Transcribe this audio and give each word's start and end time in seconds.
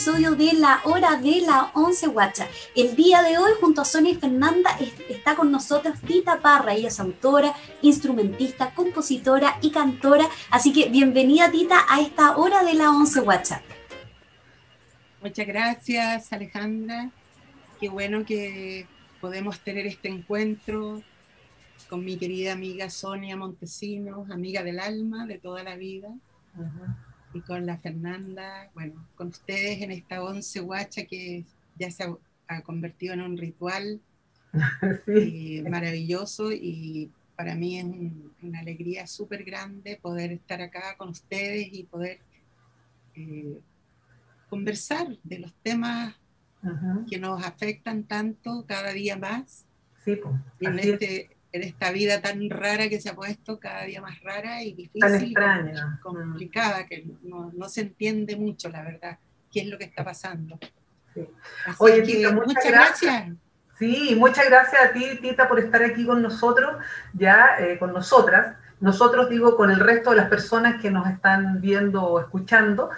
episodio 0.00 0.34
de 0.34 0.54
La 0.54 0.80
Hora 0.84 1.18
de 1.18 1.42
la 1.42 1.70
Once 1.74 2.06
Guacha. 2.06 2.48
El 2.74 2.96
día 2.96 3.20
de 3.22 3.36
hoy, 3.36 3.52
junto 3.60 3.82
a 3.82 3.84
Sonia 3.84 4.12
y 4.12 4.14
Fernanda, 4.14 4.70
está 5.10 5.36
con 5.36 5.52
nosotros 5.52 6.00
Tita 6.00 6.40
Parra. 6.40 6.72
Ella 6.72 6.88
es 6.88 6.98
autora, 7.00 7.54
instrumentista, 7.82 8.74
compositora 8.74 9.58
y 9.60 9.70
cantora. 9.70 10.26
Así 10.50 10.72
que 10.72 10.88
bienvenida, 10.88 11.50
Tita, 11.50 11.84
a 11.86 12.00
esta 12.00 12.38
Hora 12.38 12.64
de 12.64 12.72
la 12.72 12.88
Once 12.88 13.20
Guacha. 13.20 13.60
Muchas 15.20 15.46
gracias, 15.46 16.32
Alejandra. 16.32 17.10
Qué 17.78 17.90
bueno 17.90 18.24
que 18.24 18.86
podemos 19.20 19.60
tener 19.60 19.86
este 19.86 20.08
encuentro 20.08 21.02
con 21.90 22.02
mi 22.02 22.16
querida 22.16 22.54
amiga 22.54 22.88
Sonia 22.88 23.36
Montesinos, 23.36 24.30
amiga 24.30 24.62
del 24.62 24.80
alma 24.80 25.26
de 25.26 25.36
toda 25.36 25.62
la 25.62 25.76
vida, 25.76 26.08
y 27.32 27.40
con 27.40 27.66
la 27.66 27.76
Fernanda, 27.76 28.70
bueno, 28.74 29.06
con 29.14 29.28
ustedes 29.28 29.82
en 29.82 29.92
esta 29.92 30.22
once 30.22 30.60
guacha 30.60 31.04
que 31.04 31.44
ya 31.78 31.90
se 31.90 32.04
ha, 32.48 32.62
convertido 32.62 33.14
en 33.14 33.20
un 33.20 33.36
ritual 33.36 34.00
eh, 35.06 35.62
maravilloso 35.68 36.50
y 36.50 37.10
para 37.36 37.54
mí 37.54 37.78
es 37.78 37.86
una 38.42 38.58
alegría 38.58 39.06
súper 39.06 39.44
grande 39.44 39.98
poder 40.02 40.32
estar 40.32 40.60
acá 40.60 40.96
con 40.98 41.10
ustedes 41.10 41.68
y 41.72 41.84
poder 41.84 42.18
eh, 43.14 43.60
conversar 44.48 45.16
de 45.22 45.38
los 45.38 45.54
temas 45.62 46.16
que 47.08 47.18
nos 47.18 47.42
afectan 47.42 48.04
tanto 48.04 48.66
cada 48.66 48.92
día 48.92 49.16
más. 49.16 49.64
Sí, 50.04 50.16
pues, 50.16 50.34
en, 50.60 50.78
este, 50.78 51.30
en 51.52 51.62
esta 51.62 51.90
vida 51.90 52.20
tan 52.20 52.48
rara 52.48 52.88
que 52.88 53.00
se 53.00 53.10
ha 53.10 53.14
puesto, 53.14 53.58
cada 53.58 53.84
día 53.84 54.00
más 54.00 54.20
rara 54.22 54.62
y 54.62 54.72
difícil, 54.72 55.00
tan 55.00 55.14
extraña. 55.14 56.00
complicada, 56.02 56.86
que 56.86 57.06
no, 57.22 57.52
no, 57.54 57.68
se 57.68 57.82
entiende 57.82 58.36
mucho, 58.36 58.68
la 58.68 58.82
verdad, 58.82 59.18
qué 59.52 59.60
es 59.60 59.66
lo 59.66 59.78
que 59.78 59.84
está 59.84 60.04
pasando. 60.04 60.58
Oye, 61.78 62.02
Tita, 62.02 62.32
muchas, 62.32 62.64
gracias. 62.64 63.32
Sí, 63.78 64.14
muchas 64.16 64.48
gracias 64.48 64.82
a 64.82 64.92
ti, 64.92 65.18
Tita, 65.20 65.48
por 65.48 65.58
estar 65.58 65.82
aquí 65.82 66.06
con 66.06 66.22
nosotros, 66.22 66.76
ya 67.14 67.56
eh, 67.58 67.78
con 67.78 67.92
nosotras. 67.92 68.56
Nosotros 68.78 69.28
digo 69.28 69.56
con 69.56 69.70
el 69.70 69.80
resto 69.80 70.10
de 70.10 70.16
las 70.16 70.28
personas 70.28 70.80
que 70.80 70.90
nos 70.90 71.08
están 71.08 71.60
viendo 71.60 72.02
o 72.02 72.20
escuchando. 72.20 72.90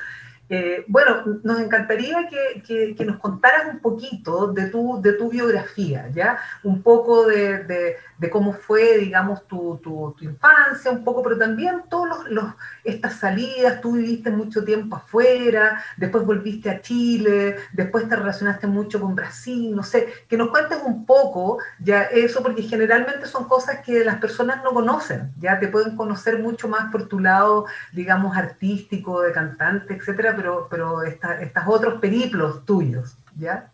Eh, 0.48 0.84
bueno, 0.86 1.41
nos 1.45 1.61
encantaría 1.61 2.28
que, 2.28 2.95
nos 3.06 3.19
contaras 3.19 3.73
un 3.73 3.80
poquito 3.80 4.53
de 4.53 4.67
tu, 4.67 5.00
de 5.00 5.14
tu 5.14 5.30
biografía, 5.30 6.11
¿ya? 6.12 6.39
Un 6.62 6.83
poco 6.83 7.27
de, 7.27 7.97
cómo 8.30 8.52
fue, 8.52 8.98
digamos, 8.98 9.46
tu, 9.46 9.80
infancia, 10.20 10.90
un 10.90 11.04
poco, 11.04 11.22
pero 11.22 11.38
también 11.38 11.82
todas 11.88 12.28
los, 12.28 12.44
estas 12.84 13.16
salidas, 13.16 13.80
tú 13.80 13.92
viviste 13.92 14.30
mucho 14.30 14.64
tiempo 14.64 14.96
afuera, 14.96 15.82
después 15.96 16.24
volviste 16.24 16.70
a 16.70 16.80
Chile, 16.80 17.56
después 17.72 18.08
te 18.08 18.16
relacionaste 18.16 18.66
mucho 18.66 19.00
con 19.00 19.14
Brasil, 19.14 19.74
no 19.74 19.82
sé, 19.82 20.08
que 20.28 20.36
nos 20.36 20.50
cuentes 20.50 20.78
un 20.84 21.06
poco, 21.06 21.58
ya 21.80 22.02
eso, 22.02 22.42
porque 22.42 22.62
generalmente 22.62 23.26
son 23.26 23.48
cosas 23.48 23.80
que 23.84 24.04
las 24.04 24.16
personas 24.16 24.62
no 24.62 24.72
conocen, 24.72 25.32
ya 25.38 25.58
te 25.58 25.68
pueden 25.68 25.96
conocer 25.96 26.38
mucho 26.38 26.68
más 26.68 26.90
por 26.90 27.08
tu 27.08 27.18
lado, 27.20 27.66
digamos, 27.92 28.36
artístico, 28.36 29.22
de 29.22 29.32
cantante, 29.32 29.94
etcétera, 29.94 30.34
pero, 30.36 30.68
pero 30.70 31.02
estos 31.02 31.62
otros 31.66 32.00
periplos 32.00 32.64
tuyos, 32.64 33.16
¿ya? 33.36 33.70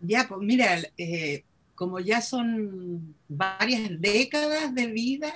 Ya, 0.00 0.26
pues 0.26 0.40
mira, 0.40 0.78
eh, 0.96 1.44
como 1.80 1.98
ya 1.98 2.20
son 2.20 3.16
varias 3.26 3.98
décadas 4.02 4.74
de 4.74 4.88
vida, 4.88 5.32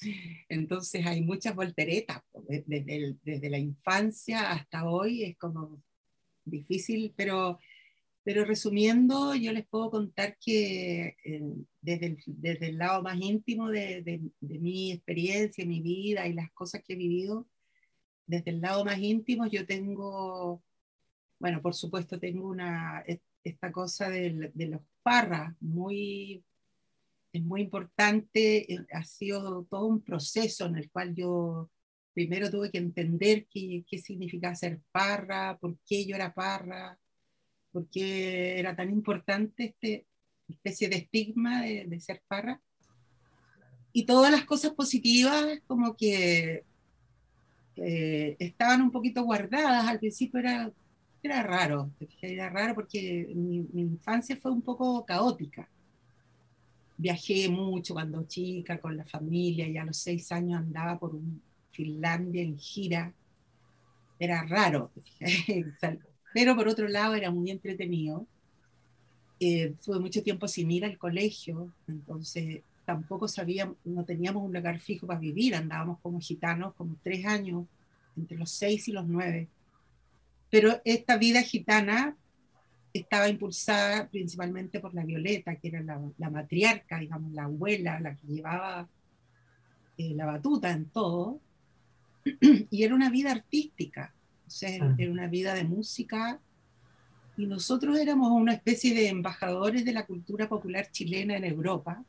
entonces 0.48 1.06
hay 1.06 1.20
muchas 1.20 1.54
volteretas, 1.54 2.20
desde, 2.66 3.16
desde 3.22 3.48
la 3.48 3.58
infancia 3.58 4.50
hasta 4.50 4.90
hoy 4.90 5.22
es 5.22 5.38
como 5.38 5.80
difícil, 6.44 7.14
pero, 7.16 7.60
pero 8.24 8.44
resumiendo, 8.44 9.36
yo 9.36 9.52
les 9.52 9.68
puedo 9.68 9.88
contar 9.92 10.36
que 10.44 11.16
eh, 11.24 11.42
desde, 11.80 12.06
el, 12.06 12.18
desde, 12.26 12.70
el, 12.70 12.78
lado 12.78 13.00
más 13.00 13.16
íntimo 13.20 13.68
de, 13.68 14.02
de, 14.02 14.20
de, 14.40 14.58
mi 14.58 14.90
experiencia, 14.90 15.64
mi 15.64 15.80
vida 15.80 16.26
y 16.26 16.32
las 16.32 16.50
cosas 16.50 16.82
que 16.82 16.94
he 16.94 16.96
vivido, 16.96 17.46
desde 18.26 18.50
el 18.50 18.60
lado 18.60 18.84
más 18.84 18.98
íntimo 18.98 19.46
yo 19.46 19.64
tengo, 19.64 20.60
bueno, 21.38 21.62
por 21.62 21.72
supuesto 21.72 22.18
tengo 22.18 22.48
una, 22.48 23.04
esta 23.44 23.70
cosa 23.70 24.08
de, 24.08 24.52
los 24.54 24.80
parras, 25.02 25.54
muy, 25.60 26.42
es 27.32 27.42
muy 27.42 27.60
importante, 27.60 28.72
eh, 28.72 28.86
ha 28.92 29.04
sido 29.04 29.64
todo 29.64 29.86
un 29.86 30.00
proceso 30.00 30.66
en 30.66 30.76
el 30.76 30.90
cual 30.90 31.14
yo 31.14 31.70
primero 32.14 32.50
tuve 32.50 32.70
que 32.70 32.78
entender 32.78 33.46
qué, 33.50 33.84
qué 33.88 33.98
significa 33.98 34.54
ser 34.54 34.80
parra, 34.90 35.58
por 35.60 35.76
qué 35.86 36.06
yo 36.06 36.16
era 36.16 36.32
parra, 36.32 36.98
por 37.70 37.88
qué 37.90 38.58
era 38.58 38.74
tan 38.74 38.90
importante 38.90 39.64
este 39.64 40.06
especie 40.48 40.88
de 40.88 40.96
estigma 40.96 41.62
de, 41.62 41.86
de 41.86 42.00
ser 42.00 42.22
parra. 42.28 42.60
Y 43.92 44.06
todas 44.06 44.30
las 44.30 44.44
cosas 44.44 44.72
positivas 44.72 45.60
como 45.66 45.96
que 45.96 46.64
eh, 47.76 48.36
estaban 48.38 48.82
un 48.82 48.90
poquito 48.90 49.22
guardadas. 49.22 49.86
Al 49.86 49.98
principio 49.98 50.40
era, 50.40 50.72
era 51.24 51.42
raro, 51.42 51.90
era 52.20 52.50
raro 52.50 52.74
porque 52.74 53.32
mi, 53.34 53.66
infancia 53.74 54.36
fue 54.36 54.50
un 54.50 54.60
poco 54.60 55.04
caótica. 55.06 55.68
Viajé 56.96 57.48
mucho 57.48 57.94
cuando 57.94 58.24
chica 58.24 58.78
con 58.78 58.96
la 58.96 59.04
familia 59.04 59.66
y 59.66 59.76
a 59.78 59.84
los 59.84 59.96
seis 59.96 60.30
años 60.32 60.60
andaba 60.60 60.98
por 60.98 61.14
un 61.14 61.40
Finlandia 61.72 62.42
en 62.42 62.58
gira. 62.58 63.12
Era 64.18 64.44
raro, 64.44 64.92
pero 66.34 66.54
por 66.54 66.68
otro 66.68 66.88
lado 66.88 67.14
era 67.14 67.30
muy 67.30 67.50
entretenido. 67.50 68.26
Eh, 69.40 69.74
tuve 69.84 69.98
mucho 69.98 70.22
tiempo 70.22 70.46
sin 70.46 70.70
ir 70.70 70.84
al 70.84 70.98
colegio, 70.98 71.72
entonces 71.88 72.60
tampoco 72.84 73.28
sabíamos, 73.28 73.76
no 73.84 74.04
teníamos 74.04 74.44
un 74.44 74.52
lugar 74.52 74.78
fijo 74.78 75.06
para 75.06 75.18
vivir, 75.18 75.54
andábamos 75.54 75.98
como 76.00 76.20
gitanos 76.20 76.74
como 76.74 76.96
tres 77.02 77.24
años, 77.26 77.66
entre 78.16 78.36
los 78.36 78.50
seis 78.50 78.86
y 78.88 78.92
los 78.92 79.06
nueve. 79.06 79.48
Pero 80.54 80.80
esta 80.84 81.16
vida 81.16 81.42
gitana 81.42 82.16
estaba 82.92 83.28
impulsada 83.28 84.08
principalmente 84.08 84.78
por 84.78 84.94
la 84.94 85.02
Violeta, 85.02 85.56
que 85.56 85.66
era 85.66 85.82
la, 85.82 86.30
matriarca, 86.30 87.00
digamos, 87.00 87.32
la 87.32 87.42
abuela, 87.46 87.98
la 87.98 88.14
que 88.14 88.24
llevaba 88.28 88.88
eh, 89.98 90.14
la 90.14 90.26
batuta 90.26 90.70
en 90.70 90.84
todo. 90.90 91.40
y 92.70 92.84
era 92.84 92.94
una 92.94 93.10
vida 93.10 93.32
artística, 93.32 94.14
o 94.46 94.50
sea, 94.50 94.78
ah. 94.80 94.94
era 94.96 95.10
una 95.10 95.26
vida 95.26 95.54
de 95.54 95.64
música. 95.64 96.38
Y 97.36 97.46
nosotros 97.46 97.98
éramos 97.98 98.30
una 98.30 98.52
especie 98.52 98.94
de 98.94 99.08
embajadores 99.08 99.84
de 99.84 99.92
la 99.92 100.06
cultura 100.06 100.48
popular 100.48 100.88
chilena 100.92 101.36
en 101.36 101.46
Europa 101.46 102.00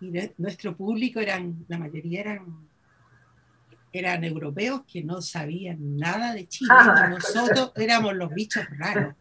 y 0.00 0.10
nuestro 0.38 0.74
público 0.74 1.20
eran, 1.20 1.66
la 1.68 1.76
mayoría 1.76 2.20
eran, 2.20 2.70
eran 3.94 4.24
europeos 4.24 4.82
que 4.92 5.04
no 5.04 5.22
sabían 5.22 5.96
nada 5.96 6.34
de 6.34 6.48
Chile. 6.48 6.70
Ah, 6.72 7.06
nosotros 7.10 7.70
éramos 7.76 8.14
los 8.14 8.34
bichos 8.34 8.64
raros. 8.76 9.14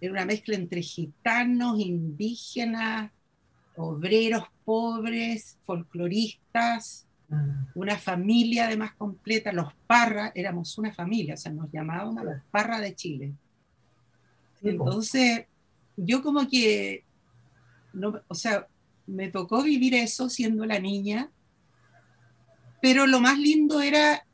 Era 0.00 0.12
una 0.12 0.24
mezcla 0.24 0.54
entre 0.54 0.80
gitanos, 0.80 1.80
indígenas, 1.80 3.10
obreros 3.74 4.44
pobres, 4.64 5.58
folcloristas, 5.64 7.06
mm. 7.28 7.50
una 7.74 7.98
familia 7.98 8.66
además 8.66 8.92
completa, 8.96 9.52
los 9.52 9.74
Parra, 9.88 10.30
éramos 10.32 10.78
una 10.78 10.92
familia, 10.92 11.34
o 11.34 11.36
sea, 11.36 11.50
nos 11.50 11.68
llamábamos 11.72 12.22
los 12.22 12.36
Parra 12.52 12.78
de 12.78 12.94
Chile. 12.94 13.32
Entonces, 14.62 15.46
yo 15.96 16.22
como 16.22 16.46
que, 16.48 17.02
no, 17.92 18.20
o 18.28 18.34
sea, 18.36 18.68
me 19.06 19.30
tocó 19.30 19.64
vivir 19.64 19.94
eso 19.94 20.28
siendo 20.28 20.64
la 20.64 20.78
niña, 20.78 21.28
pero 22.80 23.06
lo 23.06 23.20
más 23.20 23.38
lindo 23.38 23.80
era 23.80 24.24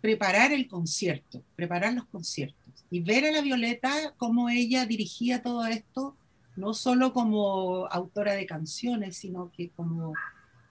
preparar 0.00 0.52
el 0.52 0.66
concierto, 0.66 1.42
preparar 1.56 1.94
los 1.94 2.06
conciertos 2.06 2.60
y 2.90 3.00
ver 3.00 3.26
a 3.26 3.32
la 3.32 3.40
Violeta 3.40 4.14
cómo 4.16 4.48
ella 4.48 4.86
dirigía 4.86 5.42
todo 5.42 5.64
esto, 5.66 6.16
no 6.56 6.74
solo 6.74 7.12
como 7.12 7.86
autora 7.86 8.34
de 8.34 8.46
canciones, 8.46 9.16
sino 9.16 9.50
que 9.52 9.70
como, 9.70 10.12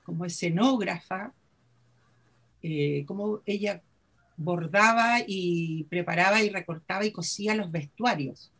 como 0.03 0.25
escenógrafa, 0.25 1.33
eh, 2.61 3.05
cómo 3.07 3.41
ella 3.45 3.81
bordaba 4.35 5.19
y 5.25 5.85
preparaba 5.85 6.41
y 6.43 6.49
recortaba 6.49 7.05
y 7.05 7.11
cosía 7.11 7.55
los 7.55 7.71
vestuarios. 7.71 8.51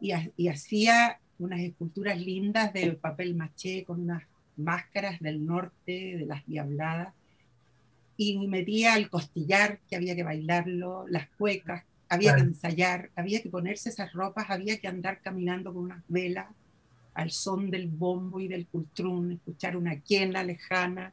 Y, 0.00 0.12
y 0.36 0.48
hacía 0.48 1.20
unas 1.38 1.60
esculturas 1.60 2.18
lindas 2.18 2.72
de 2.72 2.92
papel 2.92 3.34
maché 3.34 3.84
con 3.84 4.00
unas 4.02 4.22
máscaras 4.56 5.20
del 5.20 5.44
norte, 5.44 6.16
de 6.18 6.26
las 6.26 6.46
diabladas, 6.46 7.14
y 8.16 8.46
metía 8.46 8.96
el 8.96 9.10
costillar, 9.10 9.80
que 9.88 9.96
había 9.96 10.14
que 10.14 10.22
bailarlo, 10.22 11.06
las 11.08 11.28
cuecas, 11.30 11.84
había 12.08 12.34
que 12.34 12.42
ensayar, 12.42 13.10
había 13.16 13.42
que 13.42 13.50
ponerse 13.50 13.88
esas 13.88 14.12
ropas, 14.12 14.46
había 14.50 14.78
que 14.78 14.88
andar 14.88 15.20
caminando 15.20 15.72
con 15.72 15.84
unas 15.84 16.02
velas 16.08 16.46
al 17.14 17.30
son 17.30 17.70
del 17.70 17.86
bombo 17.86 18.40
y 18.40 18.48
del 18.48 18.66
cultrún, 18.66 19.32
escuchar 19.32 19.76
una 19.76 20.00
quena 20.00 20.42
lejana. 20.42 21.12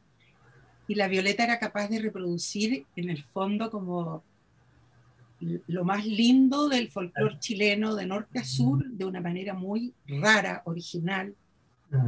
Y 0.88 0.96
la 0.96 1.08
Violeta 1.08 1.44
era 1.44 1.58
capaz 1.58 1.88
de 1.88 2.00
reproducir 2.00 2.86
en 2.96 3.08
el 3.08 3.22
fondo 3.22 3.70
como 3.70 4.22
lo 5.40 5.84
más 5.84 6.06
lindo 6.06 6.68
del 6.68 6.90
folclore 6.90 7.38
chileno 7.40 7.94
de 7.94 8.06
norte 8.06 8.38
a 8.38 8.44
sur 8.44 8.84
de 8.84 9.04
una 9.04 9.20
manera 9.20 9.54
muy 9.54 9.92
rara, 10.06 10.62
original, 10.66 11.34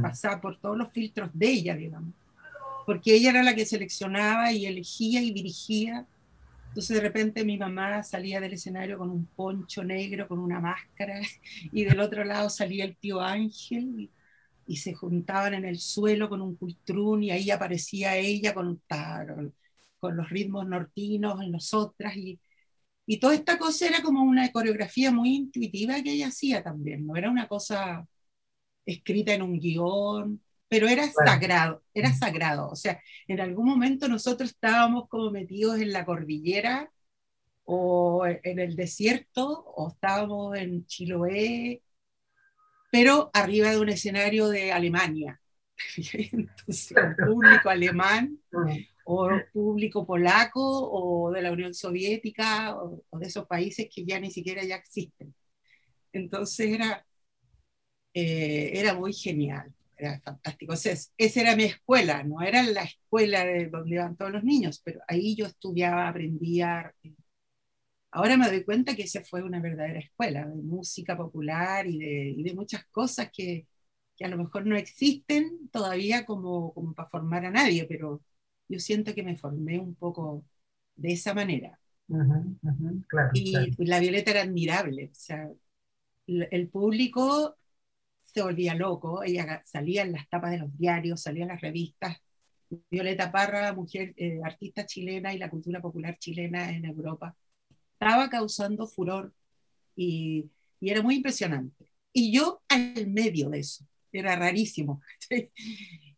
pasada 0.01 0.39
por 0.39 0.57
todos 0.57 0.77
los 0.77 0.91
filtros 0.91 1.29
de 1.33 1.47
ella, 1.47 1.75
digamos. 1.75 2.13
Porque 2.85 3.15
ella 3.15 3.31
era 3.31 3.43
la 3.43 3.55
que 3.55 3.65
seleccionaba 3.65 4.51
y 4.51 4.65
elegía 4.65 5.21
y 5.21 5.31
dirigía. 5.31 6.05
Entonces 6.69 6.97
de 6.97 7.01
repente 7.01 7.45
mi 7.45 7.57
mamá 7.57 8.03
salía 8.03 8.41
del 8.41 8.53
escenario 8.53 8.97
con 8.97 9.09
un 9.09 9.25
poncho 9.27 9.83
negro, 9.83 10.27
con 10.27 10.39
una 10.39 10.59
máscara, 10.59 11.21
y 11.71 11.85
del 11.85 11.99
otro 12.01 12.23
lado 12.25 12.49
salía 12.49 12.85
el 12.85 12.97
tío 12.97 13.21
Ángel, 13.21 14.11
y, 14.67 14.77
se 14.77 14.93
juntaban 14.93 15.53
en 15.53 15.65
el 15.65 15.79
suelo 15.79 16.27
con 16.29 16.41
un 16.41 16.55
cultrún, 16.55 17.23
y 17.23 17.31
ahí 17.31 17.51
aparecía 17.51 18.17
ella 18.17 18.53
con, 18.53 18.81
con 19.99 20.17
los 20.17 20.29
ritmos 20.29 20.67
nortinos 20.67 21.41
en 21.41 21.51
nosotras, 21.51 22.15
y, 22.17 22.39
y 23.05 23.19
toda 23.19 23.35
esta 23.35 23.57
cosa 23.57 23.87
era 23.87 24.01
como 24.01 24.23
una 24.23 24.51
coreografía 24.51 25.11
muy 25.11 25.35
intuitiva 25.35 26.01
que 26.03 26.13
ella 26.13 26.27
hacía 26.27 26.63
también, 26.63 27.05
no 27.07 27.15
era 27.15 27.29
una 27.29 27.47
cosa 27.47 28.07
escrita 28.85 29.33
en 29.33 29.41
un 29.43 29.59
guion, 29.59 30.41
pero 30.67 30.87
era 30.87 31.07
sagrado, 31.11 31.83
era 31.93 32.13
sagrado. 32.13 32.69
O 32.69 32.75
sea, 32.75 33.01
en 33.27 33.39
algún 33.39 33.65
momento 33.65 34.07
nosotros 34.07 34.51
estábamos 34.51 35.07
como 35.09 35.31
metidos 35.31 35.79
en 35.79 35.91
la 35.91 36.05
cordillera 36.05 36.91
o 37.65 38.25
en 38.25 38.59
el 38.59 38.75
desierto 38.75 39.47
o 39.47 39.89
estábamos 39.89 40.57
en 40.57 40.85
Chiloé, 40.85 41.81
pero 42.91 43.29
arriba 43.33 43.71
de 43.71 43.79
un 43.79 43.89
escenario 43.89 44.49
de 44.49 44.71
Alemania. 44.71 45.39
Entonces, 46.13 46.97
público 47.25 47.69
alemán 47.69 48.39
o 49.05 49.29
público 49.53 50.05
polaco 50.05 50.61
o 50.61 51.31
de 51.31 51.41
la 51.41 51.51
Unión 51.51 51.73
Soviética 51.73 52.75
o, 52.75 53.03
de 53.19 53.27
esos 53.27 53.45
países 53.45 53.87
que 53.93 54.05
ya 54.05 54.19
ni 54.19 54.31
siquiera 54.31 54.63
ya 54.63 54.75
existen. 54.75 55.33
Entonces 56.11 56.67
era, 56.71 57.05
eh, 58.13 58.71
era 58.73 58.93
muy 58.93 59.13
genial, 59.13 59.73
era 60.09 60.19
fantástico. 60.21 60.73
O 60.73 60.75
sea, 60.75 60.93
esa 61.17 61.41
era 61.41 61.55
mi 61.55 61.63
escuela, 61.63 62.23
no 62.23 62.41
era 62.41 62.63
la 62.63 62.83
escuela 62.83 63.45
de 63.45 63.67
donde 63.67 63.95
iban 63.95 64.15
todos 64.15 64.31
los 64.31 64.43
niños, 64.43 64.81
pero 64.83 65.01
ahí 65.07 65.35
yo 65.35 65.45
estudiaba, 65.45 66.07
aprendía. 66.07 66.93
Ahora 68.11 68.37
me 68.37 68.47
doy 68.47 68.63
cuenta 68.63 68.95
que 68.95 69.03
esa 69.03 69.21
fue 69.21 69.43
una 69.43 69.59
verdadera 69.59 69.99
escuela 69.99 70.45
de 70.45 70.55
música 70.55 71.17
popular 71.17 71.85
y 71.87 71.99
de, 71.99 72.29
y 72.37 72.43
de 72.43 72.53
muchas 72.53 72.85
cosas 72.87 73.29
que, 73.33 73.67
que, 74.15 74.25
a 74.25 74.29
lo 74.29 74.37
mejor 74.37 74.65
no 74.65 74.77
existen 74.77 75.69
todavía 75.69 76.25
como, 76.25 76.73
como 76.73 76.93
para 76.93 77.09
formar 77.09 77.45
a 77.45 77.51
nadie, 77.51 77.85
pero 77.85 78.21
yo 78.69 78.79
siento 78.79 79.13
que 79.13 79.23
me 79.23 79.35
formé 79.35 79.79
un 79.79 79.95
poco 79.95 80.45
de 80.95 81.13
esa 81.13 81.33
manera. 81.33 81.77
y 83.33 83.85
la 83.85 83.99
Violeta 83.99 84.31
era 84.31 84.41
admirable, 84.43 85.09
o 85.11 85.15
sea, 85.15 85.49
el 86.27 86.69
público 86.69 87.55
se 88.35 88.43
volvía 88.43 88.75
loco, 88.75 89.23
ella 89.23 89.61
salía 89.65 90.01
en 90.01 90.11
las 90.11 90.27
tapas 90.27 90.51
de 90.51 90.57
los 90.57 90.77
diarios, 90.77 91.21
salía 91.21 91.43
en 91.43 91.49
las 91.49 91.61
revistas. 91.61 92.17
Violeta 92.91 93.31
Parra, 93.31 93.73
mujer, 93.73 94.13
eh, 94.17 94.41
artista 94.43 94.85
chilena 94.85 95.33
y 95.33 95.37
la 95.37 95.49
cultura 95.49 95.81
popular 95.81 96.17
chilena 96.19 96.69
en 96.71 96.83
Europa, 96.83 97.33
estaba 97.93 98.29
causando 98.29 98.87
furor 98.87 99.33
y, 99.95 100.51
era 100.81 101.01
muy 101.01 101.15
impresionante. 101.15 101.89
Y 102.11 102.33
yo 102.33 102.61
al 102.69 103.07
medio 103.07 103.49
de 103.49 103.59
eso, 103.59 103.85
era 104.11 104.35
rarísimo. 104.35 105.01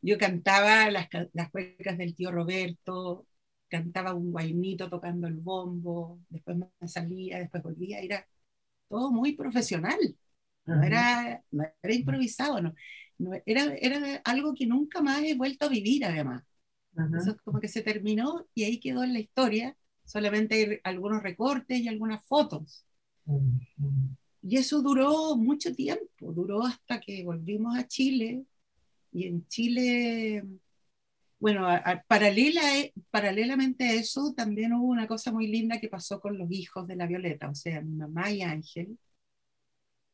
Yo 0.02 0.18
cantaba 0.18 0.90
las, 0.92 1.08
las 1.34 1.50
cuecas 1.50 1.98
del 1.98 2.16
tío 2.16 2.32
Roberto, 2.32 3.28
cantaba 3.68 4.14
un 4.14 4.32
guainito 4.32 4.90
tocando 4.90 5.28
el 5.28 5.36
bombo, 5.36 6.20
después 6.30 6.58
me 6.58 6.88
salía, 6.88 7.40
después 7.40 7.64
volvía, 7.64 8.00
era 8.00 8.28
todo 8.90 9.12
muy 9.12 9.34
profesional, 9.34 9.98
no, 10.68 10.84
era, 10.84 11.44
no 11.52 11.66
era 11.82 11.94
improvisado, 11.94 12.62
no, 12.62 12.74
era, 13.46 13.74
era 13.76 14.22
algo 14.24 14.54
que 14.54 14.68
nunca 14.68 15.02
más 15.02 15.24
he 15.24 15.36
vuelto 15.36 15.66
a 15.66 15.70
vivir 15.70 16.06
además. 16.06 16.44
Eso 17.20 17.38
como 17.44 17.60
que 17.60 17.68
se 17.68 17.82
terminó 17.82 18.48
y 18.54 18.64
ahí 18.64 18.80
quedó 18.80 19.04
en 19.04 19.14
la 19.14 19.20
historia, 19.20 19.78
solamente 20.06 20.56
hay 20.56 20.80
algunos 20.84 21.22
recortes 21.22 21.80
y 21.80 21.88
algunas 21.88 22.26
fotos. 22.26 22.86
Y 24.42 24.58
eso 24.58 24.82
duró 24.82 25.36
mucho 25.36 25.74
tiempo, 25.76 26.32
duró 26.34 26.64
hasta 26.66 27.00
que 27.00 27.24
volvimos 27.24 27.78
a 27.78 27.88
Chile 27.88 28.46
y 29.12 29.28
en 29.28 29.48
Chile, 29.48 30.44
bueno, 31.40 31.68
paralela, 32.08 32.80
e, 32.80 32.94
paralelamente 33.12 33.86
a 33.86 33.94
eso, 33.94 34.34
también 34.36 34.74
hubo 34.74 34.88
una 34.88 35.08
cosa 35.08 35.32
muy 35.32 35.48
linda 35.48 35.80
que 35.80 35.90
pasó 35.90 36.20
con 36.20 36.38
los 36.38 36.52
hijos 36.52 36.88
de 36.88 36.96
la 36.96 37.08
Violeta, 37.08 37.50
o 37.50 37.56
sea, 37.56 37.82
mi 37.82 37.96
mamá 37.96 38.32
y 38.32 38.42
Ángel. 38.42 38.98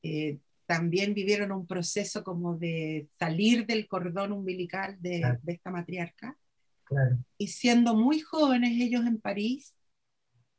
Eh, 0.04 0.40
también 0.66 1.14
vivieron 1.14 1.52
un 1.52 1.66
proceso 1.66 2.24
como 2.24 2.58
de 2.58 3.08
salir 3.18 3.66
del 3.66 3.88
cordón 3.88 4.32
umbilical 4.32 4.98
de, 5.02 5.40
esta 5.48 5.72
matriarca. 5.72 6.38
Y 7.38 7.48
siendo 7.48 7.96
muy 7.96 8.20
jóvenes 8.20 8.80
ellos 8.80 9.06
en 9.06 9.20
París, 9.20 9.76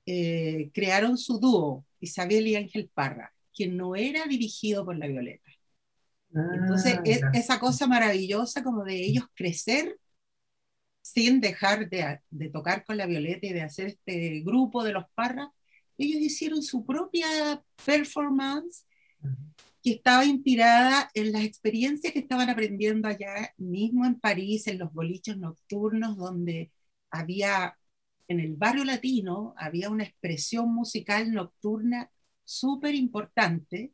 eh, 0.07 0.71
crearon 0.75 1.17
su 1.17 1.39
dúo, 1.39 1.87
Isabel 2.01 2.47
y 2.49 2.57
Ángel 2.57 2.91
Parra, 2.93 3.33
que 3.55 3.69
no 3.69 3.95
era 3.95 4.27
dirigido 4.27 4.85
por 4.85 4.97
la 4.97 5.07
Violeta. 5.07 5.51
Entonces, 6.35 6.99
ah, 7.23 7.31
esa 7.33 7.61
cosa 7.61 7.87
maravillosa 7.87 8.65
como 8.65 8.83
de 8.85 8.97
ellos 8.97 9.25
crecer 9.35 9.97
sin 11.01 11.41
dejar 11.41 11.89
de, 11.89 12.21
de, 12.31 12.49
tocar 12.51 12.85
con 12.85 12.97
la 12.97 13.07
Violeta 13.07 13.47
y 13.47 13.53
de 13.53 13.63
hacer 13.63 13.87
este 13.87 14.41
grupo 14.41 14.83
de 14.83 14.93
los 14.93 15.05
Parras, 15.15 15.49
ellos 15.97 16.21
hicieron 16.21 16.63
su 16.63 16.85
propia 16.85 17.63
performance 17.85 18.85
que 19.83 19.93
estaba 19.93 20.25
inspirada 20.25 21.11
en 21.13 21.33
las 21.33 21.43
experiencias 21.45 22.13
que 22.13 22.21
estaban 22.21 22.49
aprendiendo 22.49 23.07
allá 23.07 23.53
mismo 23.59 24.07
en 24.07 24.19
París, 24.19 24.67
en 24.67 24.79
los 24.79 24.93
bolichos 24.93 25.37
nocturnos, 25.37 26.17
donde 26.17 26.73
había, 27.11 27.77
en 28.27 28.41
el 28.41 28.57
barrio 28.57 28.85
latino, 28.85 29.55
había 29.59 29.91
una 29.91 30.05
expresión 30.05 30.75
musical 30.75 31.33
nocturna 31.33 32.11
súper 32.45 32.95
importante, 32.95 33.93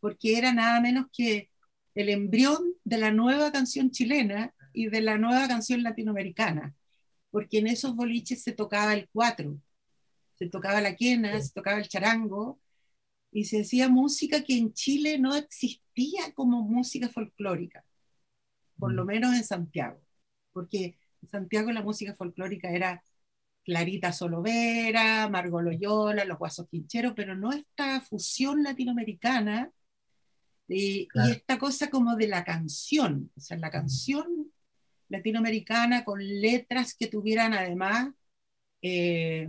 porque 0.00 0.38
era 0.38 0.54
nada 0.54 0.80
menos 0.80 1.06
que 1.12 1.50
el 1.94 2.08
embrión 2.08 2.74
de 2.84 2.98
la 2.98 3.10
nueva 3.10 3.52
canción 3.52 3.90
chilena 3.90 4.54
y 4.72 4.88
de 4.88 5.02
la 5.02 5.18
nueva 5.18 5.46
canción 5.46 5.82
latinoamericana, 5.82 6.74
porque 7.30 7.58
en 7.58 7.66
esos 7.66 7.94
boliches 7.94 8.42
se 8.42 8.52
tocaba 8.52 8.94
el 8.94 9.08
cuatro, 9.12 9.58
se 10.38 10.48
tocaba 10.48 10.80
la 10.80 10.96
quena, 10.96 11.38
se 11.40 11.52
tocaba 11.52 11.78
el 11.78 11.88
charango, 11.88 12.60
y 13.30 13.44
se 13.44 13.60
hacía 13.62 13.88
música 13.88 14.42
que 14.42 14.56
en 14.56 14.72
Chile 14.72 15.18
no 15.18 15.34
existía 15.34 16.32
como 16.34 16.62
música 16.62 17.08
folclórica, 17.08 17.84
por 18.78 18.92
lo 18.92 19.04
mm. 19.04 19.06
menos 19.06 19.34
en 19.34 19.44
Santiago, 19.44 20.00
porque 20.52 20.98
en 21.22 21.28
Santiago 21.28 21.70
la 21.72 21.82
música 21.82 22.14
folclórica 22.14 22.70
era 22.70 23.02
Clarita 23.64 24.12
Solovera, 24.12 25.28
Margot 25.28 25.62
Loyola, 25.62 26.24
los 26.24 26.38
Guasos 26.38 26.68
Quincheros, 26.70 27.12
pero 27.14 27.36
no 27.36 27.52
esta 27.52 28.00
fusión 28.00 28.62
latinoamericana 28.62 29.70
y, 30.66 31.08
esta 31.30 31.58
cosa 31.58 31.90
como 31.90 32.16
de 32.16 32.28
la 32.28 32.44
canción, 32.44 33.30
o 33.36 33.40
sea, 33.40 33.56
la 33.56 33.70
canción 33.70 34.52
latinoamericana 35.08 36.04
con 36.04 36.20
letras 36.22 36.94
que 36.94 37.06
tuvieran 37.06 37.54
además 37.54 38.10
eh, 38.82 39.48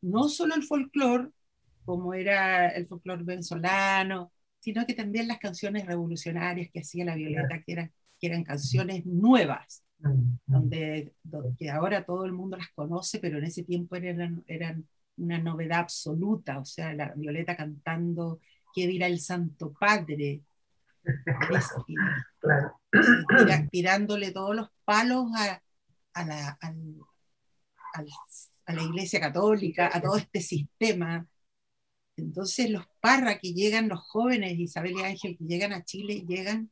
no 0.00 0.28
solo 0.28 0.54
el 0.54 0.62
folclore, 0.62 1.30
como 1.84 2.14
era 2.14 2.68
el 2.68 2.86
folclore 2.86 3.24
venezolano, 3.24 4.32
sino 4.58 4.86
que 4.86 4.94
también 4.94 5.28
las 5.28 5.38
canciones 5.38 5.86
revolucionarias 5.86 6.70
que 6.72 6.80
hacía 6.80 7.04
la 7.04 7.14
Violeta, 7.14 7.62
que 7.62 7.72
eran, 7.72 7.92
que 8.18 8.26
eran 8.28 8.44
canciones 8.44 9.04
nuevas, 9.04 9.84
donde, 10.46 11.14
que 11.58 11.70
ahora 11.70 12.04
todo 12.04 12.24
el 12.24 12.32
mundo 12.32 12.56
las 12.56 12.70
conoce, 12.74 13.18
pero 13.18 13.38
en 13.38 13.44
ese 13.44 13.62
tiempo 13.62 13.96
eran, 13.96 14.42
eran 14.46 14.86
una 15.16 15.38
novedad 15.38 15.80
absoluta, 15.80 16.58
o 16.58 16.64
sea, 16.64 16.94
la 16.94 17.12
Violeta 17.14 17.56
cantando 17.56 18.40
qué 18.74 18.86
dirá 18.86 19.06
el 19.06 19.20
Santo 19.20 19.72
Padre, 19.78 20.42
tirándole 23.70 24.32
todos 24.32 24.56
los 24.56 24.68
palos 24.84 25.26
a, 25.36 25.62
a, 26.14 26.24
la, 26.24 26.58
a, 26.60 26.72
la, 28.72 28.82
Iglesia 28.82 29.20
Católica, 29.20 29.90
a 29.92 30.00
todo 30.00 30.16
este 30.16 30.40
sistema. 30.40 31.26
Entonces 32.16 32.70
los 32.70 32.86
Parra 33.00 33.38
que 33.38 33.52
llegan, 33.52 33.88
los 33.88 34.00
jóvenes, 34.00 34.58
Isabel 34.58 34.94
y 34.98 35.02
Ángel, 35.02 35.36
que 35.36 35.44
llegan 35.44 35.72
a 35.72 35.84
Chile, 35.84 36.24
llegan 36.26 36.70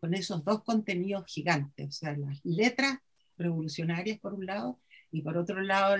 con 0.00 0.14
esos 0.14 0.44
dos 0.44 0.62
contenidos 0.64 1.24
gigantes, 1.26 1.88
o 1.88 1.92
sea, 1.92 2.16
las 2.16 2.40
letras 2.44 2.98
revolucionarias 3.38 4.18
por 4.20 4.34
un 4.34 4.46
lado, 4.46 4.80
y 5.10 5.22
por 5.22 5.36
otro 5.38 5.60
lado 5.62 5.96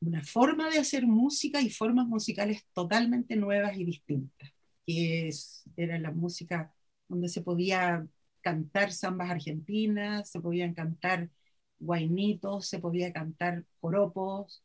una 0.00 0.22
forma 0.22 0.70
de 0.70 0.78
hacer 0.78 1.06
música 1.06 1.60
y 1.60 1.70
formas 1.70 2.06
musicales 2.06 2.64
totalmente 2.72 3.36
nuevas 3.36 3.76
y 3.76 3.84
distintas, 3.84 4.52
que 4.86 5.30
era 5.76 5.98
la 5.98 6.10
música 6.12 6.74
donde 7.08 7.28
se 7.28 7.42
podía 7.42 8.06
cantar 8.40 8.92
zambas 8.92 9.30
argentinas, 9.30 10.30
se 10.30 10.40
podían 10.40 10.74
cantar 10.74 11.30
guainitos, 11.78 12.68
se 12.68 12.78
podía 12.78 13.12
cantar 13.12 13.64
joropos, 13.80 14.62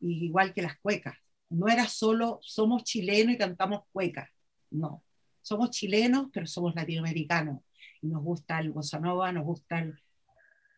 igual 0.00 0.52
que 0.54 0.62
las 0.62 0.78
cuecas. 0.78 1.16
No 1.50 1.68
era 1.68 1.86
solo 1.88 2.40
somos 2.42 2.84
chilenos 2.84 3.34
y 3.34 3.38
cantamos 3.38 3.84
cueca, 3.92 4.30
no. 4.70 5.02
Somos 5.42 5.70
chilenos, 5.70 6.28
pero 6.32 6.46
somos 6.46 6.74
latinoamericanos. 6.74 7.62
Y 8.02 8.08
nos 8.08 8.22
gusta 8.22 8.58
el 8.58 8.70
bossa 8.70 8.98
nova, 8.98 9.32
nos 9.32 9.44
gusta 9.44 9.86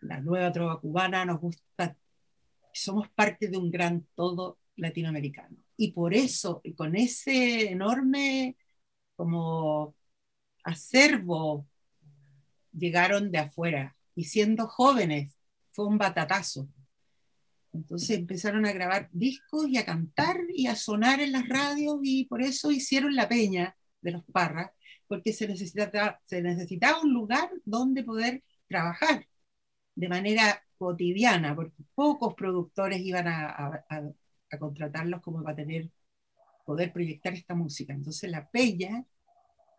la 0.01 0.21
nueva 0.21 0.53
trova 0.53 0.81
cubana, 0.81 1.25
nos 1.25 1.41
gusta, 1.41 1.97
somos 2.73 3.09
parte 3.11 3.49
de 3.49 3.57
un 3.57 3.71
gran 3.71 4.07
todo 4.15 4.59
latinoamericano. 4.77 5.57
Y 5.77 5.93
por 5.93 6.15
eso, 6.15 6.61
y 6.65 6.75
con 6.75 6.97
ese 6.97 7.71
enorme 7.71 8.57
como 9.17 9.95
acervo, 10.65 11.67
llegaron 12.73 13.31
de 13.31 13.39
afuera. 13.39 13.97
Y 14.15 14.25
siendo 14.25 14.67
jóvenes, 14.69 15.37
fue 15.71 15.87
un 15.87 15.99
batatazo. 15.99 16.69
Entonces 17.73 18.19
empezaron 18.19 18.67
a 18.67 18.73
grabar 18.73 19.09
discos 19.13 19.69
y 19.69 19.79
a 19.79 19.85
cantar 19.85 20.37
y 20.55 20.67
a 20.67 20.77
sonar 20.77 21.21
en 21.21 21.33
las 21.33 21.49
radios 21.49 21.99
y 22.03 22.25
por 22.27 22.43
eso 22.43 22.71
hicieron 22.71 23.15
la 23.15 23.29
peña 23.29 23.77
de 24.01 24.13
los 24.13 24.25
Parras, 24.25 24.71
porque 25.07 25.33
se 25.33 25.49
necesitaba, 25.49 26.21
se 26.25 26.43
necesitaba 26.43 27.03
un 27.03 27.13
lugar 27.13 27.51
donde 27.65 28.05
poder 28.05 28.43
trabajar 28.69 29.27
de 29.95 30.09
manera 30.09 30.63
cotidiana, 30.79 31.55
porque 31.55 31.83
pocos 31.95 32.35
productores 32.35 33.01
iban 33.01 33.27
a, 33.29 33.85
a, 33.89 34.59
contratarlos 34.59 35.21
como 35.21 35.43
para 35.43 35.57
tener, 35.57 35.91
poder 36.65 36.93
proyectar 36.93 37.35
esta 37.35 37.55
música. 37.55 37.93
Entonces 37.93 38.31
la 38.31 38.49
peña 38.49 39.05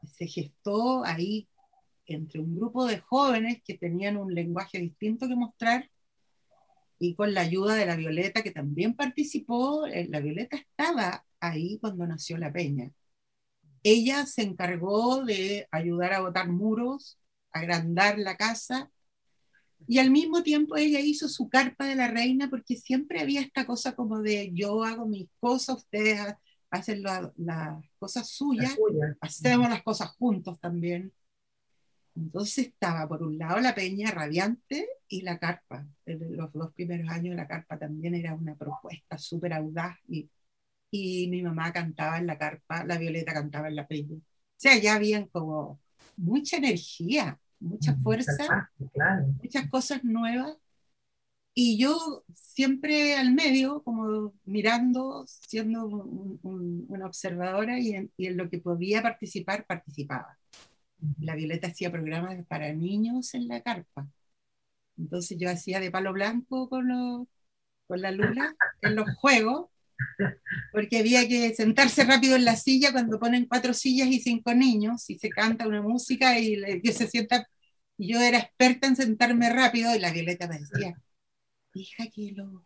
se 0.05 0.27
gestó 0.27 1.03
ahí 1.05 1.47
entre 2.05 2.41
un 2.41 2.55
grupo 2.55 2.85
de 2.85 2.99
jóvenes 2.99 3.61
que 3.63 3.77
tenían 3.77 4.17
un 4.17 4.33
lenguaje 4.33 4.79
distinto 4.79 5.27
que 5.27 5.35
mostrar 5.35 5.89
y 6.99 7.15
con 7.15 7.33
la 7.33 7.41
ayuda 7.41 7.75
de 7.75 7.85
la 7.85 7.95
Violeta, 7.95 8.43
que 8.43 8.51
también 8.51 8.93
participó, 8.93 9.87
eh, 9.87 10.07
la 10.09 10.19
Violeta 10.19 10.57
estaba 10.57 11.25
ahí 11.39 11.79
cuando 11.79 12.05
nació 12.05 12.37
la 12.37 12.51
Peña. 12.51 12.91
Ella 13.81 14.25
se 14.25 14.41
encargó 14.43 15.23
de 15.23 15.67
ayudar 15.71 16.13
a 16.13 16.19
botar 16.19 16.49
muros, 16.49 17.17
agrandar 17.51 18.19
la 18.19 18.35
casa, 18.35 18.91
y 19.87 19.99
al 19.99 20.11
mismo 20.11 20.43
tiempo 20.43 20.75
ella 20.75 20.99
hizo 20.99 21.29
su 21.29 21.49
carpa 21.49 21.85
de 21.85 21.95
la 21.95 22.09
reina, 22.09 22.49
porque 22.49 22.75
siempre 22.75 23.21
había 23.21 23.41
esta 23.41 23.65
cosa 23.65 23.95
como 23.95 24.21
de 24.21 24.51
yo 24.53 24.83
hago 24.83 25.07
mis 25.07 25.29
cosas, 25.39 25.77
ustedes 25.77 26.35
hacen 26.69 27.01
las 27.01 27.31
cosas 27.97 28.29
suyas, 28.29 28.77
hacemos 29.21 29.69
las 29.69 29.81
cosas 29.81 30.09
juntos 30.17 30.59
también. 30.59 31.13
Entonces 32.15 32.67
estaba 32.67 33.07
por 33.07 33.23
un 33.23 33.37
lado 33.37 33.59
la 33.59 33.75
peña 33.75 34.11
radiante 34.11 34.87
y 35.07 35.21
la 35.21 35.39
carpa. 35.39 35.85
En 36.05 36.35
los 36.35 36.51
dos 36.53 36.73
primeros 36.73 37.09
años 37.09 37.35
la 37.35 37.47
carpa 37.47 37.77
también 37.77 38.15
era 38.15 38.33
una 38.33 38.55
propuesta 38.55 39.17
súper 39.17 39.53
audaz 39.53 39.97
y, 40.07 40.29
y 40.91 41.27
mi 41.29 41.41
mamá 41.41 41.71
cantaba 41.71 42.17
en 42.17 42.27
la 42.27 42.37
carpa, 42.37 42.83
la 42.85 42.97
Violeta 42.97 43.33
cantaba 43.33 43.67
en 43.67 43.75
la 43.75 43.87
peña. 43.87 44.15
O 44.15 44.21
sea, 44.57 44.77
ya 44.77 44.95
habían 44.95 45.27
como 45.27 45.79
mucha 46.17 46.57
energía, 46.57 47.39
mucha 47.59 47.95
fuerza, 47.95 48.71
muchas 49.41 49.69
cosas 49.69 50.03
nuevas. 50.03 50.57
Y 51.53 51.77
yo 51.77 52.23
siempre 52.33 53.15
al 53.15 53.33
medio, 53.33 53.81
como 53.83 54.33
mirando, 54.45 55.25
siendo 55.27 55.85
una 55.87 57.05
observadora 57.05 57.79
y 57.79 57.91
en, 57.91 58.11
y 58.17 58.27
en 58.27 58.37
lo 58.37 58.49
que 58.49 58.59
podía 58.59 59.01
participar, 59.01 59.65
participaba 59.65 60.37
la 61.19 61.35
Violeta 61.35 61.67
hacía 61.67 61.91
programas 61.91 62.45
para 62.47 62.73
niños 62.73 63.33
en 63.33 63.47
la 63.47 63.61
carpa. 63.61 64.07
Entonces 64.97 65.37
yo 65.39 65.49
hacía 65.49 65.79
de 65.79 65.91
palo 65.91 66.13
blanco 66.13 66.69
con, 66.69 67.27
con 67.87 68.01
la 68.01 68.11
luna 68.11 68.55
en 68.81 68.95
los 68.95 69.09
juegos, 69.15 69.69
porque 70.71 70.99
había 70.99 71.27
que 71.27 71.53
sentarse 71.55 72.03
rápido 72.03 72.35
en 72.35 72.45
la 72.45 72.55
silla 72.55 72.91
cuando 72.91 73.19
ponen 73.19 73.45
cuatro 73.45 73.73
sillas 73.73 74.07
y 74.09 74.19
cinco 74.19 74.53
niños 74.53 75.09
y 75.09 75.17
se 75.17 75.29
canta 75.29 75.67
una 75.67 75.81
música 75.81 76.37
y 76.39 76.55
se 76.91 77.07
sienta. 77.07 77.47
Y 77.97 78.13
yo 78.13 78.21
era 78.21 78.39
experta 78.39 78.87
en 78.87 78.95
sentarme 78.95 79.49
rápido 79.49 79.93
y 79.95 79.99
la 79.99 80.11
Violeta 80.11 80.47
me 80.47 80.59
decía, 80.59 80.95
hija 81.73 82.05
que, 82.13 82.33
lo, 82.35 82.65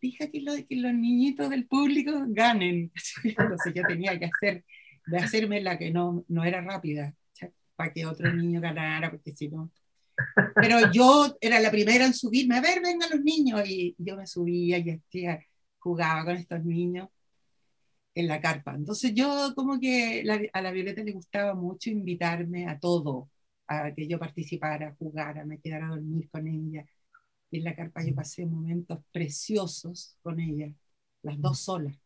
que, 0.00 0.66
que 0.68 0.76
los 0.76 0.94
niñitos 0.94 1.50
del 1.50 1.66
público 1.66 2.12
ganen. 2.28 2.92
Entonces 3.24 3.74
yo 3.74 3.82
tenía 3.88 4.18
que 4.18 4.26
hacer, 4.26 4.64
de 5.06 5.18
hacerme 5.18 5.60
la 5.60 5.78
que 5.78 5.90
no, 5.90 6.24
no 6.28 6.44
era 6.44 6.60
rápida 6.60 7.14
para 7.78 7.92
que 7.92 8.04
otro 8.04 8.32
niño 8.34 8.60
ganara, 8.60 9.08
porque 9.08 9.32
si 9.32 9.48
no... 9.48 9.70
Pero 10.56 10.90
yo 10.90 11.36
era 11.40 11.60
la 11.60 11.70
primera 11.70 12.04
en 12.04 12.12
subirme, 12.12 12.56
a 12.56 12.60
ver, 12.60 12.82
vengan 12.82 13.08
los 13.08 13.20
niños, 13.20 13.62
y 13.68 13.94
yo 13.98 14.16
me 14.16 14.26
subía 14.26 14.78
y 14.78 15.00
jugaba 15.78 16.24
con 16.24 16.34
estos 16.34 16.64
niños 16.64 17.08
en 18.16 18.26
la 18.26 18.40
carpa. 18.40 18.74
Entonces 18.74 19.14
yo 19.14 19.52
como 19.54 19.78
que 19.78 20.24
a 20.52 20.60
la 20.60 20.72
Violeta 20.72 21.04
le 21.04 21.12
gustaba 21.12 21.54
mucho 21.54 21.88
invitarme 21.88 22.66
a 22.66 22.80
todo, 22.80 23.30
a 23.68 23.94
que 23.94 24.08
yo 24.08 24.18
participara, 24.18 24.96
jugara, 24.98 25.44
me 25.44 25.60
quedara 25.60 25.86
a 25.86 25.90
dormir 25.90 26.28
con 26.30 26.48
ella. 26.48 26.84
Y 27.52 27.58
en 27.58 27.64
la 27.64 27.76
carpa 27.76 28.02
yo 28.04 28.12
pasé 28.12 28.44
momentos 28.44 28.98
preciosos 29.12 30.16
con 30.20 30.40
ella, 30.40 30.72
las 31.22 31.40
dos 31.40 31.60
solas 31.60 31.96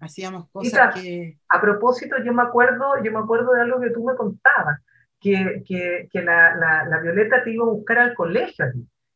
hacíamos 0.00 0.48
cosas 0.50 0.94
que... 0.94 1.38
A 1.48 1.60
propósito, 1.60 2.16
yo 2.24 2.32
me 2.32 2.42
acuerdo, 2.42 3.02
yo 3.02 3.12
me 3.12 3.18
acuerdo 3.18 3.52
de 3.52 3.62
algo 3.62 3.80
que 3.80 3.90
tú 3.90 4.04
me 4.04 4.14
contabas, 4.14 4.80
que, 5.20 5.62
que, 5.66 6.08
que 6.10 6.22
la, 6.22 6.54
la, 6.88 7.00
Violeta 7.00 7.42
te 7.42 7.52
iba 7.52 7.64
a 7.64 7.70
buscar 7.70 7.98
al 7.98 8.14
colegio, 8.14 8.66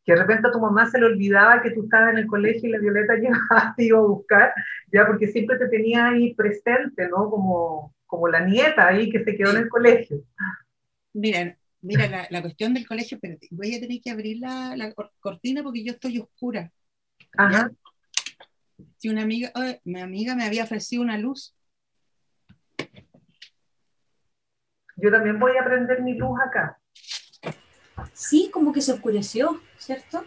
que 0.05 0.13
de 0.13 0.19
repente 0.19 0.49
a 0.49 0.53
tu 0.53 0.61
mamá 0.61 0.91
se 0.91 0.99
le 0.99 1.07
olvidaba 1.07 1.63
que 1.63 1.71
tú 1.71 1.85
estabas 1.85 2.13
en 2.13 2.19
el 2.19 2.27
colegio 2.27 2.69
y 2.69 2.73
la 2.73 2.79
Violeta 2.79 3.15
te 3.77 3.85
iba 3.85 3.99
a 3.99 4.03
buscar, 4.03 4.53
ya 4.93 5.07
porque 5.07 5.29
siempre 5.29 5.59
te 5.59 5.69
tenía 5.69 6.09
ahí 6.09 6.35
presente, 6.35 7.09
¿no? 7.09 7.31
Como, 7.31 7.95
como 8.07 8.29
la 8.29 8.41
nieta 8.41 8.87
ahí 8.87 9.11
que 9.11 9.23
se 9.25 9.37
quedó 9.37 9.51
en 9.51 9.59
el 9.59 9.69
colegio. 9.69 10.23
Miren, 11.13 11.57
mira, 11.83 12.09
la, 12.09 12.27
la, 12.31 12.41
cuestión 12.41 12.75
del 12.75 12.87
colegio, 12.87 13.19
pero 13.21 13.37
voy 13.51 13.75
a 13.75 13.81
tener 13.81 14.01
que 14.03 14.11
abrir 14.11 14.39
la, 14.39 14.77
la 14.77 14.93
cortina 15.21 15.63
porque 15.63 15.85
yo 15.85 15.93
estoy 15.93 16.19
oscura. 16.19 16.71
Ajá 17.37 17.71
si 18.97 19.09
una 19.09 19.23
amiga, 19.23 19.53
mi 19.85 20.01
amiga 20.01 20.35
me 20.35 20.45
había 20.45 20.65
ofrecido 20.65 21.03
una 21.03 21.19
luz. 21.19 21.55
Yo 24.97 25.11
también 25.11 25.39
voy 25.39 25.57
a 25.57 25.65
prender 25.65 26.03
mi 26.03 26.15
luz 26.15 26.39
acá. 26.47 26.79
Sí, 28.13 28.51
como 28.53 28.73
que 28.73 28.81
se 28.81 28.93
oscureció, 28.93 29.61
¿cierto? 29.79 30.25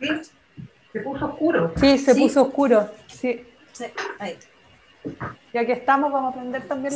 Sí, 0.00 0.08
se 0.92 1.00
puso 1.00 1.26
oscuro. 1.26 1.72
Sí, 1.76 1.98
se 1.98 2.14
puso 2.14 2.42
oscuro. 2.42 2.90
Sí. 3.06 3.44
sí. 3.72 3.84
Ahí. 4.18 4.36
Ya 5.52 5.66
que 5.66 5.72
estamos, 5.72 6.12
vamos 6.12 6.32
a 6.32 6.38
prender 6.38 6.66
también. 6.66 6.94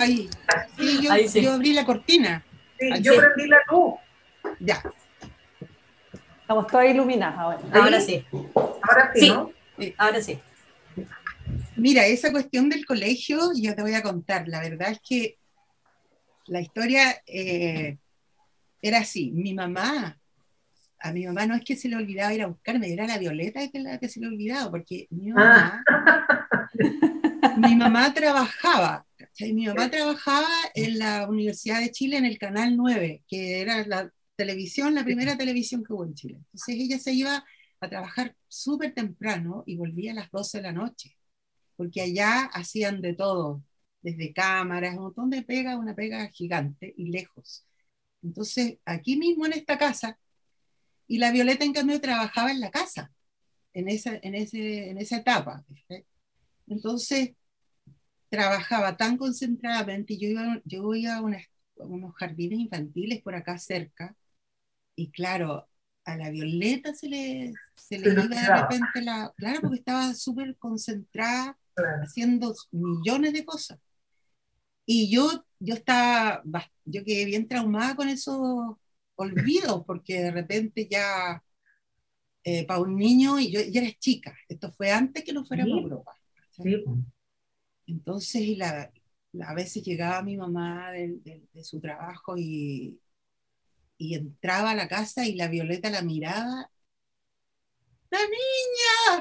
Ahí. 0.00 0.28
Sí, 0.76 1.00
yo, 1.02 1.40
yo, 1.40 1.52
abrí 1.52 1.72
la 1.72 1.84
cortina. 1.84 2.44
Sí, 2.78 2.90
yo 3.02 3.16
prendí 3.16 3.48
la 3.48 3.58
luz. 3.70 3.94
Ya. 4.60 4.82
Estamos 6.48 6.66
todas 6.68 6.88
iluminadas 6.88 7.38
ahora. 7.38 7.60
Ahora 7.74 8.00
sí. 8.00 8.24
Ahora 8.54 9.12
sí, 9.14 9.28
¿no? 9.28 9.52
Ahora 9.98 10.22
sí. 10.22 10.38
Mira, 11.76 12.06
esa 12.06 12.32
cuestión 12.32 12.70
del 12.70 12.86
colegio, 12.86 13.50
yo 13.54 13.74
te 13.74 13.82
voy 13.82 13.92
a 13.92 14.02
contar. 14.02 14.48
La 14.48 14.60
verdad 14.60 14.92
es 14.92 15.00
que 15.06 15.36
la 16.46 16.62
historia 16.62 17.20
eh, 17.26 17.98
era 18.80 19.00
así. 19.00 19.30
Mi 19.32 19.52
mamá, 19.52 20.18
a 21.00 21.12
mi 21.12 21.26
mamá 21.26 21.44
no 21.44 21.54
es 21.54 21.62
que 21.66 21.76
se 21.76 21.90
le 21.90 21.96
olvidaba 21.96 22.32
ir 22.32 22.42
a 22.42 22.46
buscarme, 22.46 22.94
era 22.94 23.06
la 23.06 23.18
Violeta 23.18 23.68
que 23.68 23.80
la 23.80 23.98
que 23.98 24.08
se 24.08 24.18
le 24.18 24.28
olvidaba, 24.28 24.70
porque 24.70 25.06
mi 25.10 25.30
mamá, 25.30 25.84
ah. 25.86 26.66
mi 27.58 27.76
mamá 27.76 28.14
trabajaba. 28.14 29.04
Mi 29.38 29.66
mamá 29.66 29.90
trabajaba 29.90 30.48
en 30.74 30.98
la 30.98 31.28
Universidad 31.28 31.80
de 31.80 31.90
Chile 31.90 32.16
en 32.16 32.24
el 32.24 32.38
Canal 32.38 32.74
9, 32.74 33.22
que 33.28 33.60
era 33.60 33.86
la, 33.86 34.10
televisión, 34.38 34.94
la 34.94 35.04
primera 35.04 35.36
televisión 35.36 35.82
que 35.82 35.92
hubo 35.92 36.04
en 36.04 36.14
Chile. 36.14 36.34
Entonces 36.36 36.76
ella 36.76 36.98
se 37.00 37.12
iba 37.12 37.44
a 37.80 37.88
trabajar 37.88 38.36
súper 38.46 38.94
temprano 38.94 39.64
y 39.66 39.76
volvía 39.76 40.12
a 40.12 40.14
las 40.14 40.30
12 40.30 40.58
de 40.58 40.62
la 40.62 40.72
noche, 40.72 41.16
porque 41.76 42.02
allá 42.02 42.44
hacían 42.44 43.00
de 43.02 43.14
todo, 43.14 43.64
desde 44.00 44.32
cámaras, 44.32 44.94
un 44.96 45.02
montón 45.02 45.30
de 45.30 45.42
pega, 45.42 45.76
una 45.76 45.94
pega 45.94 46.28
gigante 46.28 46.94
y 46.96 47.10
lejos. 47.10 47.66
Entonces, 48.22 48.78
aquí 48.84 49.16
mismo 49.16 49.44
en 49.44 49.54
esta 49.54 49.76
casa, 49.76 50.18
y 51.08 51.18
la 51.18 51.32
Violeta 51.32 51.64
en 51.64 51.72
cambio 51.72 52.00
trabajaba 52.00 52.52
en 52.52 52.60
la 52.60 52.70
casa, 52.70 53.12
en 53.72 53.88
esa, 53.88 54.18
en 54.22 54.36
ese, 54.36 54.90
en 54.90 54.98
esa 54.98 55.16
etapa. 55.18 55.64
Entonces, 56.68 57.32
trabajaba 58.28 58.96
tan 58.96 59.16
concentradamente, 59.16 60.16
yo 60.16 60.28
iba, 60.28 60.60
yo 60.64 60.94
iba 60.94 61.16
a 61.16 61.22
unos 61.22 62.14
jardines 62.14 62.60
infantiles 62.60 63.20
por 63.22 63.34
acá 63.34 63.58
cerca, 63.58 64.14
y 64.98 65.10
claro, 65.12 65.68
a 66.04 66.16
la 66.16 66.28
Violeta 66.30 66.92
se 66.92 67.08
le, 67.08 67.54
se 67.76 68.00
le 68.00 68.10
iba 68.12 68.26
de 68.26 68.62
repente 68.62 69.00
la... 69.00 69.32
Claro, 69.36 69.60
porque 69.60 69.76
estaba 69.76 70.12
súper 70.12 70.56
concentrada 70.56 71.56
haciendo 72.02 72.52
millones 72.72 73.32
de 73.32 73.44
cosas. 73.44 73.78
Y 74.84 75.08
yo, 75.08 75.44
yo 75.60 75.74
estaba, 75.74 76.42
yo 76.84 77.04
quedé 77.04 77.26
bien 77.26 77.46
traumada 77.46 77.94
con 77.94 78.08
esos 78.08 78.76
olvidos, 79.14 79.84
porque 79.86 80.20
de 80.20 80.30
repente 80.32 80.88
ya 80.90 81.44
eh, 82.42 82.66
para 82.66 82.80
un 82.80 82.96
niño 82.96 83.38
y 83.38 83.52
yo 83.52 83.60
ya 83.60 83.80
eres 83.82 84.00
chica. 84.00 84.36
Esto 84.48 84.72
fue 84.72 84.90
antes 84.90 85.22
que 85.22 85.32
nos 85.32 85.46
fuéramos 85.46 85.78
a 85.78 85.82
Europa. 85.82 86.12
Entonces, 87.86 88.58
la, 88.58 88.90
a 89.46 89.54
veces 89.54 89.84
llegaba 89.84 90.22
mi 90.22 90.36
mamá 90.36 90.90
de, 90.90 91.46
su 91.62 91.80
trabajo 91.80 92.36
y, 92.36 92.98
y, 93.98 94.14
entraba 94.14 94.70
a 94.70 94.74
la 94.74 94.88
casa 94.88 95.26
y 95.26 95.34
la 95.34 95.48
Violeta 95.48 95.90
la 95.90 96.00
miraba. 96.02 96.70
¡La 98.10 98.20
niña! 98.20 99.20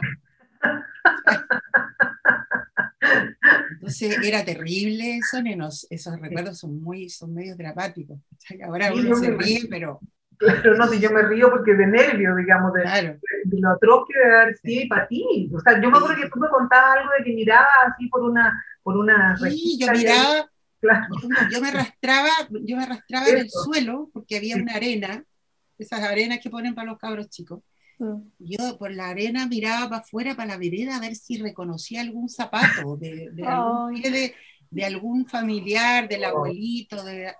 Entonces 3.72 4.18
era 4.24 4.46
terrible 4.46 5.18
eso, 5.18 5.40
esos 5.90 6.20
recuerdos 6.20 6.60
son 6.60 6.80
muy, 6.82 7.10
son 7.10 7.34
medio 7.34 7.56
dramáticos. 7.56 8.20
Ahora 8.64 8.94
uno 8.94 9.16
se 9.16 9.32
ríe, 9.32 9.68
pero 9.70 10.00
Claro, 10.38 10.76
no, 10.76 10.88
si 10.88 11.00
yo 11.00 11.10
me 11.12 11.24
río 11.24 11.50
porque 11.50 11.74
de 11.74 11.88
nervio, 11.88 12.36
digamos, 12.36 12.72
de, 12.74 12.82
de, 12.82 13.60
lo 13.60 13.72
atroz 13.72 14.06
que 14.08 14.20
debe 14.20 14.36
haber 14.36 14.58
sido 14.58 14.88
para 14.88 15.08
ti. 15.08 15.50
O 15.52 15.60
sea, 15.60 15.82
yo 15.82 15.90
me 15.90 15.98
acuerdo 15.98 16.16
que 16.16 16.30
tú 16.30 16.40
me 16.40 16.50
contabas 16.50 16.98
algo 16.98 17.10
de 17.18 17.24
que 17.24 17.34
mirabas 17.34 17.68
así 17.92 18.08
por 18.08 18.22
una... 18.22 18.64
Por 18.84 18.98
una 18.98 19.36
sí, 19.38 19.80
yo 19.80 19.92
miraba, 19.92 20.50
claro. 20.80 21.08
yo, 21.52 21.62
me 21.62 21.70
arrastraba, 21.70 22.30
yo 22.64 22.78
me 22.78 22.84
arrastraba 22.84 23.28
en 23.28 23.38
el 23.40 23.50
suelo 23.50 24.10
porque 24.14 24.38
había 24.38 24.56
una 24.56 24.74
arena, 24.74 25.24
esas 25.78 26.02
arenas 26.02 26.40
que 26.42 26.50
ponen 26.50 26.76
para 26.76 26.92
los 26.92 26.98
cabros 26.98 27.30
chicos. 27.30 27.62
Mm. 28.00 28.22
Yo 28.40 28.78
por 28.78 28.92
la 28.94 29.10
arena 29.10 29.48
miraba 29.48 29.90
para 29.90 30.02
afuera, 30.02 30.36
para 30.36 30.54
la 30.54 30.58
vereda, 30.58 30.98
a 30.98 31.00
ver 31.02 31.16
si 31.16 31.38
reconocía 31.38 32.02
algún 32.02 32.30
zapato 32.30 32.98
de, 32.98 33.30
de, 33.32 33.44
algún, 33.44 34.02
de, 34.02 34.36
de 34.70 34.86
algún 34.86 35.28
familiar, 35.28 36.08
del 36.08 36.24
abuelito, 36.24 37.04
de, 37.04 37.34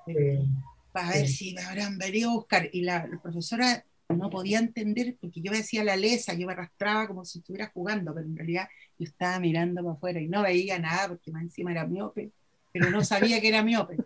para 0.92 1.12
ver 1.12 1.28
si 1.28 1.54
me 1.54 1.62
habrán 1.62 1.98
venido 1.98 2.32
a 2.32 2.34
buscar. 2.34 2.70
Y 2.72 2.82
la, 2.82 3.08
profesora 3.22 3.84
no 4.10 4.30
podía 4.30 4.60
entender 4.60 5.18
porque 5.20 5.42
yo 5.42 5.52
me 5.52 5.58
decía 5.58 5.84
la 5.84 5.98
lesa, 5.98 6.34
yo 6.34 6.48
me 6.48 6.54
arrastraba 6.54 7.08
como 7.08 7.26
si 7.26 7.40
estuviera 7.40 7.70
jugando, 7.74 8.14
pero 8.14 8.26
en 8.26 8.36
realidad 8.36 8.68
yo 8.98 9.06
estaba 9.06 9.40
mirando 9.40 9.84
para 9.84 9.94
afuera 9.94 10.22
y 10.22 10.28
no 10.28 10.42
veía 10.44 10.80
nada 10.80 11.10
porque 11.10 11.32
más 11.32 11.44
encima 11.44 11.72
era 11.72 11.86
miope, 11.86 12.32
pero 12.72 12.90
no 12.90 13.04
sabía 13.04 13.42
que 13.42 13.50
era 13.50 13.64
miope. 13.64 13.98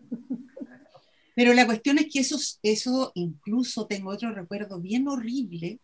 Pero 1.36 1.54
la 1.54 1.66
cuestión 1.66 1.98
es 1.98 2.08
que 2.12 2.20
eso, 2.20 2.38
eso 2.62 3.12
incluso 3.16 3.88
tengo 3.88 4.12
otro 4.12 4.34
recuerdo 4.34 4.80
bien 4.80 5.08
horrible, 5.08 5.80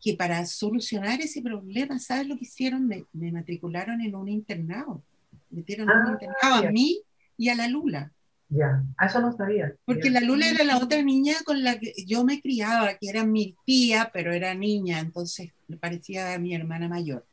que 0.00 0.14
para 0.14 0.46
solucionar 0.46 1.20
ese 1.20 1.42
problema, 1.42 1.98
¿sabes 1.98 2.28
lo 2.28 2.36
que 2.36 2.44
hicieron? 2.44 2.86
Me, 2.86 3.32
matricularon 3.32 4.00
en 4.00 4.14
un 4.14 4.28
internado. 4.28 5.02
Metieron 5.50 5.90
en 5.90 5.96
un 5.96 6.06
ah, 6.06 6.12
internado 6.12 6.68
a 6.68 6.70
mí 6.70 7.00
y 7.36 7.48
a 7.48 7.54
la 7.54 7.66
Lula. 7.68 8.12
Ya, 8.48 8.84
eso 9.04 9.20
no 9.20 9.32
sabía. 9.32 9.74
Porque 9.84 10.10
la 10.10 10.20
Lula 10.20 10.48
era 10.48 10.62
la 10.64 10.78
otra 10.78 11.02
niña 11.02 11.34
con 11.44 11.64
la 11.64 11.78
que 11.80 11.92
yo 12.06 12.24
me 12.24 12.40
criaba, 12.40 12.94
que 12.94 13.08
era 13.08 13.24
mi 13.24 13.56
tía, 13.64 14.10
pero 14.12 14.32
era 14.32 14.54
niña, 14.54 15.00
entonces 15.00 15.50
me 15.66 15.76
parecía 15.76 16.34
a 16.34 16.38
mi 16.38 16.54
hermana 16.54 16.88
mayor. 16.88 17.26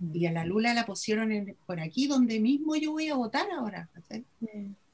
Y 0.00 0.26
a 0.26 0.32
la 0.32 0.44
Lula 0.44 0.74
la 0.74 0.86
pusieron 0.86 1.30
por 1.66 1.80
aquí, 1.80 2.06
donde 2.06 2.40
mismo 2.40 2.76
yo 2.76 2.92
voy 2.92 3.08
a 3.08 3.14
votar 3.14 3.46
ahora. 3.50 3.88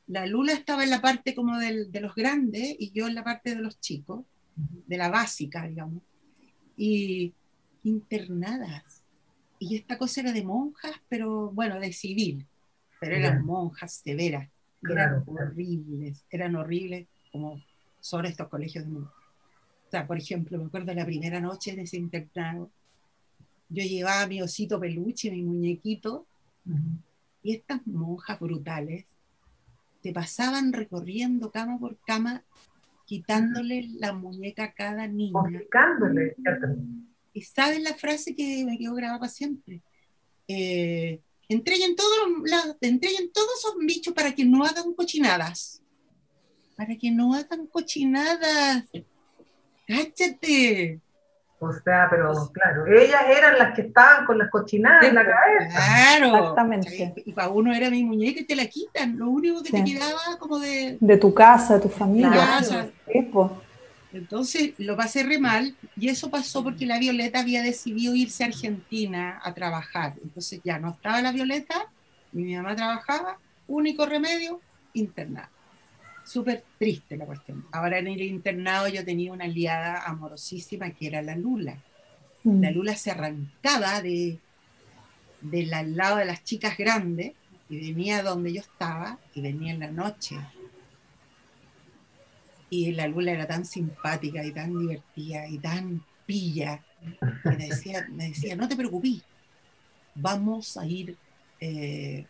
La 0.07 0.27
Lula 0.27 0.53
estaba 0.53 0.85
en 0.85 0.91
la 0.91 1.01
parte 1.01 1.35
como 1.35 1.59
de 1.59 2.01
los 2.01 2.15
grandes 2.15 2.77
y 2.79 2.91
yo 2.93 3.09
en 3.09 3.15
la 3.15 3.25
parte 3.25 3.55
de 3.55 3.63
los 3.63 3.81
chicos, 3.81 4.25
de 4.55 4.97
la 4.97 5.09
básica, 5.09 5.67
digamos. 5.67 6.03
Y 6.77 7.33
internadas. 7.85 9.03
Y 9.59 9.77
esta 9.77 9.99
cosa 9.99 10.21
era 10.21 10.33
de 10.33 10.45
monjas, 10.45 10.95
pero 11.09 11.51
bueno, 11.51 11.79
de 11.79 11.93
civil, 11.93 12.47
pero 12.99 13.17
eran 13.17 13.45
monjas 13.45 14.01
severas 14.05 14.49
eran 14.89 15.25
horribles, 15.27 16.25
eran 16.31 16.57
horribles 16.57 17.07
como 17.33 17.63
son 18.01 18.27
estos 18.27 18.49
colegios 18.49 18.85
de 18.85 18.91
monjas. 18.91 19.15
O 19.87 19.91
sea, 19.91 20.07
por 20.07 20.19
ejemplo, 20.19 20.59
me 20.59 20.67
acuerdo 20.67 20.95
la 20.95 21.05
primera 21.05 21.41
noche 21.41 21.73
en 21.73 21.81
ese 21.81 21.97
internado, 21.97 22.71
yo 23.71 23.83
llevaba 23.83 24.27
mi 24.27 24.43
osito 24.43 24.79
peluche, 24.79 25.31
mi 25.31 25.43
muñequito, 25.43 26.27
y 27.43 27.55
estas 27.55 27.87
monjas 27.87 28.39
brutales 28.39 29.07
te 30.03 30.13
pasaban 30.13 30.73
recorriendo 30.73 31.51
cama 31.51 31.79
por 31.79 31.97
cama, 32.07 32.43
quitándole 33.07 33.89
la 33.99 34.13
muñeca 34.13 34.65
a 34.65 34.73
cada 34.73 35.07
niña. 35.07 35.33
Y 37.33 37.43
sabes 37.43 37.83
la 37.83 37.95
frase 37.95 38.35
que 38.35 38.65
me 38.65 38.77
quedó 38.77 38.95
grabada 38.95 39.29
siempre. 39.29 39.81
Eh, 40.49 41.21
Entreguen, 41.51 41.97
todos 41.97 42.77
entreguen 42.81 43.33
todos 43.33 43.49
esos 43.59 43.75
bichos 43.81 44.15
para 44.15 44.33
que 44.33 44.45
no 44.45 44.65
hagan 44.65 44.95
cochinadas. 44.95 45.83
Para 46.77 46.97
que 46.97 47.11
no 47.11 47.35
hagan 47.35 47.67
cochinadas. 47.67 48.85
Cáchate. 49.85 51.01
O 51.63 51.71
sea, 51.85 52.09
pero 52.09 52.33
claro, 52.55 52.87
ellas 52.87 53.21
eran 53.29 53.59
las 53.59 53.75
que 53.75 53.83
estaban 53.83 54.25
con 54.25 54.39
las 54.39 54.49
cochinadas 54.49 55.05
en 55.05 55.15
la 55.15 55.27
cabeza. 55.27 55.77
Claro. 55.77 56.37
Exactamente. 56.39 57.23
Y 57.27 57.33
para 57.33 57.49
uno 57.51 57.75
era 57.75 57.91
mi 57.91 58.03
muñeca 58.03 58.41
y 58.41 58.45
te 58.45 58.57
la 58.57 58.65
quitan. 58.65 59.19
Lo 59.19 59.29
único 59.29 59.63
que 59.63 59.71
te 59.71 59.85
quedaba 59.85 60.39
como 60.39 60.59
de. 60.59 60.97
De 60.99 61.19
tu 61.19 61.35
casa, 61.35 61.75
de 61.75 61.81
tu 61.81 61.91
familia. 61.91 62.31
Casa. 62.31 62.89
Entonces 64.13 64.73
lo 64.79 64.97
pasé 64.97 65.23
re 65.23 65.39
mal 65.39 65.77
y 65.97 66.09
eso 66.09 66.31
pasó 66.31 66.65
porque 66.65 66.87
la 66.87 66.99
Violeta 66.99 67.41
había 67.41 67.63
decidido 67.63 68.15
irse 68.15 68.43
a 68.43 68.47
Argentina 68.47 69.39
a 69.43 69.53
trabajar. 69.53 70.15
Entonces 70.23 70.61
ya 70.65 70.79
no 70.79 70.91
estaba 70.91 71.21
la 71.21 71.31
Violeta, 71.31 71.87
mi 72.33 72.57
mamá 72.57 72.75
trabajaba, 72.75 73.39
único 73.69 74.07
remedio, 74.07 74.61
internado. 74.95 75.60
Súper 76.31 76.63
triste 76.79 77.17
la 77.17 77.27
cuestión. 77.27 77.67
Ahora 77.73 77.99
en 77.99 78.07
el 78.07 78.23
internado 78.23 78.87
yo 78.87 79.05
tenía 79.05 79.33
una 79.33 79.47
aliada 79.47 80.05
amorosísima 80.07 80.91
que 80.91 81.09
era 81.09 81.23
la 81.23 81.35
Lula. 81.35 81.77
Mm. 82.45 82.63
La 82.63 82.71
Lula 82.71 82.95
se 82.95 83.11
arrancaba 83.11 84.01
de, 84.01 84.39
del 85.41 85.71
lado 85.97 86.19
de 86.19 86.27
las 86.27 86.45
chicas 86.45 86.79
grandes 86.79 87.33
y 87.69 87.81
venía 87.81 88.23
donde 88.23 88.53
yo 88.53 88.61
estaba 88.61 89.19
y 89.35 89.41
venía 89.41 89.73
en 89.73 89.81
la 89.81 89.91
noche 89.91 90.37
y 92.71 92.93
la 92.93 93.09
Lula 93.09 93.33
era 93.33 93.49
tan 93.49 93.65
simpática 93.65 94.45
y 94.45 94.53
tan 94.53 94.79
divertida 94.79 95.49
y 95.49 95.59
tan 95.59 96.05
pilla, 96.27 96.81
que 97.43 97.51
me 97.51 97.67
decía, 97.67 98.07
me 98.09 98.29
decía 98.29 98.55
no 98.55 98.69
te 98.69 98.77
preocupes, 98.77 99.23
vamos 100.15 100.77
a 100.77 100.87
ir, 100.87 101.17
eh, 101.59 102.25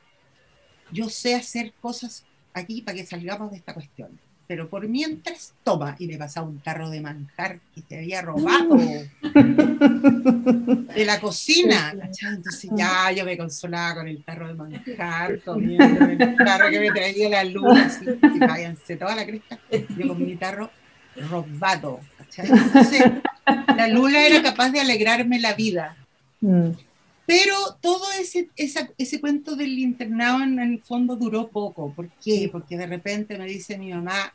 yo 0.90 1.10
sé 1.10 1.34
hacer 1.34 1.74
cosas 1.82 2.24
aquí 2.54 2.82
para 2.82 2.96
que 2.96 3.06
salgamos 3.06 3.50
de 3.50 3.58
esta 3.58 3.74
cuestión 3.74 4.18
pero 4.50 4.68
por 4.68 4.88
mientras, 4.88 5.54
toma, 5.62 5.94
y 6.00 6.08
le 6.08 6.18
pasaba 6.18 6.48
un 6.48 6.58
tarro 6.58 6.90
de 6.90 7.00
manjar 7.00 7.60
que 7.72 7.82
se 7.88 7.98
había 7.98 8.20
robado 8.20 8.74
de 10.92 11.04
la 11.04 11.20
cocina. 11.20 11.94
Entonces 11.94 12.68
ya 12.74 13.12
yo 13.12 13.24
me 13.24 13.38
consolaba 13.38 14.00
con 14.00 14.08
el 14.08 14.24
tarro 14.24 14.48
de 14.48 14.54
manjar, 14.54 15.38
comiendo 15.42 16.04
el 16.04 16.36
tarro 16.36 16.68
que 16.68 16.80
me 16.80 16.90
traía 16.90 17.28
la 17.28 17.44
luna, 17.44 17.86
así, 17.86 18.04
y 18.08 18.38
váyanse 18.40 18.96
toda 18.96 19.14
la 19.14 19.24
cresta, 19.24 19.56
yo 19.70 20.08
con 20.08 20.26
mi 20.26 20.34
tarro 20.34 20.68
robado. 21.30 22.00
Entonces, 22.36 23.04
la 23.76 23.86
luna 23.86 24.26
era 24.26 24.42
capaz 24.42 24.70
de 24.70 24.80
alegrarme 24.80 25.38
la 25.38 25.54
vida. 25.54 25.96
Mm. 27.30 27.36
Pero 27.38 27.54
todo 27.80 28.10
ese, 28.18 28.50
ese 28.56 29.20
cuento 29.20 29.54
del 29.54 29.78
internado 29.78 30.42
en 30.42 30.58
el 30.58 30.80
fondo 30.82 31.14
duró 31.14 31.48
poco. 31.48 31.92
¿Por 31.92 32.08
qué? 32.22 32.48
Porque 32.50 32.76
de 32.76 32.86
repente 32.86 33.38
me 33.38 33.46
dice 33.46 33.78
mi 33.78 33.92
mamá, 33.92 34.32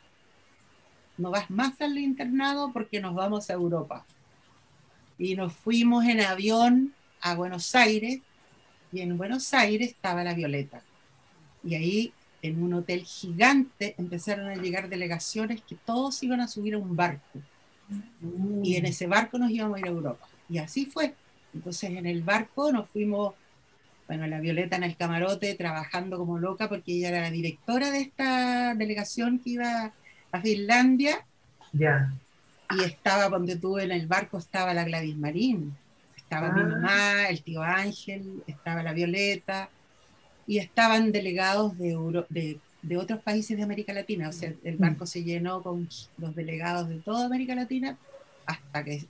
no 1.18 1.30
vas 1.30 1.50
más 1.50 1.78
al 1.80 1.98
internado 1.98 2.72
porque 2.72 3.00
nos 3.00 3.14
vamos 3.14 3.50
a 3.50 3.54
Europa. 3.54 4.06
Y 5.18 5.34
nos 5.34 5.52
fuimos 5.52 6.04
en 6.06 6.20
avión 6.20 6.94
a 7.20 7.34
Buenos 7.34 7.74
Aires 7.74 8.20
y 8.92 9.00
en 9.00 9.16
Buenos 9.18 9.52
Aires 9.52 9.90
estaba 9.90 10.24
la 10.24 10.34
Violeta. 10.34 10.82
Y 11.64 11.74
ahí 11.74 12.12
en 12.42 12.62
un 12.62 12.74
hotel 12.74 13.02
gigante 13.04 13.94
empezaron 13.98 14.48
a 14.48 14.56
llegar 14.56 14.88
delegaciones 14.88 15.62
que 15.62 15.74
todos 15.74 16.22
iban 16.22 16.40
a 16.40 16.48
subir 16.48 16.74
a 16.74 16.78
un 16.78 16.96
barco. 16.96 17.40
Y 18.62 18.76
en 18.76 18.86
ese 18.86 19.06
barco 19.06 19.38
nos 19.38 19.50
íbamos 19.50 19.76
a 19.76 19.80
ir 19.80 19.86
a 19.86 19.90
Europa. 19.90 20.28
Y 20.48 20.58
así 20.58 20.86
fue. 20.86 21.14
Entonces 21.56 21.90
en 21.90 22.04
el 22.04 22.22
barco 22.22 22.70
nos 22.70 22.88
fuimos, 22.90 23.34
bueno, 24.06 24.26
la 24.26 24.40
Violeta 24.40 24.76
en 24.76 24.82
el 24.82 24.96
camarote 24.96 25.54
trabajando 25.54 26.18
como 26.18 26.38
loca 26.38 26.68
porque 26.68 26.92
ella 26.92 27.08
era 27.08 27.20
la 27.22 27.30
directora 27.30 27.90
de 27.90 28.00
esta 28.00 28.74
delegación 28.74 29.38
que 29.38 29.50
iba 29.50 29.92
a 30.32 30.40
Finlandia. 30.42 31.24
Ya. 31.72 32.12
Y 32.76 32.82
estaba 32.82 33.30
donde 33.30 33.56
tú 33.56 33.78
en 33.78 33.90
el 33.90 34.06
barco, 34.06 34.36
estaba 34.36 34.74
la 34.74 34.84
Gladys 34.84 35.16
Marín, 35.16 35.74
estaba 36.16 36.52
mi 36.52 36.60
ah. 36.60 36.64
mamá, 36.64 37.28
el 37.28 37.42
tío 37.42 37.62
Ángel, 37.62 38.42
estaba 38.46 38.82
la 38.82 38.92
Violeta, 38.92 39.70
y 40.46 40.58
estaban 40.58 41.10
delegados 41.10 41.76
de, 41.78 42.24
de, 42.28 42.60
de, 42.82 42.96
otros 42.98 43.20
países 43.22 43.56
de 43.56 43.62
América 43.62 43.94
Latina. 43.94 44.28
O 44.28 44.32
sea, 44.32 44.52
el 44.62 44.76
barco 44.76 45.04
mm. 45.04 45.06
se 45.06 45.24
llenó 45.24 45.62
con 45.62 45.88
los 46.18 46.36
delegados 46.36 46.88
de 46.88 46.98
toda 46.98 47.26
América 47.26 47.54
Latina 47.54 47.96
hasta 48.44 48.84
que 48.84 49.04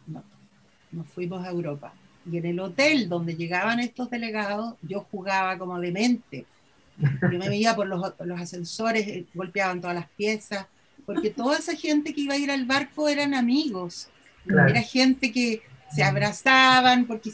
nos 0.92 1.06
fuimos 1.08 1.44
a 1.44 1.50
Europa. 1.50 1.92
Y 2.30 2.38
en 2.38 2.46
el 2.46 2.60
hotel 2.60 3.08
donde 3.08 3.36
llegaban 3.36 3.80
estos 3.80 4.10
delegados, 4.10 4.74
yo 4.82 5.06
jugaba 5.10 5.58
como 5.58 5.78
demente. 5.80 6.44
Yo 6.98 7.38
me 7.38 7.48
veía 7.48 7.76
por 7.76 7.86
los, 7.86 8.14
los 8.20 8.40
ascensores, 8.40 9.06
eh, 9.06 9.26
golpeaban 9.34 9.80
todas 9.80 9.94
las 9.94 10.08
piezas, 10.10 10.66
porque 11.04 11.30
toda 11.30 11.58
esa 11.58 11.76
gente 11.76 12.14
que 12.14 12.22
iba 12.22 12.34
a 12.34 12.38
ir 12.38 12.50
al 12.50 12.64
barco 12.64 13.08
eran 13.08 13.34
amigos. 13.34 14.08
Era 14.46 14.80
gente 14.80 15.30
que, 15.32 15.62
se 15.94 16.02
abrazaban 16.02 17.06
porque 17.06 17.30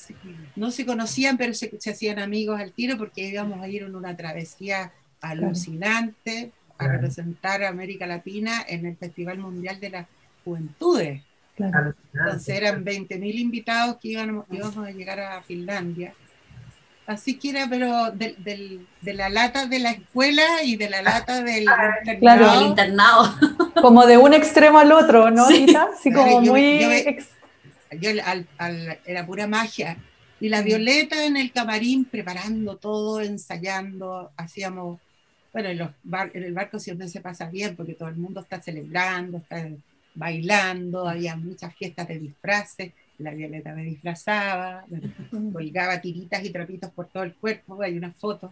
no 0.56 0.70
se 0.70 0.84
conocían, 0.84 1.36
pero 1.36 1.54
se, 1.54 1.70
hacían 1.90 2.18
amigos 2.18 2.60
al 2.60 2.72
tiro 2.72 2.96
porque 2.98 3.28
íbamos 3.28 3.62
a 3.62 3.68
ir 3.68 3.82
en 3.82 3.94
una 3.94 4.16
travesía 4.16 4.92
alucinante 5.20 6.52
a 6.78 6.88
representar 6.88 7.62
a 7.62 7.68
América 7.68 8.06
Latina 8.06 8.64
en 8.68 8.86
el 8.86 8.96
Festival 8.96 9.38
Mundial 9.38 9.80
de 9.80 9.90
las 9.90 10.06
Juventudes. 10.44 11.22
Entonces 11.56 12.48
eran 12.48 12.84
20.000 12.84 13.34
invitados 13.34 13.96
que 14.00 14.08
íbamos, 14.08 14.46
íbamos 14.50 14.86
a 14.86 14.90
llegar 14.90 15.20
a 15.20 15.42
Finlandia. 15.42 16.14
Así 17.06 17.38
que 17.38 17.50
era, 17.50 17.68
pero 17.68 18.10
de, 18.12 18.86
la 19.02 19.28
lata 19.28 19.66
de 19.66 19.80
la 19.80 19.90
escuela 19.90 20.62
y 20.64 20.76
de 20.76 20.88
la 20.88 21.02
lata 21.02 21.42
del 21.42 21.64
internado. 21.64 22.18
Claro, 22.20 22.66
internado. 22.66 23.34
Como 23.80 24.06
de 24.06 24.16
un 24.16 24.32
extremo 24.34 24.78
al 24.78 24.92
otro, 24.92 25.30
¿no, 25.30 25.46
sí. 25.48 25.66
Así 25.74 26.12
como 26.12 26.40
muy... 26.40 27.18
Yo, 28.00 28.10
era 29.04 29.26
pura 29.26 29.46
magia. 29.46 29.98
Y 30.40 30.48
la 30.48 30.62
mm. 30.62 30.64
Violeta 30.64 31.24
en 31.26 31.36
el 31.36 31.52
camarín 31.52 32.04
preparando 32.04 32.76
todo, 32.76 33.20
ensayando, 33.20 34.30
hacíamos... 34.36 35.00
Bueno, 35.52 35.68
en, 35.68 35.78
los 35.78 35.90
en 36.32 36.42
el 36.44 36.54
barco 36.54 36.78
siempre 36.78 37.08
se 37.08 37.20
pasa 37.20 37.46
bien 37.50 37.76
porque 37.76 37.92
todo 37.92 38.08
el 38.08 38.16
mundo 38.16 38.40
está 38.40 38.60
celebrando, 38.60 39.38
está 39.38 39.68
bailando, 40.14 41.08
había 41.08 41.36
muchas 41.36 41.74
fiestas 41.74 42.08
de 42.08 42.18
disfraces 42.18 42.92
la 43.22 43.32
Violeta 43.32 43.74
me 43.74 43.84
disfrazaba, 43.84 44.84
me 44.88 45.52
colgaba 45.52 46.00
tiritas 46.00 46.44
y 46.44 46.50
trapitos 46.50 46.90
por 46.90 47.06
todo 47.06 47.22
el 47.22 47.34
cuerpo, 47.34 47.80
hay 47.82 47.96
unas 47.96 48.14
fotos. 48.16 48.50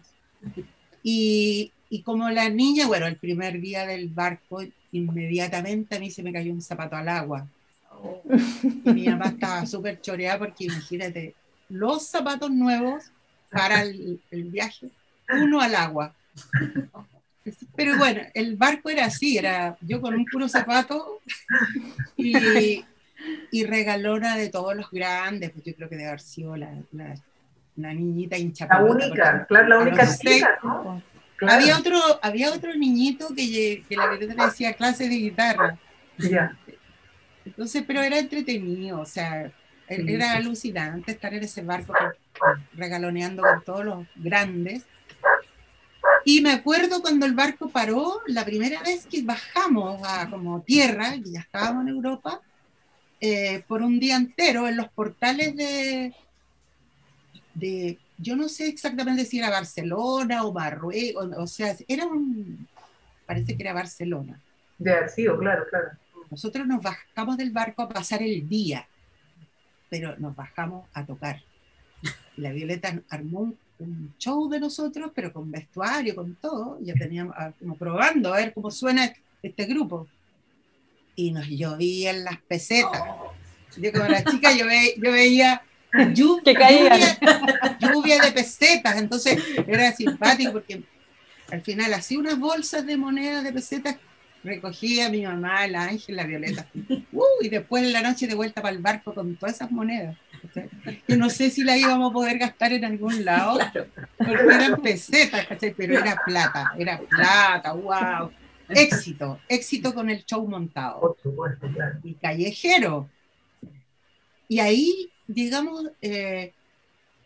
Y, 1.03 1.71
y, 1.89 2.01
como 2.03 2.29
la 2.29 2.49
niña, 2.49 2.87
bueno, 2.87 3.07
el 3.07 3.17
primer 3.17 3.59
día 3.59 3.85
del 3.85 4.09
barco, 4.09 4.61
inmediatamente 4.91 5.95
a 5.95 5.99
mí 5.99 6.09
se 6.11 6.23
me 6.23 6.33
cayó 6.33 6.51
un 6.53 6.61
zapato 6.61 6.95
al 6.95 7.09
agua. 7.09 7.47
Y 8.85 8.89
mi 8.91 9.07
mamá 9.07 9.27
estaba 9.27 9.65
súper 9.65 9.99
choreada 10.01 10.39
porque 10.39 10.65
imagínate, 10.65 11.35
los 11.69 12.07
zapatos 12.07 12.51
nuevos 12.51 13.03
para 13.49 13.81
el, 13.81 14.19
el 14.31 14.43
viaje, 14.45 14.89
uno 15.29 15.59
al 15.59 15.75
agua. 15.75 16.13
Pero 17.75 17.97
bueno, 17.97 18.21
el 18.33 18.55
barco 18.55 18.89
era 18.89 19.05
así, 19.05 19.37
era 19.37 19.75
yo 19.81 19.99
con 19.99 20.13
un 20.13 20.25
puro 20.25 20.47
zapato 20.47 21.21
y, 22.15 22.83
y 23.51 23.65
regalona 23.65 24.37
de 24.37 24.49
todos 24.49 24.75
los 24.75 24.89
grandes, 24.91 25.51
pues 25.51 25.65
yo 25.65 25.75
creo 25.75 25.89
que 25.89 25.97
de 25.97 26.19
sido 26.19 26.55
la, 26.55 26.71
la, 27.75 27.93
niñita 27.93 28.37
hincha. 28.37 28.67
La 28.67 28.83
única, 28.83 29.45
claro, 29.47 29.67
la 29.67 29.79
única 29.79 30.17
chica, 30.17 30.59
¿no? 30.63 31.01
Había, 31.47 31.77
otro, 31.77 31.97
había 32.21 32.51
otro 32.51 32.75
niñito 32.75 33.29
que, 33.35 33.83
que 33.89 33.95
la 33.95 34.07
verdad 34.07 34.35
le 34.35 34.45
decía 34.45 34.73
clase 34.73 35.09
de 35.09 35.15
guitarra. 35.15 35.77
Entonces, 37.45 37.83
pero 37.87 38.01
era 38.01 38.19
entretenido, 38.19 38.99
o 38.99 39.05
sea, 39.05 39.51
era 39.87 40.33
alucinante 40.33 41.11
estar 41.11 41.33
en 41.33 41.43
ese 41.43 41.63
barco 41.63 41.93
regaloneando 42.73 43.41
con 43.41 43.63
todos 43.63 43.85
los 43.85 44.07
grandes. 44.15 44.85
Y 46.25 46.41
me 46.41 46.51
acuerdo 46.51 47.01
cuando 47.01 47.25
el 47.25 47.33
barco 47.33 47.69
paró, 47.69 48.21
la 48.27 48.45
primera 48.45 48.81
vez 48.83 49.05
que 49.05 49.21
bajamos 49.23 50.01
a 50.05 50.29
como 50.29 50.61
tierra, 50.61 51.15
y 51.15 51.33
ya 51.33 51.39
estábamos 51.41 51.83
en 51.83 51.89
Europa, 51.89 52.41
eh, 53.19 53.63
por 53.67 53.81
un 53.81 53.99
día 53.99 54.15
entero 54.15 54.67
en 54.67 54.77
los 54.77 54.89
portales 54.89 55.55
de, 55.55 56.13
de, 57.53 57.99
yo 58.17 58.35
no 58.35 58.49
sé 58.49 58.67
exactamente 58.67 59.25
si 59.25 59.39
era 59.39 59.49
Barcelona 59.49 60.43
o 60.43 60.53
Marruecos, 60.53 61.29
o 61.37 61.47
sea, 61.47 61.75
era 61.87 62.05
un, 62.05 62.67
parece 63.25 63.55
que 63.55 63.63
era 63.63 63.73
Barcelona. 63.73 64.39
De 64.77 64.91
haber 64.91 65.09
sido, 65.09 65.37
claro, 65.37 65.65
claro. 65.69 65.89
Nosotros 66.29 66.65
nos 66.65 66.81
bajamos 66.81 67.37
del 67.37 67.51
barco 67.51 67.81
a 67.81 67.89
pasar 67.89 68.23
el 68.23 68.47
día, 68.47 68.87
pero 69.89 70.17
nos 70.17 70.35
bajamos 70.35 70.87
a 70.93 71.05
tocar. 71.05 71.41
La 72.37 72.51
Violeta 72.51 73.01
armó 73.09 73.41
un, 73.41 73.57
show 74.17 74.49
de 74.49 74.59
nosotros, 74.59 75.11
pero 75.13 75.31
con 75.31 75.51
vestuario, 75.51 76.15
con 76.15 76.35
todo, 76.35 76.77
ya 76.81 76.93
teníamos 76.93 77.35
ah, 77.37 77.51
como 77.59 77.75
probando 77.75 78.33
a 78.33 78.37
ver 78.37 78.53
cómo 78.53 78.71
suena 78.71 79.13
este 79.41 79.65
grupo. 79.65 80.07
Y 81.15 81.31
nos 81.31 81.47
llovían 81.47 82.23
las 82.23 82.41
pesetas. 82.41 83.01
Yo 83.77 83.91
como 83.91 84.05
la 84.05 84.23
chica, 84.23 84.51
yo, 84.51 84.65
yo 84.97 85.11
veía 85.11 85.61
lluvia, 86.13 87.19
lluvia, 87.79 88.21
de 88.21 88.31
pesetas, 88.31 88.97
entonces 88.97 89.41
era 89.67 89.91
simpático 89.91 90.53
porque 90.53 90.83
al 91.51 91.61
final 91.61 91.93
hacía 91.93 92.19
unas 92.19 92.39
bolsas 92.39 92.85
de 92.85 92.97
monedas 92.97 93.43
de 93.43 93.51
pesetas, 93.51 93.97
recogía 94.43 95.07
a 95.07 95.09
mi 95.09 95.23
mamá, 95.23 95.65
el 95.65 95.75
ángel, 95.75 96.15
la 96.15 96.25
violeta, 96.25 96.67
uh, 97.11 97.23
y 97.41 97.49
después 97.49 97.83
en 97.83 97.93
la 97.93 98.01
noche 98.01 98.27
de 98.27 98.35
vuelta 98.35 98.61
para 98.61 98.75
el 98.75 98.81
barco 98.81 99.13
con 99.13 99.35
todas 99.35 99.55
esas 99.55 99.71
monedas. 99.71 100.17
Yo 101.07 101.17
no 101.17 101.29
sé 101.29 101.51
si 101.51 101.63
la 101.63 101.77
íbamos 101.77 102.09
a 102.09 102.13
poder 102.13 102.39
gastar 102.39 102.73
en 102.73 102.83
algún 102.83 103.23
lado, 103.23 103.59
porque 104.17 104.33
eran 104.33 104.81
pesetas, 104.81 105.45
pero 105.77 105.99
era 105.99 106.19
plata, 106.25 106.73
era 106.77 106.99
plata, 106.99 107.73
wow 107.73 108.31
éxito, 108.73 109.39
éxito 109.47 109.93
con 109.93 110.09
el 110.09 110.23
show 110.25 110.47
montado. 110.47 111.17
Y 112.03 112.13
callejero. 112.15 113.09
Y 114.47 114.59
ahí 114.59 115.11
llegamos 115.27 115.85
eh, 116.01 116.53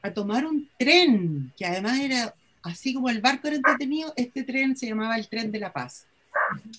a 0.02 0.14
tomar 0.14 0.46
un 0.46 0.70
tren, 0.78 1.52
que 1.58 1.66
además 1.66 2.00
era, 2.00 2.36
así 2.64 2.94
como 2.94 3.10
el 3.10 3.22
barco 3.22 3.48
era 3.48 3.58
entretenido, 3.58 4.14
este 4.16 4.44
tren 4.44 4.76
se 4.76 4.88
llamaba 4.88 5.18
el 5.18 5.28
Tren 5.28 5.52
de 5.52 5.60
la 5.60 5.74
Paz. 5.74 6.08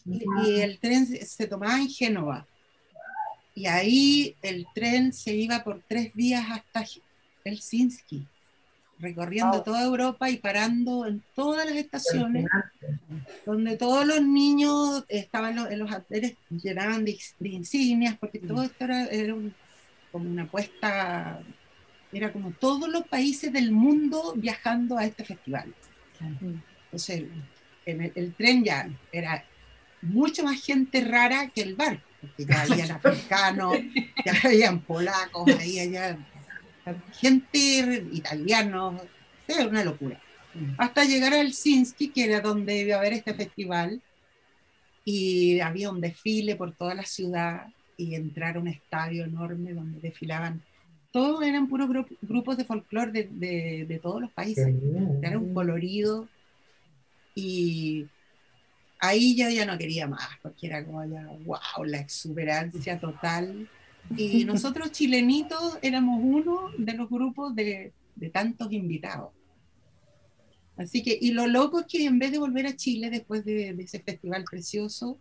Y, 0.04 0.60
el 0.60 0.78
tren 0.78 1.06
se, 1.06 1.46
tomaba 1.46 1.78
en 1.78 1.88
Génova. 1.88 2.46
Y 3.54 3.66
ahí 3.66 4.36
el 4.42 4.66
tren 4.74 5.12
se 5.12 5.34
iba 5.34 5.64
por 5.64 5.82
tres 5.88 6.14
días 6.14 6.44
hasta 6.50 6.84
Helsinki 7.44 8.26
recorriendo 8.98 9.62
toda 9.62 9.82
Europa 9.82 10.30
y 10.30 10.38
parando 10.38 11.06
en 11.06 11.22
todas 11.34 11.66
las 11.66 11.76
estaciones, 11.76 12.46
donde 13.44 13.76
todos 13.76 14.06
los 14.06 14.22
niños 14.22 15.04
estaban 15.08 15.58
en 15.70 15.78
los, 15.78 15.90
en 16.10 16.36
llenaban 16.50 17.04
de, 17.04 17.18
insignias, 17.40 18.16
porque 18.18 18.38
todo 18.38 18.62
esto 18.62 18.84
era, 18.84 19.34
como 20.12 20.30
una 20.30 20.44
apuesta, 20.44 21.40
era 22.12 22.32
como 22.32 22.52
todos 22.52 22.88
los 22.88 23.06
países 23.06 23.52
del 23.52 23.70
mundo 23.72 24.34
viajando 24.36 24.96
a 24.96 25.04
este 25.04 25.24
festival. 25.24 25.74
Entonces, 26.86 27.24
en 27.84 28.12
el, 28.14 28.34
tren 28.34 28.64
ya 28.64 28.88
era 29.12 29.44
mucho 30.08 30.44
más 30.44 30.62
gente 30.62 31.00
rara 31.02 31.50
que 31.54 31.62
el 31.62 31.74
barco, 31.74 32.02
porque 32.20 32.44
ya 32.44 32.62
habían 32.70 32.90
africanos, 32.90 33.76
ya 34.24 34.34
habían 34.44 34.80
polacos, 34.80 35.48
ahí 35.58 35.78
allá 35.80 36.18
gente 37.12 38.06
italiana, 38.12 38.92
era 39.48 39.66
una 39.66 39.84
locura. 39.84 40.20
Mm. 40.54 40.74
Hasta 40.78 41.04
llegar 41.04 41.32
al 41.32 41.46
Helsinki, 41.48 42.08
que 42.08 42.24
era 42.24 42.40
donde 42.40 42.80
iba 42.80 42.96
a 42.96 42.98
haber 42.98 43.14
este 43.14 43.34
festival, 43.34 44.00
y 45.04 45.60
había 45.60 45.90
un 45.90 46.00
desfile 46.00 46.56
por 46.56 46.74
toda 46.74 46.94
la 46.94 47.04
ciudad 47.04 47.68
y 47.96 48.14
entrar 48.14 48.56
a 48.56 48.60
un 48.60 48.68
estadio 48.68 49.24
enorme 49.24 49.72
donde 49.72 50.00
desfilaban. 50.00 50.62
Todos 51.12 51.42
eran 51.44 51.68
puros 51.68 51.88
grupos 52.20 52.56
de 52.56 52.64
folclore 52.64 53.12
de, 53.30 53.86
de, 53.86 53.98
todos 54.00 54.20
los 54.20 54.30
países. 54.32 54.74
Era 55.22 55.38
un 55.38 55.54
colorido. 55.54 56.28
Y 57.34 58.06
ahí 58.98 59.36
yo 59.36 59.48
ya 59.48 59.66
no 59.66 59.78
quería 59.78 60.06
más, 60.06 60.28
porque 60.42 60.66
era 60.66 60.84
como 60.84 61.04
ya, 61.04 61.26
wow, 61.44 61.84
la 61.84 61.98
exuberancia 61.98 62.98
total 62.98 63.68
y 64.16 64.44
nosotros 64.46 64.92
chilenitos 64.92 65.78
éramos 65.82 66.20
uno 66.22 66.70
de 66.78 66.92
los 66.94 67.08
grupos 67.08 67.54
de, 67.54 67.92
de 68.14 68.30
tantos 68.30 68.72
invitados. 68.72 69.30
Así 70.76 71.02
que, 71.02 71.16
y 71.20 71.32
lo 71.32 71.46
loco 71.46 71.80
es 71.80 71.86
que 71.86 72.04
en 72.04 72.18
vez 72.18 72.32
de 72.32 72.38
volver 72.38 72.66
a 72.66 72.76
Chile 72.76 73.08
después 73.08 73.44
de, 73.44 73.70
ese 73.70 74.00
festival 74.00 74.44
precioso, 74.44 75.18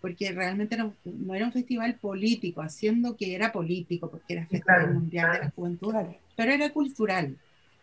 porque 0.00 0.30
realmente 0.30 0.76
no, 0.76 0.94
era 1.34 1.46
un 1.46 1.52
festival 1.52 1.96
político, 1.96 2.62
haciendo 2.62 3.16
que 3.16 3.34
era 3.34 3.50
político, 3.50 4.08
porque 4.08 4.34
era 4.34 4.46
Festival 4.46 4.94
Mundial 4.94 5.32
de 5.32 5.38
la 5.40 5.50
Juventud, 5.50 5.94
pero 6.36 6.52
era 6.52 6.70
cultural, 6.70 7.36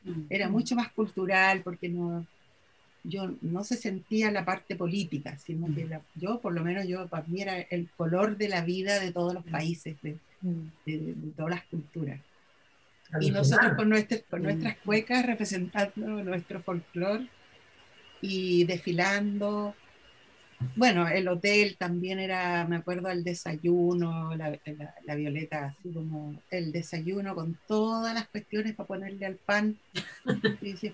mm. 0.03 0.21
era 0.29 0.47
mucho 0.47 0.75
más 0.75 0.93
cultural, 0.93 1.61
porque 1.61 1.89
no, 1.89 2.25
yo 3.03 3.33
no 3.41 3.63
se 3.63 3.75
sentía 3.75 4.31
la 4.31 4.45
parte 4.45 4.75
política, 4.75 5.37
sino 5.37 5.73
que 5.73 5.87
yo, 6.15 6.39
por 6.39 6.53
lo 6.53 6.63
menos 6.63 6.87
yo, 6.87 7.07
para 7.07 7.25
mí 7.27 7.41
era 7.41 7.59
el 7.59 7.89
color 7.97 8.37
de 8.37 8.47
la 8.49 8.61
vida 8.61 8.99
de 8.99 9.11
todos 9.11 9.33
los 9.33 9.43
países, 9.43 9.97
de, 10.01 10.17
de, 10.85 11.15
todas 11.35 11.51
las 11.51 11.63
culturas. 11.65 12.19
Y 13.19 13.29
nosotros 13.29 13.73
con, 13.75 13.93
con 14.29 14.43
nuestras 14.43 14.77
cuecas 14.77 15.25
representando 15.25 16.23
nuestro 16.23 16.61
folclore 16.61 17.27
y 18.21 18.63
desfilando. 18.63 19.75
Bueno, 20.75 21.07
el 21.07 21.27
hotel 21.27 21.75
también 21.77 22.19
era, 22.19 22.65
me 22.67 22.77
acuerdo, 22.77 23.09
el 23.09 23.23
desayuno, 23.23 24.35
la, 24.35 24.57
la, 25.05 25.15
violeta, 25.15 25.65
así 25.65 25.89
como 25.93 26.35
el 26.49 26.71
desayuno 26.71 27.35
con 27.35 27.57
todas 27.67 28.13
las 28.13 28.27
cuestiones 28.27 28.75
para 28.75 28.87
ponerle 28.87 29.25
al 29.25 29.35
pan. 29.35 29.77
Y 30.61 30.73
dice, 30.73 30.93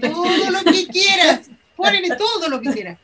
todo 0.00 0.50
lo 0.50 0.70
que 0.70 0.86
quieras, 0.86 1.50
ponele 1.76 2.16
todo 2.16 2.48
lo 2.48 2.60
que 2.60 2.72
quieras. 2.72 2.98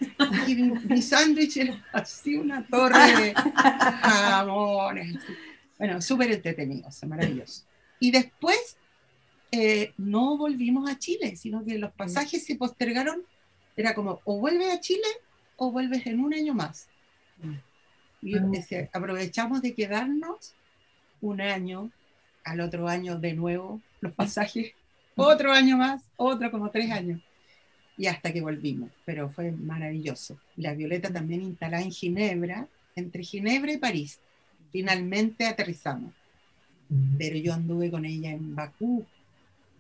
Y 0.46 0.54
mi, 0.54 1.02
sándwich 1.02 1.56
era 1.56 1.84
así 1.92 2.36
una 2.36 2.66
torre 2.66 3.22
de 3.22 3.34
jamones. 3.34 5.16
Bueno, 5.78 6.00
súper 6.02 6.32
entretenido, 6.32 6.88
maravilloso. 7.06 7.64
Y 7.98 8.10
después 8.10 8.76
eh, 9.52 9.92
no 9.96 10.36
volvimos 10.36 10.90
a 10.90 10.98
Chile, 10.98 11.36
sino 11.36 11.64
que 11.64 11.78
los 11.78 11.92
pasajes 11.92 12.44
se 12.44 12.56
postergaron. 12.56 13.24
Era 13.76 13.94
como, 13.94 14.20
o 14.24 14.38
vuelves 14.38 14.70
a 14.70 14.80
Chile 14.80 15.06
o 15.62 15.70
vuelves 15.70 16.06
en 16.06 16.20
un 16.20 16.32
año 16.32 16.54
más. 16.54 16.88
Y 18.22 18.34
aprovechamos 18.94 19.60
de 19.60 19.74
quedarnos 19.74 20.54
un 21.20 21.42
año, 21.42 21.90
al 22.44 22.62
otro 22.62 22.88
año 22.88 23.18
de 23.18 23.34
nuevo, 23.34 23.78
los 24.00 24.14
pasajes, 24.14 24.72
otro 25.16 25.52
año 25.52 25.76
más, 25.76 26.02
otro 26.16 26.50
como 26.50 26.70
tres 26.70 26.90
años. 26.90 27.20
Y 27.98 28.06
hasta 28.06 28.32
que 28.32 28.40
volvimos, 28.40 28.90
pero 29.04 29.28
fue 29.28 29.52
maravilloso. 29.52 30.38
La 30.56 30.72
Violeta 30.72 31.12
también 31.12 31.42
instalada 31.42 31.82
en 31.82 31.92
Ginebra, 31.92 32.66
entre 32.96 33.22
Ginebra 33.22 33.72
y 33.72 33.76
París. 33.76 34.18
Finalmente 34.72 35.46
aterrizamos. 35.46 36.14
Pero 37.18 37.36
yo 37.36 37.52
anduve 37.52 37.90
con 37.90 38.06
ella 38.06 38.30
en 38.30 38.54
Bakú, 38.56 39.04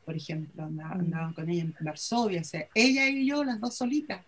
por 0.04 0.14
ejemplo, 0.14 0.62
andaban 0.62 1.32
con 1.32 1.48
ella 1.48 1.62
en 1.62 1.74
Varsovia, 1.80 2.42
o 2.42 2.44
sea, 2.44 2.68
ella 2.74 3.08
y 3.08 3.26
yo, 3.26 3.42
las 3.44 3.58
dos 3.58 3.76
solitas. 3.76 4.20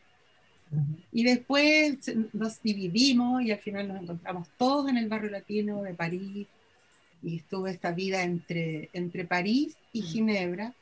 Y 1.12 1.24
después 1.24 1.98
nos 2.32 2.62
dividimos 2.62 3.42
y 3.42 3.52
al 3.52 3.58
final 3.58 3.88
nos 3.88 4.02
encontramos 4.02 4.48
todos 4.56 4.88
en 4.88 4.96
el 4.96 5.08
barrio 5.08 5.30
latino 5.30 5.82
de 5.82 5.94
París. 5.94 6.46
Y 7.22 7.36
estuve 7.36 7.70
esta 7.70 7.92
vida 7.92 8.22
entre, 8.22 8.88
entre 8.92 9.24
París 9.24 9.76
y 9.92 10.02
Ginebra. 10.02 10.74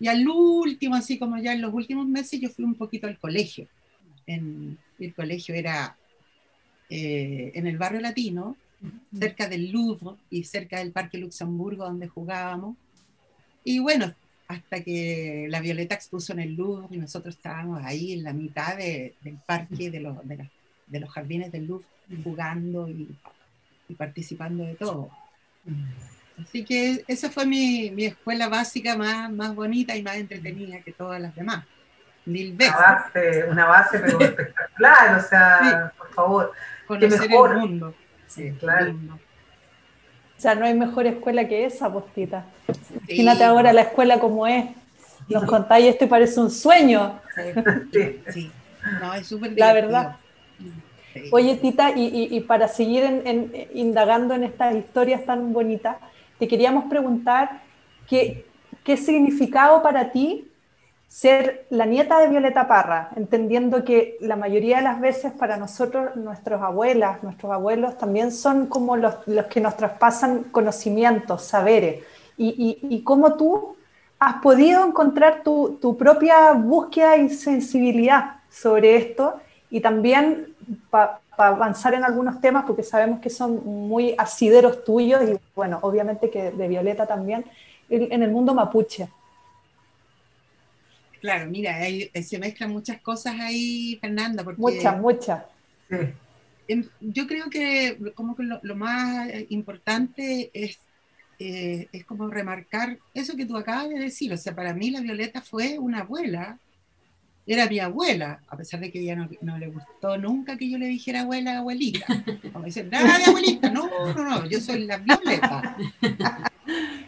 Y 0.00 0.08
al 0.08 0.26
último, 0.28 0.94
así 0.94 1.18
como 1.18 1.38
ya 1.38 1.52
en 1.52 1.62
los 1.62 1.72
últimos 1.72 2.06
meses, 2.06 2.40
yo 2.40 2.50
fui 2.50 2.64
un 2.64 2.74
poquito 2.74 3.06
al 3.06 3.18
colegio. 3.18 3.66
En, 4.26 4.78
el 4.98 5.14
colegio 5.14 5.54
era 5.54 5.96
eh, 6.90 7.52
en 7.54 7.66
el 7.66 7.78
barrio 7.78 8.00
latino, 8.00 8.56
cerca 9.16 9.48
del 9.48 9.70
Louvre 9.70 10.16
y 10.30 10.44
cerca 10.44 10.78
del 10.78 10.92
Parque 10.92 11.18
Luxemburgo 11.18 11.84
donde 11.84 12.08
jugábamos. 12.08 12.76
Y 13.64 13.78
bueno, 13.80 14.14
hasta 14.48 14.82
que 14.82 15.46
la 15.50 15.60
Violeta 15.60 15.94
expuso 15.94 16.32
en 16.32 16.40
el 16.40 16.56
Louvre 16.56 16.88
y 16.90 16.96
nosotros 16.96 17.36
estábamos 17.36 17.84
ahí 17.84 18.14
en 18.14 18.24
la 18.24 18.32
mitad 18.32 18.76
del 18.78 19.38
parque, 19.44 19.90
de 19.90 20.00
los, 20.00 20.16
de, 20.26 21.00
los 21.00 21.10
jardines 21.10 21.52
del 21.52 21.66
Louvre, 21.66 21.86
jugando 22.24 22.88
y, 22.88 23.14
participando 23.96 24.64
de 24.64 24.74
todo. 24.74 25.10
Así 26.40 26.64
que 26.64 27.04
esa 27.06 27.30
fue 27.30 27.44
mi, 27.44 27.90
mi, 27.90 28.06
escuela 28.06 28.48
básica 28.48 28.96
más, 28.96 29.30
más 29.30 29.54
bonita 29.54 29.94
y 29.96 30.02
más 30.02 30.16
entretenida 30.16 30.80
que 30.80 30.92
todas 30.92 31.20
las 31.20 31.34
demás. 31.34 31.64
Mil 32.24 32.54
veces. 32.54 32.74
Una 32.74 32.92
base, 32.92 33.44
una 33.50 33.64
base 33.66 33.98
pero 33.98 34.20
espectacular, 34.20 35.18
o 35.18 35.22
sea, 35.22 35.92
por 35.96 36.14
favor. 36.14 36.52
Conocer 36.86 37.30
el 37.30 37.58
mundo. 37.58 37.94
Sí, 38.26 38.50
claro. 38.58 38.94
O 40.38 40.40
sea, 40.40 40.54
no 40.54 40.64
hay 40.64 40.74
mejor 40.74 41.06
escuela 41.06 41.48
que 41.48 41.64
esa, 41.64 41.92
postita. 41.92 42.44
Imagínate 43.08 43.42
ahora 43.42 43.72
la 43.72 43.80
escuela 43.82 44.20
como 44.20 44.46
es. 44.46 44.66
Nos 45.28 45.44
contáis 45.44 45.86
esto 45.86 46.04
y 46.04 46.08
parece 46.08 46.38
un 46.38 46.50
sueño. 46.50 47.20
Sí, 47.92 48.20
sí. 48.28 48.50
No, 49.00 49.14
es 49.14 49.26
súper 49.26 49.52
La 49.58 49.72
verdad. 49.72 50.16
Oye, 51.32 51.56
Tita, 51.56 51.90
y, 51.94 52.38
para 52.46 52.68
seguir 52.68 53.04
indagando 53.74 54.34
en 54.34 54.44
estas 54.44 54.76
historias 54.76 55.24
tan 55.24 55.52
bonitas, 55.52 55.96
te 56.38 56.46
queríamos 56.46 56.84
preguntar 56.84 57.62
qué, 58.08 58.46
qué 58.84 58.96
significado 58.96 59.82
para 59.82 60.12
ti 60.12 60.47
ser 61.08 61.66
la 61.70 61.86
nieta 61.86 62.20
de 62.20 62.28
Violeta 62.28 62.68
Parra, 62.68 63.10
entendiendo 63.16 63.82
que 63.82 64.18
la 64.20 64.36
mayoría 64.36 64.76
de 64.76 64.82
las 64.82 65.00
veces 65.00 65.32
para 65.32 65.56
nosotros, 65.56 66.14
nuestras 66.16 66.60
abuelas, 66.60 67.22
nuestros 67.22 67.50
abuelos 67.50 67.96
también 67.96 68.30
son 68.30 68.66
como 68.66 68.96
los, 68.96 69.16
que 69.50 69.60
nos 69.60 69.76
traspasan 69.76 70.44
conocimientos, 70.44 71.42
saberes, 71.42 72.04
y, 72.36 72.78
y, 72.88 73.02
cómo 73.02 73.34
tú 73.34 73.74
has 74.20 74.34
podido 74.34 74.86
encontrar 74.86 75.42
tu, 75.42 75.96
propia 75.98 76.52
búsqueda 76.52 77.16
y 77.16 77.30
sensibilidad 77.30 78.36
sobre 78.48 78.94
esto, 78.94 79.40
y 79.70 79.80
también 79.80 80.54
para 80.88 81.20
avanzar 81.36 81.94
en 81.94 82.04
algunos 82.04 82.40
temas, 82.40 82.64
porque 82.64 82.84
sabemos 82.84 83.18
que 83.18 83.30
son 83.30 83.88
muy 83.88 84.14
asideros 84.16 84.84
tuyos, 84.84 85.20
y 85.28 85.38
bueno, 85.56 85.78
obviamente 85.82 86.30
que 86.30 86.52
de 86.52 86.68
Violeta 86.68 87.06
también, 87.06 87.44
en 87.88 88.22
el 88.22 88.30
mundo 88.30 88.54
mapuche. 88.54 89.08
Claro, 91.20 91.50
mira, 91.50 91.78
se 92.22 92.38
mezclan 92.38 92.70
muchas 92.70 93.00
cosas 93.00 93.34
ahí, 93.40 93.98
Fernanda. 94.00 94.44
Porque, 94.44 94.60
muchas, 94.60 95.00
muchas. 95.00 95.42
Yo 97.00 97.26
creo 97.26 97.48
que 97.50 97.98
como 98.14 98.36
que 98.36 98.44
lo, 98.44 98.76
más 98.76 99.28
importante 99.48 100.50
es, 100.52 100.78
eh, 101.38 101.88
es 101.92 102.04
como 102.04 102.28
remarcar 102.28 102.98
eso 103.14 103.36
que 103.36 103.46
tú 103.46 103.56
acabas 103.56 103.88
de 103.88 103.98
decir. 103.98 104.32
O 104.32 104.36
sea, 104.36 104.54
para 104.54 104.74
mí 104.74 104.90
la 104.90 105.00
Violeta 105.00 105.40
fue 105.40 105.78
una 105.78 106.00
abuela, 106.00 106.58
era 107.46 107.66
mi 107.66 107.78
abuela, 107.80 108.42
a 108.48 108.56
pesar 108.56 108.80
de 108.80 108.92
que 108.92 109.00
ella 109.00 109.16
no, 109.40 109.58
le 109.58 109.68
gustó 109.68 110.18
nunca 110.18 110.58
que 110.58 110.68
yo 110.68 110.76
le 110.76 110.86
dijera 110.86 111.22
abuela, 111.22 111.58
abuelita. 111.58 112.06
Como 112.52 112.66
dicen, 112.66 112.90
nada 112.90 113.18
de 113.18 113.24
abuelita, 113.24 113.70
no, 113.70 113.88
no, 113.88 114.24
no, 114.24 114.46
yo 114.46 114.60
soy 114.60 114.84
la 114.84 114.98
Violeta. 114.98 115.76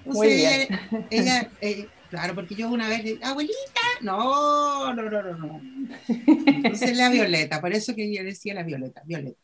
Muy 0.06 0.28
bien. 0.28 0.68
ella, 1.10 1.50
ella 1.60 1.86
Claro, 2.10 2.34
porque 2.34 2.56
yo 2.56 2.68
una 2.68 2.88
vez 2.88 3.18
abuelita, 3.22 3.80
no, 4.02 4.92
no, 4.92 5.02
no, 5.08 5.22
no, 5.22 5.36
no. 5.36 5.60
Entonces 6.08 6.96
la 6.96 7.08
Violeta, 7.10 7.60
por 7.60 7.72
eso 7.72 7.94
que 7.94 8.12
yo 8.12 8.24
decía 8.24 8.52
la 8.52 8.64
Violeta, 8.64 9.02
Violeta. 9.06 9.38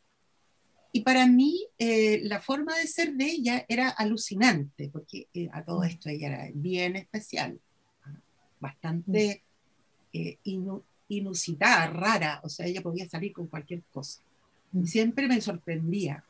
Y 0.91 1.03
para 1.03 1.29
mí 1.29 1.65
eh, 1.79 2.21
la 2.25 2.41
forma 2.41 2.77
de 2.77 2.89
ser 2.89 3.13
de 3.15 3.27
ella 3.27 3.65
era 3.69 3.89
alucinante, 3.91 4.89
porque 4.93 5.29
eh, 5.33 5.49
a 5.53 5.65
todo 5.65 5.85
esto 5.85 6.09
ella 6.09 6.27
era 6.27 6.51
bien 6.55 6.97
especial, 6.97 7.61
bastante 8.59 9.45
eh, 10.13 10.39
inusitada, 11.09 11.87
rara, 11.87 12.41
o 12.43 12.49
sea, 12.49 12.67
ella 12.67 12.83
podía 12.83 13.09
salir 13.09 13.33
con 13.33 13.47
cualquier 13.47 13.83
cosa. 13.93 14.23
Y 14.73 14.89
siempre 14.89 15.29
me 15.29 15.41
sorprendía. 15.41 16.25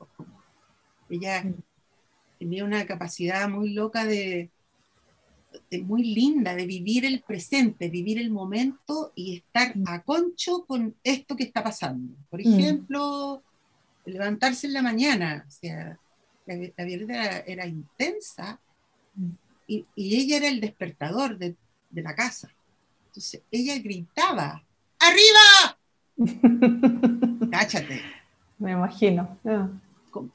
Ella 1.09 1.45
tenía 2.39 2.65
una 2.65 2.85
capacidad 2.85 3.49
muy 3.49 3.73
loca 3.73 4.05
de, 4.05 4.51
muy 5.83 6.15
linda 6.15 6.55
de 6.55 6.67
vivir 6.67 7.05
el 7.05 7.23
presente, 7.23 7.89
vivir 7.89 8.19
el 8.19 8.31
momento 8.31 9.13
y 9.15 9.37
estar 9.37 9.77
mm. 9.77 9.85
a 9.87 10.03
concho 10.03 10.65
con 10.67 10.95
esto 11.03 11.37
que 11.37 11.45
está 11.45 11.63
pasando. 11.63 12.15
Por 12.31 12.45
mm. 12.45 12.59
ejemplo, 12.59 13.43
levantarse 14.05 14.67
en 14.67 14.73
la 14.73 14.83
mañana, 14.83 15.45
o 15.47 15.51
sea, 15.51 15.99
la, 16.47 16.85
Violeta 16.85 17.39
era, 17.41 17.67
intensa 17.67 18.61
mm. 19.15 19.31
y, 19.67 19.87
ella 19.97 20.39
era 20.39 20.49
el 20.49 20.61
despertador 20.61 21.39
de, 21.39 21.55
la 21.93 22.15
casa. 22.15 22.51
Entonces, 23.07 23.41
ella 23.51 23.79
gritaba, 23.79 24.63
¡Arriba! 24.99 25.79
Cáchate. 27.51 28.03
Me 28.59 28.73
imagino. 28.73 29.39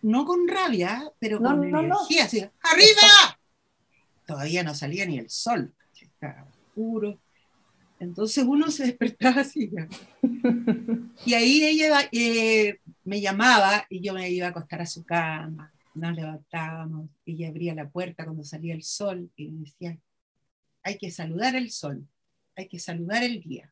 No 0.01 0.25
con 0.25 0.47
rabia, 0.47 1.11
pero 1.19 1.39
con 1.39 1.63
energía, 1.63 2.25
así, 2.25 2.39
¡Arriba! 2.39 3.30
Todavía 4.31 4.63
no 4.63 4.73
salía 4.73 5.05
ni 5.05 5.17
el 5.17 5.29
sol, 5.29 5.73
estaba 5.99 6.43
oscuro. 6.43 7.19
Entonces 7.99 8.45
uno 8.47 8.71
se 8.71 8.85
despertaba 8.87 9.41
así. 9.41 9.69
Y 11.25 11.33
ahí 11.35 11.63
ella 11.63 12.09
eh, 12.11 12.79
me 13.03 13.21
llamaba 13.21 13.85
y 13.89 14.01
yo 14.01 14.13
me 14.13 14.27
iba 14.29 14.47
a 14.47 14.49
acostar 14.49 14.81
a 14.81 14.85
su 14.87 15.03
cama. 15.03 15.71
Nos 15.93 16.15
levantábamos, 16.15 17.09
ella 17.25 17.49
abría 17.49 17.75
la 17.75 17.89
puerta 17.89 18.23
cuando 18.23 18.43
salía 18.43 18.73
el 18.73 18.81
sol 18.81 19.29
y 19.35 19.51
me 19.51 19.65
decía, 19.65 19.99
hay 20.81 20.97
que 20.97 21.11
saludar 21.11 21.55
el 21.55 21.69
sol, 21.69 22.07
hay 22.55 22.67
que 22.69 22.79
saludar 22.79 23.23
el 23.23 23.41
día. 23.41 23.71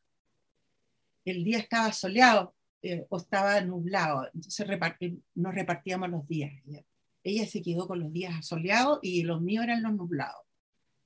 El 1.26 1.44
día 1.44 1.60
estaba 1.60 1.92
soleado 1.94 2.54
eh, 2.84 3.06
o 3.10 3.18
estaba 3.18 3.60
nublado, 3.62 4.28
entonces 4.34 4.68
nos 5.34 5.56
repartíamos 5.56 6.10
los 6.10 6.28
días. 6.28 6.52
Ella 7.24 7.48
se 7.48 7.62
quedó 7.62 7.88
con 7.88 8.02
los 8.02 8.12
días 8.12 8.46
soleados 8.46 9.00
y 9.02 9.24
los 9.24 9.42
míos 9.42 9.64
eran 9.64 9.82
los 9.82 9.94
nublados 9.94 10.49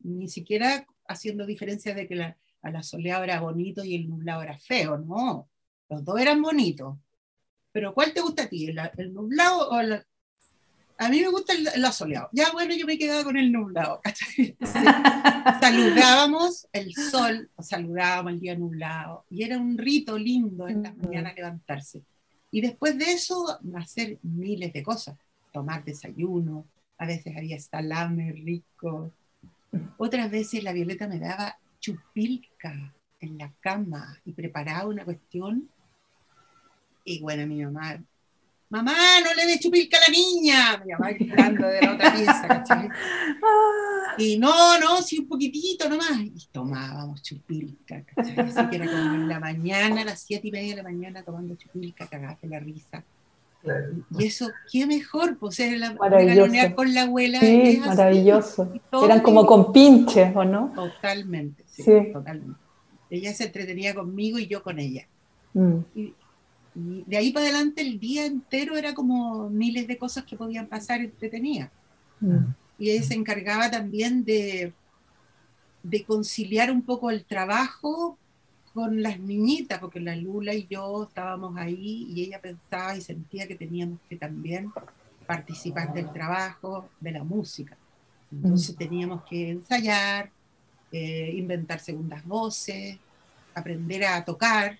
ni 0.04 0.28
siquiera 0.28 0.86
haciendo 1.08 1.46
diferencia 1.46 1.94
de 1.94 2.08
que 2.08 2.16
la, 2.16 2.38
a 2.62 2.72
la 2.72 2.84
soleada 2.84 3.24
era 3.24 3.42
bonito 3.42 3.84
y 3.84 3.96
el 3.96 4.10
nublado 4.10 4.42
era 4.42 4.58
feo, 4.58 4.98
no, 4.98 5.50
los 5.90 6.04
dos 6.04 6.20
eran 6.20 6.42
bonitos. 6.42 6.98
Pero 7.72 7.94
¿cuál 7.94 8.14
te 8.14 8.22
gusta 8.22 8.44
a 8.44 8.48
ti? 8.48 8.68
¿El, 8.98 9.14
nublado 9.14 9.70
o 9.70 9.80
el, 9.80 10.04
A 10.98 11.10
mí 11.10 11.22
me 11.22 11.28
gusta 11.30 11.54
el, 11.54 11.92
soleado. 11.92 12.30
Ya 12.32 12.52
bueno, 12.52 12.76
yo 12.76 12.86
me 12.86 12.98
quedaba 12.98 13.24
con 13.24 13.36
el 13.36 13.52
nublado. 13.52 14.00
saludábamos 15.60 16.68
el 16.72 16.94
sol, 16.94 17.50
saludábamos 17.60 18.34
el 18.34 18.40
día 18.40 18.56
nublado. 18.56 19.26
Y 19.30 19.44
era 19.44 19.58
un 19.58 19.78
rito 19.78 20.18
lindo 20.18 20.68
en 20.68 20.84
la 20.84 20.94
mañana 20.94 21.34
levantarse. 21.34 22.04
Y 22.52 22.62
después 22.62 22.98
de 22.98 23.12
eso, 23.12 23.60
hacer 23.76 24.20
miles 24.22 24.72
de 24.72 24.84
cosas. 24.84 25.18
Tomar 25.52 25.84
desayuno, 25.84 26.68
a 27.00 27.08
veces 27.08 27.36
había 27.36 27.60
salame 27.60 28.32
rico, 28.32 29.12
otras 29.98 30.30
veces 30.32 30.64
la 30.64 30.74
Violeta 30.74 31.08
me 31.08 31.20
daba 31.20 31.58
chupilca 31.80 32.94
en 33.20 33.38
la 33.38 33.54
cama 33.60 34.20
y 34.26 34.34
preparaba 34.34 34.88
una 34.88 35.06
cuestión. 35.06 35.70
Y 37.04 37.22
bueno, 37.22 37.46
mi 37.48 37.64
mamá 37.64 38.00
mamá, 38.74 38.96
no 39.24 39.34
le 39.36 39.46
des 39.46 39.60
chupilca 39.60 39.98
a 39.98 40.02
la 40.02 40.08
niña, 40.08 40.78
me 40.80 40.92
llamaba 40.92 41.12
gritando 41.12 41.68
de 41.68 41.82
la 41.82 41.94
otra 41.94 42.12
pieza, 42.12 42.48
¿cachai? 42.48 42.90
Ah. 42.90 44.16
Y 44.18 44.38
no, 44.40 44.80
no, 44.80 45.00
sí, 45.04 45.20
un 45.20 45.28
poquitito 45.28 45.88
nomás. 45.88 46.20
Y 46.20 46.48
tomábamos 46.52 47.22
chupilca, 47.22 48.04
¿cachai? 48.04 48.40
Así 48.40 48.70
que 48.70 48.76
era 48.78 48.88
como 48.88 49.14
en 49.14 49.28
la 49.28 49.40
mañana, 49.40 50.02
a 50.02 50.06
las 50.06 50.22
siete 50.22 50.48
y 50.48 50.52
media 50.52 50.72
de 50.72 50.78
la 50.78 50.90
mañana, 50.90 51.24
tomando 51.24 51.56
chupilca, 51.56 52.08
cagaste 52.08 52.48
la 52.48 52.60
risa. 52.60 53.04
Y 54.18 54.26
eso, 54.26 54.52
qué 54.72 54.86
mejor, 54.86 55.38
pues 55.38 55.60
era 55.60 55.78
la, 55.78 55.94
la 55.94 56.76
con 56.76 56.94
la 56.94 57.04
abuela. 57.04 57.40
Sí, 57.40 57.80
maravilloso. 57.80 58.72
Eran 59.04 59.22
como 59.22 59.46
con 59.46 59.72
pinches, 59.72 60.36
¿o 60.36 60.44
no? 60.44 60.72
Totalmente, 60.76 61.64
sí, 61.68 61.84
totalmente. 62.12 62.60
Ella 63.10 63.34
se 63.34 63.46
entretenía 63.46 63.96
conmigo 63.96 64.38
y 64.38 64.48
yo 64.48 64.64
con 64.64 64.80
ella. 64.80 65.08
Mm. 65.54 65.78
Y, 65.96 66.14
de 66.76 67.18
ahí 67.18 67.32
para 67.32 67.46
adelante 67.46 67.84
el 67.84 68.00
día 68.00 68.26
entero 68.26 68.76
era 68.76 68.96
como 68.96 69.48
miles 69.48 69.88
de 69.88 69.98
cosas 69.98 70.24
que 70.24 70.36
podían 70.36 70.68
pasar 70.68 71.02
entretenidas. 71.02 71.70
Mm. 72.20 72.46
Y 72.80 72.90
ella 72.90 73.04
se 73.04 73.14
encargaba 73.14 73.70
también 73.70 74.26
de, 74.26 74.74
de 75.84 76.04
conciliar 76.04 76.72
un 76.72 76.82
poco 76.82 77.12
el 77.12 77.24
trabajo 77.24 78.18
con 78.74 79.02
las 79.02 79.20
niñitas, 79.20 79.80
porque 79.80 80.00
la 80.00 80.16
Lula 80.16 80.54
y 80.54 80.68
yo 80.68 81.04
estábamos 81.04 81.56
ahí 81.58 82.08
y 82.10 82.24
ella 82.24 82.42
pensaba 82.42 82.96
y 82.96 83.02
sentía 83.02 83.48
que 83.48 83.56
teníamos 83.56 84.00
que 84.10 84.16
también 84.16 84.72
participar 85.28 85.94
del 85.94 86.12
trabajo, 86.12 86.90
de 87.00 87.12
la 87.12 87.24
música. 87.24 87.78
Entonces 88.32 88.76
mm. 88.76 88.78
teníamos 88.78 89.24
que 89.26 89.52
ensayar, 89.52 90.32
eh, 90.92 91.32
inventar 91.36 91.80
segundas 91.80 92.26
voces, 92.26 92.98
aprender 93.54 94.06
a 94.06 94.26
tocar. 94.26 94.78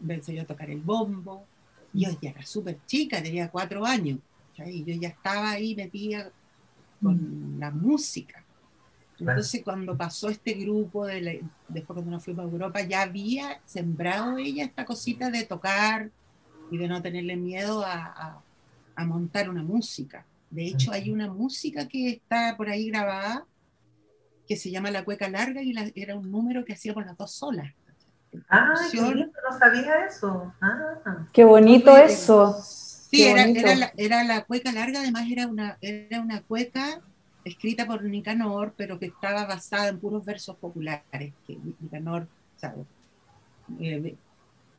Me 0.00 0.14
enseñó 0.14 0.42
a 0.42 0.46
tocar 0.46 0.70
el 0.70 0.80
bombo. 0.80 1.44
Yo 1.92 2.10
ya 2.20 2.30
era 2.30 2.46
súper 2.46 2.78
chica, 2.86 3.22
tenía 3.22 3.50
cuatro 3.50 3.84
años. 3.84 4.18
Y 4.66 4.84
yo 4.84 4.94
ya 4.94 5.08
estaba 5.08 5.52
ahí 5.52 5.74
metida 5.74 6.30
con 7.02 7.56
mm. 7.56 7.58
la 7.58 7.70
música. 7.70 8.44
Entonces, 9.20 9.62
cuando 9.62 9.96
pasó 9.96 10.30
este 10.30 10.54
grupo, 10.54 11.06
de 11.06 11.44
después 11.68 11.94
cuando 11.94 12.10
nos 12.10 12.24
fuimos 12.24 12.46
a 12.46 12.48
Europa, 12.48 12.80
ya 12.80 13.02
había 13.02 13.60
sembrado 13.64 14.38
ella 14.38 14.64
esta 14.64 14.84
cosita 14.84 15.30
de 15.30 15.44
tocar 15.44 16.10
y 16.70 16.78
de 16.78 16.88
no 16.88 17.02
tenerle 17.02 17.36
miedo 17.36 17.84
a, 17.84 18.42
a, 18.94 19.04
montar 19.04 19.48
una 19.48 19.62
música. 19.62 20.24
De 20.50 20.66
hecho, 20.66 20.92
hay 20.92 21.10
una 21.10 21.28
música 21.28 21.86
que 21.86 22.10
está 22.10 22.56
por 22.56 22.68
ahí 22.68 22.90
grabada 22.90 23.46
que 24.48 24.56
se 24.56 24.70
llama 24.70 24.90
La 24.90 25.04
Cueca 25.04 25.28
Larga 25.28 25.62
y 25.62 25.74
era 25.94 26.16
un 26.16 26.30
número 26.30 26.64
que 26.64 26.72
hacíamos 26.72 27.06
las 27.06 27.16
dos 27.16 27.30
solas. 27.30 27.72
Ah, 28.48 28.74
qué 28.90 29.00
no 29.00 29.58
sabía 29.58 30.06
eso. 30.06 30.52
Ah. 30.60 31.26
Qué 31.32 31.44
bonito 31.44 31.96
eso. 31.96 32.60
Sí, 32.62 33.24
era, 33.24 33.44
era, 33.44 33.74
la, 33.74 33.92
era, 33.96 34.24
la, 34.24 34.44
cueca 34.44 34.70
larga, 34.70 35.00
además 35.00 35.24
era 35.30 35.48
una, 35.48 35.78
era 35.80 36.20
una 36.20 36.42
cueca 36.42 37.00
escrita 37.44 37.86
por 37.86 38.02
Nicanor, 38.02 38.74
pero 38.76 38.98
que 38.98 39.06
estaba 39.06 39.46
basada 39.46 39.88
en 39.88 39.98
puros 39.98 40.24
versos 40.24 40.56
populares, 40.56 41.32
que 41.46 41.58
Nicanor, 41.80 42.28
¿sabes? 42.56 42.86
Eh, 43.78 44.16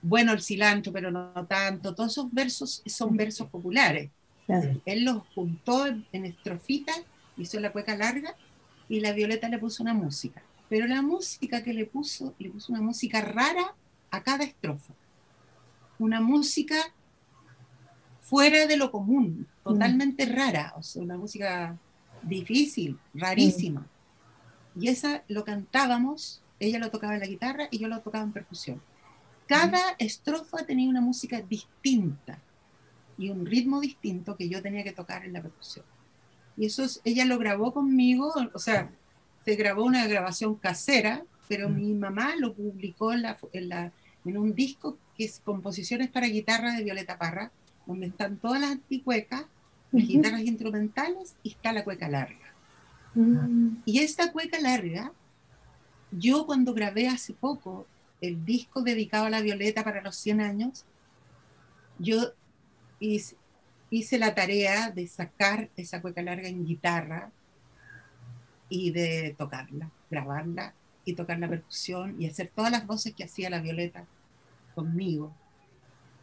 bueno 0.02 0.34
el 0.34 0.41
cilantro, 0.41 0.91
pero 0.91 1.12
no 1.12 1.45
tanto, 1.47 1.93
todos 1.93 2.12
esos 2.12 2.32
versos 2.32 2.82
son 2.86 3.15
versos 3.15 3.47
populares. 3.50 4.10
Él 4.86 5.06
los 5.06 5.24
juntó 5.34 5.86
en, 5.88 6.26
estrofitas, 6.26 7.02
hizo 7.38 7.60
la 7.60 7.71
cueca 7.71 7.95
larga 7.95 8.36
y 8.89 9.00
la 9.00 9.13
Violeta 9.13 9.47
le 9.47 9.60
puso 9.60 9.82
una 9.82 9.93
música. 9.93 10.41
Pero 10.67 10.88
la 10.88 11.02
música 11.02 11.63
que 11.63 11.74
le 11.74 11.86
puso, 11.86 12.34
le 12.38 12.50
puso 12.50 12.74
una 12.74 12.82
música 12.82 13.21
rara 13.21 13.76
a 14.10 14.24
cada 14.24 14.43
estrofa. 14.43 14.93
Una 16.00 16.19
música 16.19 16.76
fuera 18.19 18.65
de 18.65 18.78
lo 18.78 18.91
común, 18.91 19.47
totalmente 19.63 20.26
rara, 20.26 20.74
o 20.76 20.84
sea, 20.84 21.02
una 21.02 21.17
música 21.17 21.78
difícil, 22.23 22.99
rarísima. 23.13 23.86
Y 24.79 24.88
esa 24.89 25.23
lo 25.27 25.43
cantábamos, 25.43 26.41
ella 26.60 26.79
lo 26.79 26.91
tocaba 26.91 27.15
en 27.15 27.19
la 27.19 27.27
guitarra 27.27 27.67
y 27.71 27.79
yo 27.79 27.88
lo 27.88 27.99
tocaba 28.01 28.23
en 28.23 28.31
percusión. 28.31 28.81
Cada 29.47 29.95
estrofa 29.99 30.65
tenía 30.65 30.89
una 30.89 31.01
música 31.01 31.41
distinta 31.41 32.39
y 33.17 33.29
un 33.29 33.45
ritmo 33.45 33.81
distinto 33.81 34.36
que 34.38 34.47
yo 34.47 34.62
tenía 34.62 34.84
que 34.84 34.93
tocar 34.93 35.25
en 35.25 35.34
la 35.34 35.41
percusión. 35.41 35.86
Y 36.57 36.65
eso 36.65 36.86
ella 37.03 37.25
lo 37.25 37.38
grabó 37.38 37.73
conmigo, 37.73 38.34
o 38.53 38.60
sea, 38.60 38.91
se 39.45 39.55
grabó 39.55 39.84
una 39.84 40.07
grabación 40.07 40.55
casera, 40.55 41.23
pero 41.47 41.69
mi 41.69 41.93
mamá 41.93 42.36
lo 42.38 42.53
publicó 42.53 43.13
en, 43.13 43.23
la, 43.23 43.91
en, 44.23 44.38
un 44.38 44.53
disco 44.53 44.97
que 45.17 45.25
es 45.25 45.41
Composiciones 45.43 46.10
para 46.10 46.27
guitarra 46.27 46.73
de 46.73 46.84
Violeta 46.84 47.17
Parra, 47.17 47.51
donde 47.86 48.07
están 48.07 48.38
todas 48.38 48.62
las 48.62 48.71
anticuecas 48.71 49.45
las 49.91 50.08
guitarras 50.08 50.41
instrumentales 50.41 51.36
y 51.43 51.49
está 51.49 51.73
la 51.73 51.84
cueca 51.84 52.08
larga. 52.08 52.54
Mm. 53.13 53.77
Y 53.86 53.99
esta 53.99 54.32
cueca 54.32 54.60
larga, 54.60 55.12
yo 56.12 56.45
cuando 56.45 56.73
grabé 56.73 57.08
hace 57.08 57.34
poco 57.34 57.86
el 58.21 58.45
disco 58.45 58.82
dedicado 58.82 59.25
a 59.25 59.30
la 59.30 59.41
Violeta 59.41 59.84
para 59.84 60.01
los 60.01 60.15
100 60.15 60.41
años, 60.41 60.86
yo 61.99 62.34
hice, 62.99 63.36
hice 63.89 64.17
la 64.17 64.34
tarea 64.34 64.91
de 64.91 65.08
sacar 65.08 65.69
esa 65.75 66.01
cueca 66.01 66.21
larga 66.21 66.47
en 66.47 66.65
guitarra 66.65 67.32
y 68.69 68.91
de 68.91 69.36
tocarla, 69.38 69.91
grabarla 70.10 70.73
y 71.04 71.13
tocar 71.13 71.39
la 71.39 71.49
percusión 71.49 72.15
y 72.21 72.27
hacer 72.27 72.51
todas 72.56 72.71
las 72.71 72.88
voces 72.88 73.13
que 73.13 73.25
hacía 73.25 73.49
la 73.49 73.60
Violeta 73.60 74.06
conmigo. 74.75 75.36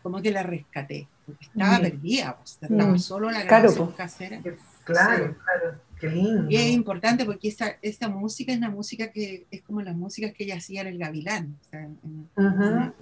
Como 0.08 0.22
que 0.22 0.30
la 0.30 0.42
rescaté 0.42 1.06
estaba 1.38 1.80
perdida, 1.80 2.34
pues, 2.38 2.58
estaba 2.62 2.92
mm. 2.94 2.98
solo 2.98 3.30
la 3.30 3.42
grabación 3.42 3.92
casera. 3.92 4.40
Claro, 4.84 5.36
claro, 5.44 5.78
qué 6.00 6.08
lindo. 6.08 6.46
Y 6.48 6.56
es 6.56 6.70
importante 6.70 7.26
porque 7.26 7.48
esta, 7.48 7.76
esta 7.82 8.08
música 8.08 8.50
es 8.50 8.56
una 8.56 8.70
música 8.70 9.12
que 9.12 9.44
es 9.50 9.60
como 9.60 9.82
las 9.82 9.94
músicas 9.94 10.32
que 10.32 10.44
ella 10.44 10.56
hacía 10.56 10.80
en 10.80 10.86
el 10.86 10.98
Gavilán, 10.98 11.58
o 11.60 11.68
sea, 11.68 11.82
en, 11.82 12.26
una, 12.36 12.94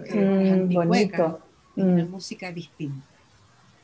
mm. 1.77 2.09
música 2.09 2.51
distinta. 2.51 3.07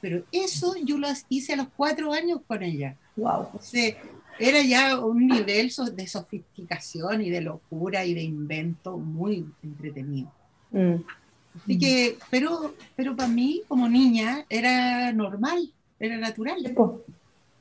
Pero 0.01 0.23
eso 0.33 0.75
yo 0.83 0.97
lo 0.97 1.07
hice 1.29 1.53
a 1.53 1.55
los 1.55 1.67
cuatro 1.77 2.11
años 2.11 2.41
con 2.45 2.61
ella. 2.61 2.97
Wow. 3.15 3.47
O 3.53 3.59
sea, 3.61 3.95
era 4.37 4.61
ya 4.63 4.99
un 4.99 5.27
nivel 5.27 5.71
de 5.93 6.07
sofisticación 6.07 7.21
y 7.21 7.29
de 7.29 7.39
locura 7.39 8.03
y 8.03 8.13
de 8.15 8.23
invento 8.23 8.97
muy 8.97 9.45
entretenido. 9.63 10.29
Mm. 10.71 10.95
Así 11.61 11.77
que, 11.77 12.17
pero, 12.29 12.73
pero 12.95 13.15
para 13.15 13.29
mí, 13.29 13.61
como 13.67 13.87
niña, 13.87 14.45
era 14.49 15.11
normal, 15.13 15.71
era 15.99 16.17
natural. 16.17 16.57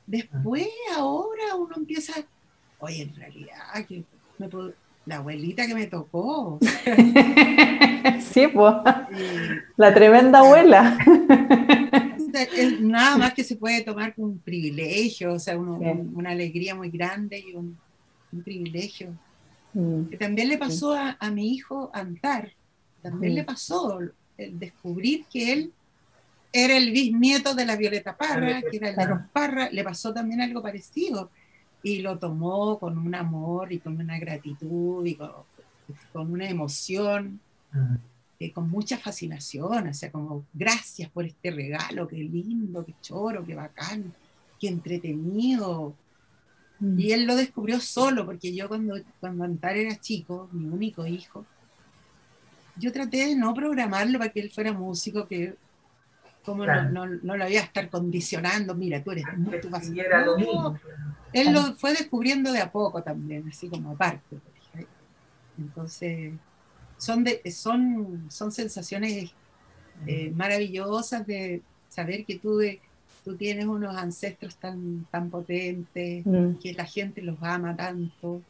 Después, 0.07 0.67
ahora 0.95 1.55
uno 1.57 1.75
empieza, 1.77 2.13
oye, 2.79 3.03
en 3.03 3.15
realidad, 3.15 3.85
que 3.87 4.03
la 5.05 5.17
abuelita 5.17 5.67
que 5.67 5.75
me 5.75 5.87
tocó. 5.87 6.59
sí, 8.21 8.47
pues. 8.47 8.73
la 9.77 9.93
tremenda 9.93 10.39
abuela. 10.39 10.97
nada 12.81 13.17
más 13.17 13.33
que 13.33 13.43
se 13.43 13.55
puede 13.55 13.83
tomar 13.83 14.15
con 14.15 14.25
un 14.25 14.39
privilegio, 14.39 15.33
o 15.33 15.39
sea, 15.39 15.57
una 15.57 16.31
alegría 16.31 16.73
muy 16.73 16.89
grande 16.89 17.39
y 17.39 17.53
un, 17.53 17.77
privilegio. 18.43 19.13
Mm. 19.73 20.05
Que 20.05 20.17
también 20.17 20.49
le 20.49 20.57
pasó 20.57 20.93
a, 20.93 21.15
a, 21.19 21.29
mi 21.29 21.53
hijo 21.53 21.91
Antar 21.93 22.51
también 23.03 23.35
le 23.35 23.43
pasó 23.43 23.99
el 24.37 24.57
descubrir 24.57 25.25
que 25.25 25.53
él 25.53 25.73
era 26.51 26.77
el 26.77 26.91
bisnieto 26.91 27.53
de 27.53 27.65
la 27.65 27.75
Violeta 27.75 28.15
Parra, 28.15 28.61
que 28.61 28.77
era 28.77 28.89
el 28.89 28.95
de 28.95 29.07
los 29.07 29.19
Parra, 29.31 29.69
le 29.69 29.83
pasó 29.83 30.13
también 30.13 30.41
algo 30.41 30.61
parecido 30.61 31.29
y 31.81 31.99
lo 31.99 32.17
tomó 32.17 32.79
con 32.79 32.97
un 32.97 33.13
amor 33.13 33.73
y 33.73 33.79
con 33.79 33.99
una 33.99 34.17
gratitud 34.17 35.05
y 35.05 35.15
con, 35.15 36.31
una 36.31 36.47
emoción, 36.47 37.41
y 38.39 38.51
con 38.51 38.69
mucha 38.69 38.97
fascinación, 38.97 39.87
o 39.87 39.93
sea, 39.93 40.11
como 40.11 40.45
gracias 40.53 41.09
por 41.09 41.25
este 41.25 41.51
regalo, 41.51 42.07
qué 42.07 42.17
lindo, 42.17 42.85
qué 42.85 42.93
choro, 43.01 43.43
qué 43.45 43.55
bacán, 43.55 44.13
qué 44.59 44.69
entretenido. 44.69 45.93
Y 46.97 47.11
él 47.11 47.25
lo 47.25 47.35
descubrió 47.35 47.79
solo, 47.79 48.25
porque 48.25 48.53
yo 48.53 48.67
cuando, 48.67 48.95
cuando 49.19 49.43
Antar 49.43 49.77
era 49.77 49.99
chico, 49.99 50.49
mi 50.51 50.65
único 50.65 51.05
hijo, 51.05 51.45
yo 52.75 52.91
traté 52.91 53.27
de 53.27 53.35
no 53.35 53.53
programarlo 53.53 54.17
para 54.17 54.31
que 54.31 54.39
él 54.39 54.51
fuera 54.51 54.73
músico, 54.73 55.27
que 55.27 55.55
como 56.43 56.65
no, 56.65 56.89
no, 56.89 57.05
no, 57.05 57.37
lo 57.37 57.43
había 57.43 57.61
a 57.61 57.63
estar 57.63 57.89
condicionando, 57.89 58.75
mira, 58.75 59.01
tú 59.01 59.11
eres 59.11 59.23
tú 59.61 59.69
vas 59.69 59.89
no, 59.89 60.77
Él 61.31 61.53
lo 61.53 61.73
fue 61.75 61.91
descubriendo 61.93 62.51
de 62.51 62.59
a 62.59 62.71
poco 62.71 63.01
también, 63.01 63.47
así 63.47 63.69
como 63.69 63.91
aparte. 63.91 64.37
Entonces, 65.57 66.33
son, 66.97 67.23
de, 67.23 67.41
son, 67.51 68.25
son 68.29 68.51
sensaciones 68.51 69.31
eh, 70.05 70.31
maravillosas 70.35 71.25
de 71.25 71.61
saber 71.87 72.25
que 72.25 72.39
tú, 72.39 72.59
tú 73.23 73.37
tienes 73.37 73.65
unos 73.65 73.95
ancestros 73.95 74.57
tan, 74.57 75.05
tan 75.11 75.29
potentes, 75.29 76.25
mm. 76.25 76.55
que 76.55 76.73
la 76.73 76.85
gente 76.85 77.21
los 77.21 77.37
ama 77.41 77.75
tanto 77.75 78.41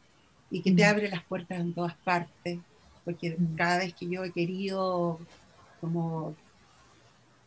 y 0.50 0.62
que 0.62 0.72
te 0.72 0.84
mm. 0.84 0.88
abre 0.88 1.08
las 1.10 1.22
puertas 1.24 1.60
en 1.60 1.74
todas 1.74 1.94
partes 1.98 2.58
porque 3.04 3.36
cada 3.56 3.78
vez 3.78 3.94
que 3.94 4.08
yo 4.08 4.24
he 4.24 4.32
querido 4.32 5.20
como 5.80 6.34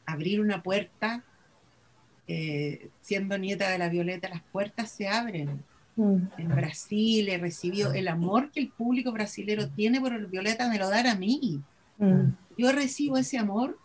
abrir 0.05 0.39
una 0.41 0.61
puerta, 0.61 1.23
eh, 2.27 2.89
siendo 3.01 3.37
nieta 3.37 3.69
de 3.69 3.77
la 3.77 3.89
Violeta, 3.89 4.29
las 4.29 4.43
puertas 4.51 4.91
se 4.91 5.07
abren. 5.07 5.63
En 5.95 6.49
Brasil 6.49 7.27
he 7.27 7.39
recibido 7.39 7.91
el 7.91 8.07
amor 8.07 8.51
que 8.51 8.59
el 8.59 8.69
público 8.69 9.11
brasilero 9.11 9.67
tiene 9.69 9.99
por 9.99 10.13
el 10.13 10.27
Violeta, 10.27 10.69
me 10.69 10.77
lo 10.77 10.89
dan 10.89 11.07
a 11.07 11.15
mí. 11.15 11.61
Yo 12.57 12.71
recibo 12.71 13.17
ese 13.17 13.39
amor 13.39 13.79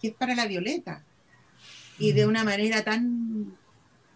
que 0.00 0.08
es 0.08 0.14
para 0.14 0.36
la 0.36 0.46
Violeta. 0.46 1.02
Y 1.98 2.12
de 2.12 2.26
una 2.26 2.44
manera 2.44 2.84
tan, 2.84 3.56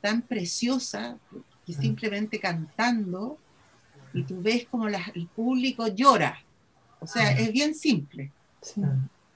tan 0.00 0.22
preciosa, 0.22 1.18
que 1.66 1.72
simplemente 1.72 2.38
cantando, 2.38 3.38
y 4.12 4.22
tú 4.22 4.40
ves 4.40 4.66
como 4.66 4.86
el 4.86 5.26
público 5.34 5.88
llora. 5.88 6.40
O 7.01 7.07
sea, 7.07 7.32
es 7.32 7.53
bien 7.53 7.74
simple. 7.74 8.30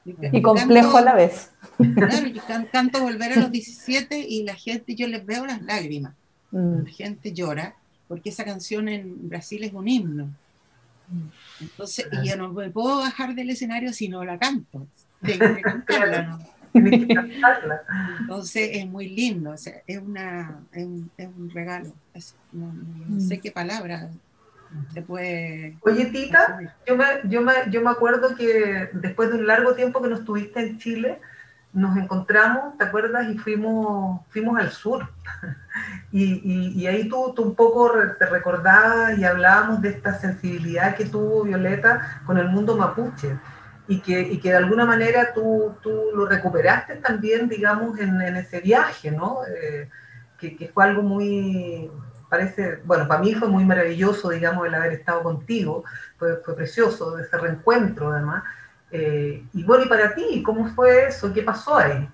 Y, 0.04 0.42
complejo 0.42 0.98
a 0.98 1.00
la 1.00 1.14
vez. 1.14 1.50
Claro, 1.94 2.28
yo 2.28 2.42
canto 2.70 3.00
Volver 3.00 3.32
a 3.32 3.40
los 3.40 3.50
17 3.50 4.18
y 4.18 4.44
la 4.44 4.54
gente, 4.54 4.94
yo 4.94 5.08
les 5.08 5.24
veo 5.24 5.46
las 5.46 5.62
lágrimas. 5.62 6.14
Mm. 6.50 6.84
La 6.84 6.90
gente 6.90 7.32
llora 7.32 7.74
porque 8.06 8.30
esa 8.30 8.44
canción 8.44 8.88
en 8.88 9.28
Brasil 9.28 9.64
es 9.64 9.72
un 9.72 9.88
himno. 9.88 10.28
Entonces, 11.60 12.06
y 12.12 12.28
yo 12.28 12.36
no 12.36 12.52
me 12.52 12.70
puedo 12.70 12.98
bajar 12.98 13.34
del 13.34 13.50
escenario 13.50 13.92
si 13.92 14.08
no 14.08 14.24
la 14.24 14.38
canto. 14.38 14.86
Tengo 15.22 15.54
que 15.54 15.62
cantarla, 15.62 16.22
¿no? 16.22 16.38
Entonces 18.20 18.70
es 18.72 18.86
muy 18.86 19.08
lindo, 19.08 19.50
o 19.50 19.56
sea, 19.56 19.74
es, 19.86 19.98
una, 19.98 20.60
es, 20.72 20.84
un, 20.84 21.50
regalo. 21.52 21.92
no, 22.52 22.72
no, 22.72 23.20
sé 23.20 23.36
mm. 23.36 23.40
qué 23.40 23.52
palabra 23.52 24.10
se 24.92 25.02
puede... 25.02 25.78
Oye, 25.82 26.06
Tita, 26.06 26.58
yo 26.86 26.96
me, 26.96 27.04
yo, 27.24 27.40
me, 27.40 27.52
yo 27.70 27.82
me 27.82 27.90
acuerdo 27.90 28.34
que 28.36 28.90
después 28.92 29.30
de 29.30 29.36
un 29.36 29.46
largo 29.46 29.74
tiempo 29.74 30.02
que 30.02 30.08
nos 30.08 30.24
tuviste 30.24 30.60
en 30.60 30.78
Chile, 30.78 31.20
nos 31.74 31.96
encontramos, 31.96 32.78
¿te 32.78 32.84
acuerdas? 32.84 33.28
Y 33.28 33.36
fuimos, 33.36 34.20
fuimos 34.30 34.58
al 34.58 34.70
sur. 34.70 35.08
y, 36.12 36.80
y, 36.80 36.86
ahí 36.86 37.08
tú, 37.08 37.32
tú, 37.34 37.42
un 37.42 37.54
poco 37.56 37.92
te 38.18 38.26
recordabas 38.26 39.18
y 39.18 39.24
hablábamos 39.24 39.82
de 39.82 39.90
esta 39.90 40.14
sensibilidad 40.14 40.94
que 40.94 41.04
tuvo 41.04 41.42
Violeta 41.42 42.22
con 42.24 42.38
el 42.38 42.48
mundo 42.48 42.76
mapuche. 42.76 43.36
Y 43.86 44.00
que, 44.00 44.18
y 44.20 44.38
que 44.38 44.50
de 44.50 44.56
alguna 44.56 44.86
manera 44.86 45.34
tú, 45.34 45.74
tú 45.82 45.90
lo 46.14 46.26
recuperaste 46.26 46.96
también, 46.96 47.48
digamos, 47.50 47.98
en, 47.98 48.18
en 48.22 48.36
ese 48.36 48.60
viaje, 48.60 49.10
¿no? 49.10 49.40
Eh, 49.44 49.90
que, 50.38 50.56
que, 50.56 50.68
fue 50.68 50.84
algo 50.84 51.02
muy, 51.02 51.90
parece, 52.34 52.76
bueno, 52.84 53.06
para 53.06 53.20
mí 53.20 53.32
fue 53.32 53.48
muy 53.48 53.64
maravilloso, 53.64 54.30
digamos, 54.30 54.66
el 54.66 54.74
haber 54.74 54.92
estado 54.94 55.22
contigo, 55.22 55.84
fue, 56.18 56.36
fue 56.38 56.56
precioso 56.56 57.16
ese 57.16 57.38
reencuentro 57.38 58.10
además. 58.10 58.42
Eh, 58.90 59.44
y 59.52 59.62
bueno, 59.62 59.84
¿y 59.84 59.88
para 59.88 60.14
ti? 60.14 60.42
¿Cómo 60.42 60.66
fue 60.74 61.06
eso? 61.08 61.32
¿Qué 61.32 61.42
pasó 61.42 61.76
ahí? 61.76 62.08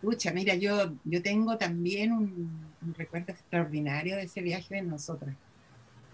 Pucha, 0.00 0.32
mira, 0.32 0.54
yo, 0.54 0.94
yo 1.04 1.22
tengo 1.22 1.58
también 1.58 2.12
un, 2.12 2.94
recuerdo 2.96 3.32
extraordinario 3.32 4.16
de 4.16 4.22
ese 4.22 4.40
viaje 4.40 4.76
de 4.76 4.82
nosotras. 4.82 5.34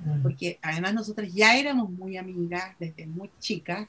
Mm. 0.04 0.22
Porque 0.22 0.58
además 0.62 0.94
nosotras 0.94 1.32
ya 1.32 1.56
éramos 1.56 1.90
muy 1.90 2.16
amigas 2.16 2.74
desde 2.80 3.06
muy 3.06 3.30
chicas. 3.38 3.86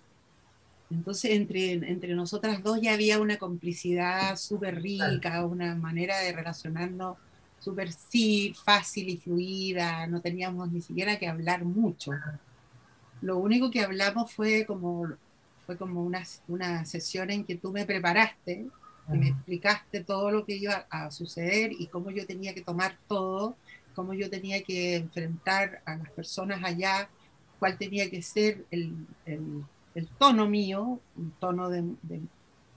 Entonces 0.91 1.32
entre, 1.32 1.74
entre 1.74 2.13
nosotras 2.13 2.61
dos 2.61 2.80
ya 2.82 2.93
había 2.93 3.19
una 3.19 3.38
complicidad 3.38 4.36
súper 4.36 4.80
rica, 4.80 5.43
una 5.45 5.74
manera 5.74 6.19
de 6.19 6.34
relacionarnos 6.34 7.17
súper 7.62 7.91
sí, 7.91 8.53
fácil 8.66 9.07
y 9.07 9.18
fluida, 9.18 10.07
no 10.07 10.20
teníamos 10.20 10.72
ni 10.72 10.82
siquiera 10.82 11.18
que 11.20 11.28
hablar 11.28 11.64
mucho. 11.64 12.12
Lo 13.22 13.38
único 13.38 13.70
que 13.70 13.82
hablamos 13.82 14.34
fue 14.34 14.66
como, 14.66 15.07
fue 15.66 15.78
como 15.78 16.03
una, 16.03 16.24
una 16.47 16.84
sesión 16.86 17.30
en 17.30 17.45
que 17.45 17.55
tú 17.55 17.72
me 17.72 17.86
preparaste 17.86 18.68
y 19.14 19.18
me 19.18 19.30
explicaste 19.30 20.03
todo 20.03 20.32
lo 20.32 20.43
que 20.43 20.55
iba 20.55 20.88
a 20.89 21.12
suceder 21.12 21.72
y 21.78 21.86
cómo 21.88 22.09
yo 22.09 22.26
tenía 22.26 22.55
que 22.55 22.62
tomar 22.62 22.97
todo, 23.07 23.55
cómo 23.93 24.14
yo 24.16 24.30
tenía 24.30 24.64
que 24.64 24.95
enfrentar 24.95 25.84
a 25.86 25.97
las 25.97 26.09
personas 26.12 26.64
allá, 26.64 27.09
cuál 27.59 27.78
tenía 27.78 28.09
que 28.09 28.24
ser 28.24 28.66
el, 28.72 29.05
el, 29.26 29.64
el 29.93 30.07
tono 30.18 30.47
mío, 30.47 30.99
un 31.16 31.32
tono 31.39 31.70
de, 31.70 31.84
de, 32.01 32.22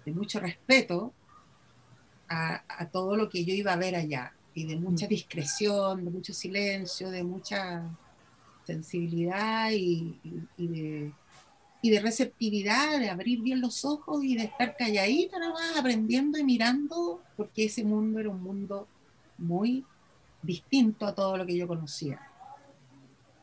de 0.04 0.12
mucho 0.12 0.40
respeto 0.40 1.14
a, 2.28 2.62
a, 2.68 2.86
todo 2.90 3.16
lo 3.16 3.30
que 3.30 3.46
yo 3.46 3.54
iba 3.54 3.72
a 3.72 3.76
ver 3.76 3.94
allá 3.94 4.34
y 4.54 4.66
de 4.66 4.76
mucha 4.76 5.06
discreción, 5.06 6.04
de 6.04 6.10
mucho 6.10 6.32
silencio, 6.32 7.10
de 7.10 7.24
mucha 7.24 7.82
sensibilidad 8.64 9.70
y, 9.72 10.18
de, 10.56 11.12
y, 11.82 11.90
de, 11.90 12.00
receptividad, 12.00 12.98
de 12.98 13.10
abrir 13.10 13.42
bien 13.42 13.60
los 13.60 13.84
ojos 13.84 14.24
y 14.24 14.36
de 14.36 14.44
estar 14.44 14.76
calladita 14.76 15.38
nada 15.38 15.52
más, 15.52 15.76
aprendiendo 15.76 16.38
y 16.38 16.44
mirando, 16.44 17.20
porque 17.36 17.66
ese 17.66 17.84
mundo 17.84 18.20
era 18.20 18.30
un 18.30 18.42
mundo 18.42 18.86
muy 19.36 19.84
distinto 20.40 21.06
a 21.06 21.14
todo 21.14 21.36
lo 21.36 21.44
que 21.44 21.56
yo 21.56 21.66
conocía. 21.66 22.20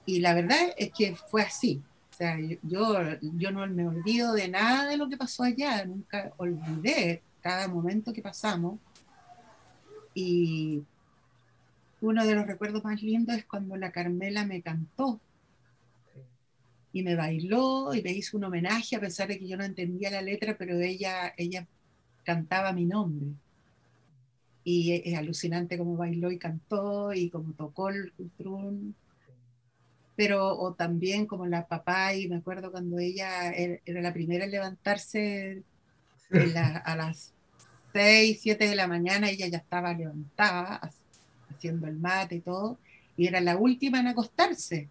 Y 0.05 0.20
la 0.20 0.34
verdad 0.34 0.74
es 0.78 0.91
que 0.91 1.16
fue 1.16 1.41
así. 1.43 1.82
O 2.12 2.14
sea, 2.14 2.38
yo, 2.64 2.95
yo 3.22 3.51
no 3.51 3.68
me 3.68 3.88
olvido 3.88 4.34
de 4.34 4.47
nada 4.47 4.88
de 4.88 4.97
lo 4.97 5.09
que 5.09 5.18
pasó 5.18 5.43
allá, 5.43 5.86
nunca 5.86 6.34
olvidé 6.38 7.22
cada 7.41 7.68
momento 7.68 8.14
que 8.14 8.22
pasamos. 8.22 8.80
Y 10.14 10.84
uno 12.01 12.25
de 12.25 12.35
los 12.35 12.47
recuerdos 12.47 12.83
más 12.83 13.01
lindos 13.01 13.37
es 13.37 13.45
cuando 13.45 13.77
la 13.77 13.91
Carmela 13.91 14.45
me 14.45 14.61
cantó 14.61 15.21
y 16.93 17.03
me 17.03 17.15
bailó 17.15 17.93
y 17.93 18.01
me 18.01 18.11
hizo 18.11 18.37
un 18.37 18.43
homenaje 18.43 18.95
a 18.95 18.99
pesar 18.99 19.27
de 19.27 19.39
que 19.39 19.47
yo 19.47 19.55
no 19.55 19.63
entendía 19.63 20.11
la 20.11 20.21
letra, 20.21 20.57
pero 20.57 20.79
ella, 20.79 21.33
ella 21.37 21.67
cantaba 22.23 22.73
mi 22.73 22.85
nombre. 22.85 23.27
Y 24.63 24.93
es 24.93 25.17
alucinante 25.17 25.77
cómo 25.77 25.95
bailó 25.95 26.31
y 26.31 26.37
cantó 26.37 27.13
y 27.13 27.29
cómo 27.29 27.53
tocó 27.53 27.89
el 27.89 28.11
cultrún. 28.13 28.95
Pero 30.15 30.57
o 30.57 30.73
también 30.73 31.25
como 31.25 31.47
la 31.47 31.67
papá, 31.67 32.13
y 32.13 32.27
me 32.27 32.37
acuerdo 32.37 32.71
cuando 32.71 32.99
ella 32.99 33.51
er, 33.51 33.81
era 33.85 34.01
la 34.01 34.13
primera 34.13 34.45
en 34.45 34.51
levantarse 34.51 35.63
a 36.83 36.95
las 36.95 37.33
6, 37.93 38.39
7 38.41 38.67
de 38.67 38.75
la 38.75 38.87
mañana, 38.87 39.29
ella 39.29 39.47
ya 39.47 39.57
estaba 39.57 39.93
levantada, 39.93 40.91
haciendo 41.62 41.86
el 41.86 41.97
mate 41.97 42.38
y 42.38 42.41
todo, 42.41 42.80
y 43.16 43.28
era 43.28 43.39
la 43.39 43.55
última 43.55 43.99
en 43.99 44.07
acostarse. 44.07 44.89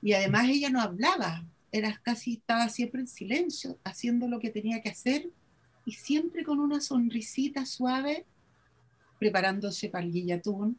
Y 0.00 0.14
además 0.14 0.48
ella 0.48 0.70
no 0.70 0.80
hablaba, 0.80 1.44
era 1.70 2.00
casi, 2.02 2.34
estaba 2.34 2.70
siempre 2.70 3.02
en 3.02 3.06
silencio, 3.06 3.78
haciendo 3.84 4.28
lo 4.28 4.40
que 4.40 4.48
tenía 4.48 4.80
que 4.80 4.88
hacer 4.88 5.28
y 5.84 5.92
siempre 5.92 6.42
con 6.42 6.58
una 6.58 6.80
sonrisita 6.80 7.66
suave, 7.66 8.24
preparándose 9.18 9.90
para 9.90 10.04
el 10.04 10.12
guillatún. 10.12 10.78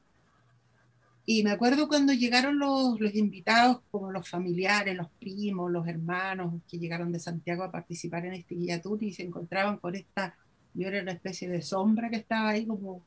Y 1.25 1.43
me 1.43 1.51
acuerdo 1.51 1.87
cuando 1.87 2.13
llegaron 2.13 2.57
los, 2.57 2.99
los, 2.99 3.13
invitados, 3.13 3.81
como 3.91 4.11
los 4.11 4.27
familiares, 4.27 4.97
los 4.97 5.09
primos, 5.19 5.71
los 5.71 5.87
hermanos 5.87 6.61
que 6.69 6.79
llegaron 6.79 7.11
de 7.11 7.19
Santiago 7.19 7.63
a 7.63 7.71
participar 7.71 8.25
en 8.25 8.33
este 8.33 8.55
guillatún 8.55 9.03
y 9.03 9.13
se 9.13 9.23
encontraban 9.23 9.77
con 9.77 9.95
esta, 9.95 10.35
yo 10.73 10.87
era 10.87 11.01
una 11.01 11.11
especie 11.11 11.47
de 11.47 11.61
sombra 11.61 12.09
que 12.09 12.17
estaba 12.17 12.49
ahí 12.49 12.65
como 12.65 13.03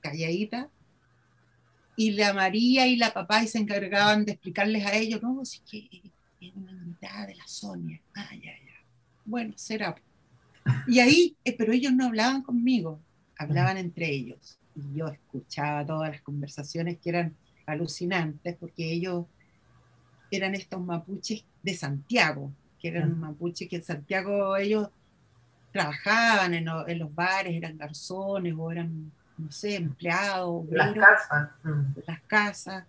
calladita, 0.00 0.70
y 1.96 2.12
la 2.12 2.32
María 2.32 2.86
y 2.86 2.96
la 2.96 3.12
papá 3.12 3.42
y 3.42 3.48
se 3.48 3.58
encargaban 3.58 4.24
de 4.24 4.32
explicarles 4.32 4.86
a 4.86 4.94
ellos, 4.94 5.22
no, 5.22 5.44
si 5.44 5.60
que 5.60 5.88
es 6.40 6.54
una 6.54 6.72
mitad 6.72 7.26
de 7.26 7.34
la 7.34 7.46
Sonia. 7.46 8.00
Ah, 8.14 8.30
ya, 8.32 8.52
ya. 8.52 8.84
Bueno, 9.24 9.52
será. 9.56 9.94
Y 10.86 11.00
ahí, 11.00 11.36
eh, 11.44 11.54
pero 11.56 11.72
ellos 11.72 11.92
no 11.92 12.06
hablaban 12.06 12.42
conmigo, 12.42 13.00
hablaban 13.36 13.76
entre 13.76 14.10
ellos. 14.10 14.58
Y 14.74 14.98
yo 14.98 15.08
escuchaba 15.08 15.84
todas 15.84 16.10
las 16.10 16.22
conversaciones 16.22 16.98
que 16.98 17.10
eran 17.10 17.36
alucinantes, 17.66 18.56
porque 18.56 18.90
ellos 18.90 19.26
eran 20.30 20.54
estos 20.54 20.80
mapuches 20.80 21.44
de 21.62 21.74
Santiago, 21.74 22.50
que 22.80 22.88
eran 22.88 23.18
mapuches 23.20 23.68
que 23.68 23.76
en 23.76 23.84
Santiago 23.84 24.56
ellos 24.56 24.88
trabajaban 25.72 26.54
en, 26.54 26.66
en 26.86 26.98
los 26.98 27.14
bares, 27.14 27.54
eran 27.54 27.76
garzones 27.76 28.54
o 28.56 28.70
eran 28.72 29.12
no 29.42 29.50
sé, 29.50 29.76
empleados. 29.76 30.64
Las 30.70 30.94
casas. 30.94 31.50
Mm. 31.64 31.82
Las 32.06 32.22
casas. 32.22 32.84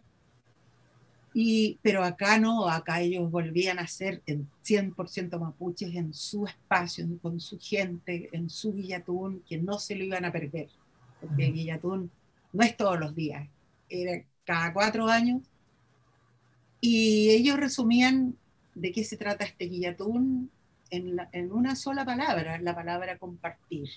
Y, 1.34 1.80
pero 1.82 2.04
acá 2.04 2.38
no, 2.38 2.70
acá 2.70 3.01
ellos 3.01 3.32
volvían 3.32 3.80
a 3.80 3.88
ser 3.88 4.22
en 4.28 4.47
100% 4.64 5.39
mapuches 5.39 5.95
en 5.95 6.14
su 6.14 6.45
espacio, 6.45 7.08
con 7.22 7.39
su 7.39 7.60
gente, 7.60 8.30
en 8.32 8.51
su 8.51 8.74
Guillatún, 8.74 9.41
que 9.47 9.58
no 9.58 9.80
se 9.80 9.95
lo 9.95 10.04
iban 10.04 10.26
a 10.26 10.32
perder, 10.32 10.70
porque 11.20 11.47
el 11.47 11.54
Guillatún 11.54 12.12
no 12.51 12.64
es 12.64 12.78
todos 12.78 12.99
los 12.99 13.16
días, 13.16 13.47
era 13.89 14.24
cada 14.45 14.74
cuatro 14.74 15.08
años. 15.08 15.41
Y 16.80 17.30
ellos 17.32 17.58
resumían 17.58 18.36
de 18.76 18.91
qué 18.91 19.04
se 19.04 19.18
trata 19.18 19.45
este 19.45 19.66
Guillatún 19.66 20.51
en, 20.91 21.18
en 21.32 21.51
una 21.51 21.76
sola 21.76 22.06
palabra, 22.06 22.60
la 22.60 22.76
palabra 22.76 23.18
compartir 23.18 23.89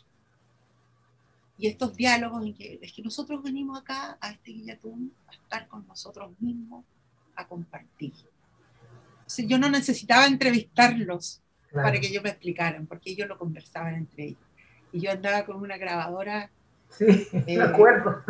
y 1.58 1.68
estos 1.68 1.96
diálogos 1.96 2.44
en 2.44 2.54
que 2.54 2.78
es 2.82 2.92
que 2.92 3.02
nosotros 3.02 3.42
venimos 3.42 3.78
acá 3.78 4.18
a 4.20 4.30
este 4.30 4.52
guillatún 4.52 5.12
a 5.28 5.32
estar 5.32 5.66
con 5.68 5.86
nosotros 5.86 6.32
mismos, 6.40 6.84
a 7.34 7.46
compartir. 7.46 8.12
yo 9.38 9.58
no 9.58 9.68
necesitaba 9.68 10.26
entrevistarlos 10.26 11.42
para 11.72 12.00
que 12.00 12.06
ellos 12.06 12.22
me 12.22 12.30
explicaran, 12.30 12.86
porque 12.86 13.10
ellos 13.10 13.28
lo 13.28 13.38
conversaban 13.38 13.94
entre 13.94 14.24
ellos. 14.24 14.40
Y 14.92 15.00
yo 15.00 15.10
andaba 15.10 15.44
con 15.44 15.56
una 15.56 15.76
grabadora 15.76 16.50
Sí, 16.88 17.04
eh, 17.46 17.60
acuerdo. 17.60 18.22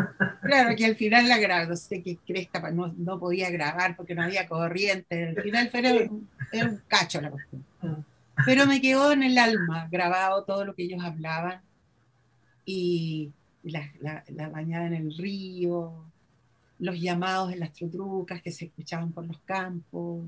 Claro, 0.42 0.74
que 0.76 0.86
al 0.86 0.96
final 0.96 1.28
la 1.28 1.38
grabé, 1.38 1.66
no 1.66 1.76
sé 1.76 2.02
qué 2.02 2.18
cresta, 2.26 2.70
no, 2.70 2.92
no 2.96 3.18
podía 3.18 3.50
grabar 3.50 3.96
porque 3.96 4.14
no 4.14 4.22
había 4.22 4.48
corriente. 4.48 5.28
Al 5.28 5.42
final 5.42 5.70
fue 5.70 6.08
un, 6.08 6.28
era 6.52 6.66
un 6.66 6.82
cacho 6.88 7.20
la 7.20 7.30
cuestión. 7.30 7.64
Mm. 7.82 7.94
Pero 8.44 8.66
me 8.66 8.80
quedó 8.80 9.12
en 9.12 9.22
el 9.22 9.38
alma 9.38 9.88
grabado 9.90 10.44
todo 10.44 10.64
lo 10.64 10.74
que 10.74 10.84
ellos 10.84 11.02
hablaban 11.02 11.62
y 12.66 13.32
la, 13.62 13.90
la, 14.28 14.48
bañada 14.48 14.88
en 14.88 14.94
el 14.94 15.16
río, 15.16 16.04
los 16.80 17.00
llamados 17.00 17.52
en 17.52 17.60
las 17.60 17.72
trutrucas 17.72 18.42
que 18.42 18.52
se 18.52 18.66
escuchaban 18.66 19.12
por 19.12 19.24
los 19.24 19.38
campos, 19.40 20.24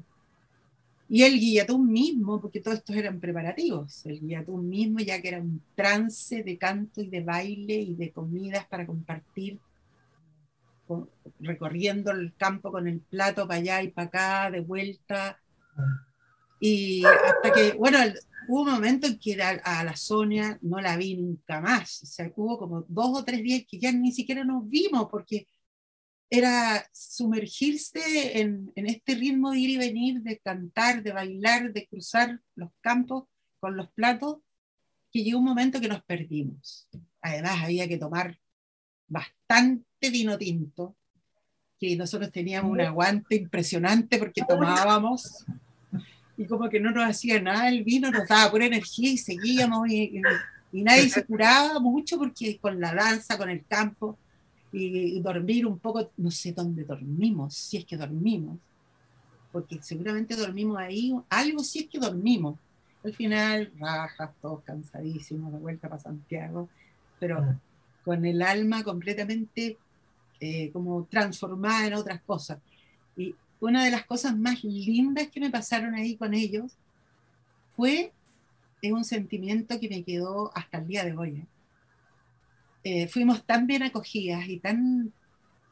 y 1.10 1.22
el 1.22 1.38
guillatún 1.40 1.90
mismo, 1.90 2.40
porque 2.40 2.60
todos 2.60 2.78
estos 2.78 2.94
eran 2.94 3.18
preparativos, 3.18 4.04
el 4.06 4.20
guillatún 4.20 4.68
mismo 4.68 5.00
ya 5.00 5.20
que 5.20 5.28
era 5.28 5.40
un 5.40 5.62
trance 5.74 6.42
de 6.42 6.58
canto 6.58 7.00
y 7.00 7.08
de 7.08 7.22
baile 7.22 7.74
y 7.74 7.94
de 7.94 8.12
comidas 8.12 8.66
para 8.66 8.86
compartir, 8.86 9.58
recorriendo 11.40 12.10
el 12.12 12.34
campo 12.36 12.70
con 12.70 12.86
el 12.86 13.00
plato 13.00 13.48
para 13.48 13.60
allá 13.60 13.82
y 13.82 13.88
para 13.88 14.08
acá, 14.08 14.50
de 14.50 14.60
vuelta. 14.60 15.38
Y 16.60 17.04
hasta 17.04 17.52
que, 17.52 17.72
bueno, 17.72 17.98
hubo 18.48 18.62
un 18.62 18.70
momento 18.70 19.06
en 19.06 19.18
que 19.18 19.40
a, 19.42 19.84
la 19.84 19.94
Sonia 19.94 20.58
no 20.62 20.80
la 20.80 20.96
vi 20.96 21.16
nunca 21.16 21.60
más. 21.60 22.02
O 22.02 22.06
sea, 22.06 22.32
hubo 22.34 22.58
como 22.58 22.84
dos 22.88 23.18
o 23.18 23.24
tres 23.24 23.42
días 23.42 23.62
que 23.68 23.78
ya 23.78 23.92
ni 23.92 24.10
siquiera 24.10 24.42
nos 24.42 24.66
vimos 24.68 25.08
porque 25.10 25.46
era 26.30 26.84
sumergirse 26.92 28.40
en, 28.40 28.72
este 28.74 29.14
ritmo 29.14 29.50
de 29.50 29.58
ir 29.58 29.70
y 29.70 29.76
venir, 29.76 30.22
de 30.22 30.38
cantar, 30.38 31.02
de 31.02 31.12
bailar, 31.12 31.72
de 31.72 31.86
cruzar 31.86 32.40
los 32.54 32.70
campos 32.80 33.24
con 33.60 33.76
los 33.76 33.90
platos, 33.92 34.38
que 35.10 35.22
llegó 35.22 35.38
un 35.38 35.44
momento 35.44 35.80
que 35.80 35.88
nos 35.88 36.02
perdimos. 36.04 36.88
Además, 37.20 37.62
había 37.62 37.86
que 37.86 37.98
tomar 37.98 38.38
bastante 39.06 40.10
vino 40.10 40.36
tinto, 40.36 40.96
que 41.78 41.96
nosotros 41.96 42.30
teníamos 42.32 42.72
un 42.72 42.80
aguante 42.80 43.36
impresionante 43.36 44.18
porque 44.18 44.42
tomábamos 44.48 45.44
y 46.38 46.46
como 46.46 46.70
que 46.70 46.80
no 46.80 46.90
nos 46.90 47.04
hacía 47.04 47.40
nada 47.42 47.68
el 47.68 47.84
vino, 47.84 48.10
nos 48.10 48.26
daba 48.26 48.50
pura 48.50 48.64
energía 48.64 49.10
y 49.10 49.18
seguíamos 49.18 49.90
y 49.90 50.22
nadie 50.72 51.10
se 51.10 51.24
curaba 51.24 51.78
mucho 51.80 52.16
porque 52.16 52.58
con 52.58 52.80
la 52.80 52.94
danza, 52.94 53.36
con 53.36 53.50
el 53.50 53.64
campo, 53.66 54.16
y, 54.72 55.20
dormir 55.20 55.66
un 55.66 55.78
poco, 55.78 56.10
no 56.16 56.30
sé 56.30 56.52
dónde 56.52 56.84
dormimos, 56.84 57.54
si 57.54 57.78
es 57.78 57.84
que 57.84 57.96
dormimos, 57.96 58.58
porque 59.52 59.78
seguramente 59.82 60.36
dormimos 60.36 60.78
ahí, 60.78 61.14
algo 61.30 61.62
si 61.64 61.80
es 61.80 61.88
que 61.88 61.98
dormimos. 61.98 62.58
Al 63.04 63.14
final, 63.14 63.72
rajas, 63.78 64.30
todos 64.42 64.62
cansadísimos, 64.64 65.52
de 65.52 65.58
vuelta 65.58 65.88
para 65.88 66.02
Santiago, 66.02 66.68
pero 67.18 67.38
ah. 67.38 67.58
con 68.04 68.24
el 68.24 68.42
alma 68.42 68.82
completamente 68.82 69.78
eh, 70.40 70.70
como 70.72 71.04
transformada 71.04 71.86
en 71.86 71.94
otras 71.94 72.20
cosas. 72.22 72.58
Y 73.16 73.34
una 73.60 73.84
de 73.84 73.90
las 73.90 74.04
cosas 74.04 74.36
más 74.36 74.62
lindas 74.64 75.28
que 75.28 75.40
me 75.40 75.50
pasaron 75.50 75.94
ahí 75.94 76.16
con 76.16 76.34
ellos 76.34 76.76
fue 77.76 78.12
un 78.82 79.04
sentimiento 79.04 79.80
que 79.80 79.88
me 79.88 80.04
quedó 80.04 80.52
hasta 80.56 80.78
el 80.78 80.86
día 80.86 81.04
de 81.04 81.16
hoy. 81.16 81.30
¿eh? 81.30 81.46
Eh, 82.84 83.08
fuimos 83.08 83.44
tan 83.44 83.66
bien 83.66 83.82
acogidas 83.82 84.46
y 84.48 84.58
tan, 84.58 85.12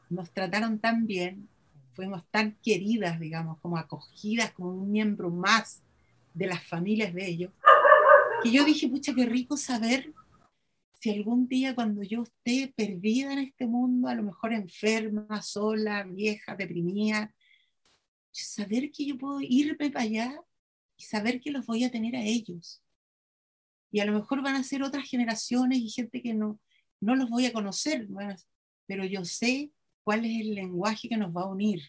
nos 0.09 0.31
trataron 0.31 0.79
tan 0.79 1.07
bien, 1.07 1.47
fuimos 1.93 2.23
tan 2.29 2.57
queridas, 2.63 3.19
digamos, 3.19 3.59
como 3.59 3.77
acogidas 3.77 4.51
como 4.51 4.71
un 4.71 4.91
miembro 4.91 5.29
más 5.29 5.81
de 6.33 6.47
las 6.47 6.63
familias 6.63 7.13
de 7.13 7.27
ellos, 7.27 7.51
que 8.43 8.51
yo 8.51 8.63
dije, 8.63 8.87
pucha, 8.87 9.15
qué 9.15 9.25
rico 9.25 9.57
saber 9.57 10.13
si 10.99 11.11
algún 11.11 11.47
día 11.47 11.73
cuando 11.73 12.03
yo 12.03 12.23
esté 12.23 12.73
perdida 12.75 13.33
en 13.33 13.39
este 13.39 13.65
mundo, 13.65 14.07
a 14.09 14.15
lo 14.15 14.23
mejor 14.23 14.53
enferma, 14.53 15.41
sola, 15.41 16.03
vieja, 16.03 16.55
deprimida, 16.55 17.33
saber 18.43 18.91
que 18.91 19.05
yo 19.05 19.17
puedo 19.17 19.39
irme 19.41 19.89
para 19.89 20.05
allá 20.05 20.41
y 20.97 21.03
saber 21.03 21.39
que 21.39 21.51
los 21.51 21.65
voy 21.65 21.83
a 21.83 21.91
tener 21.91 22.15
a 22.15 22.23
ellos. 22.23 22.81
Y 23.91 23.99
a 23.99 24.05
lo 24.05 24.13
mejor 24.13 24.41
van 24.41 24.55
a 24.55 24.63
ser 24.63 24.83
otras 24.83 25.07
generaciones 25.09 25.79
y 25.79 25.89
gente 25.89 26.21
que 26.21 26.33
no, 26.33 26.59
no 26.99 27.15
los 27.15 27.29
voy 27.29 27.45
a 27.45 27.53
conocer, 27.53 28.07
pero 28.85 29.05
yo 29.05 29.23
sé 29.25 29.71
cuál 30.03 30.25
es 30.25 30.41
el 30.41 30.55
lenguaje 30.55 31.09
que 31.09 31.17
nos 31.17 31.35
va 31.35 31.41
a 31.41 31.47
unir, 31.49 31.81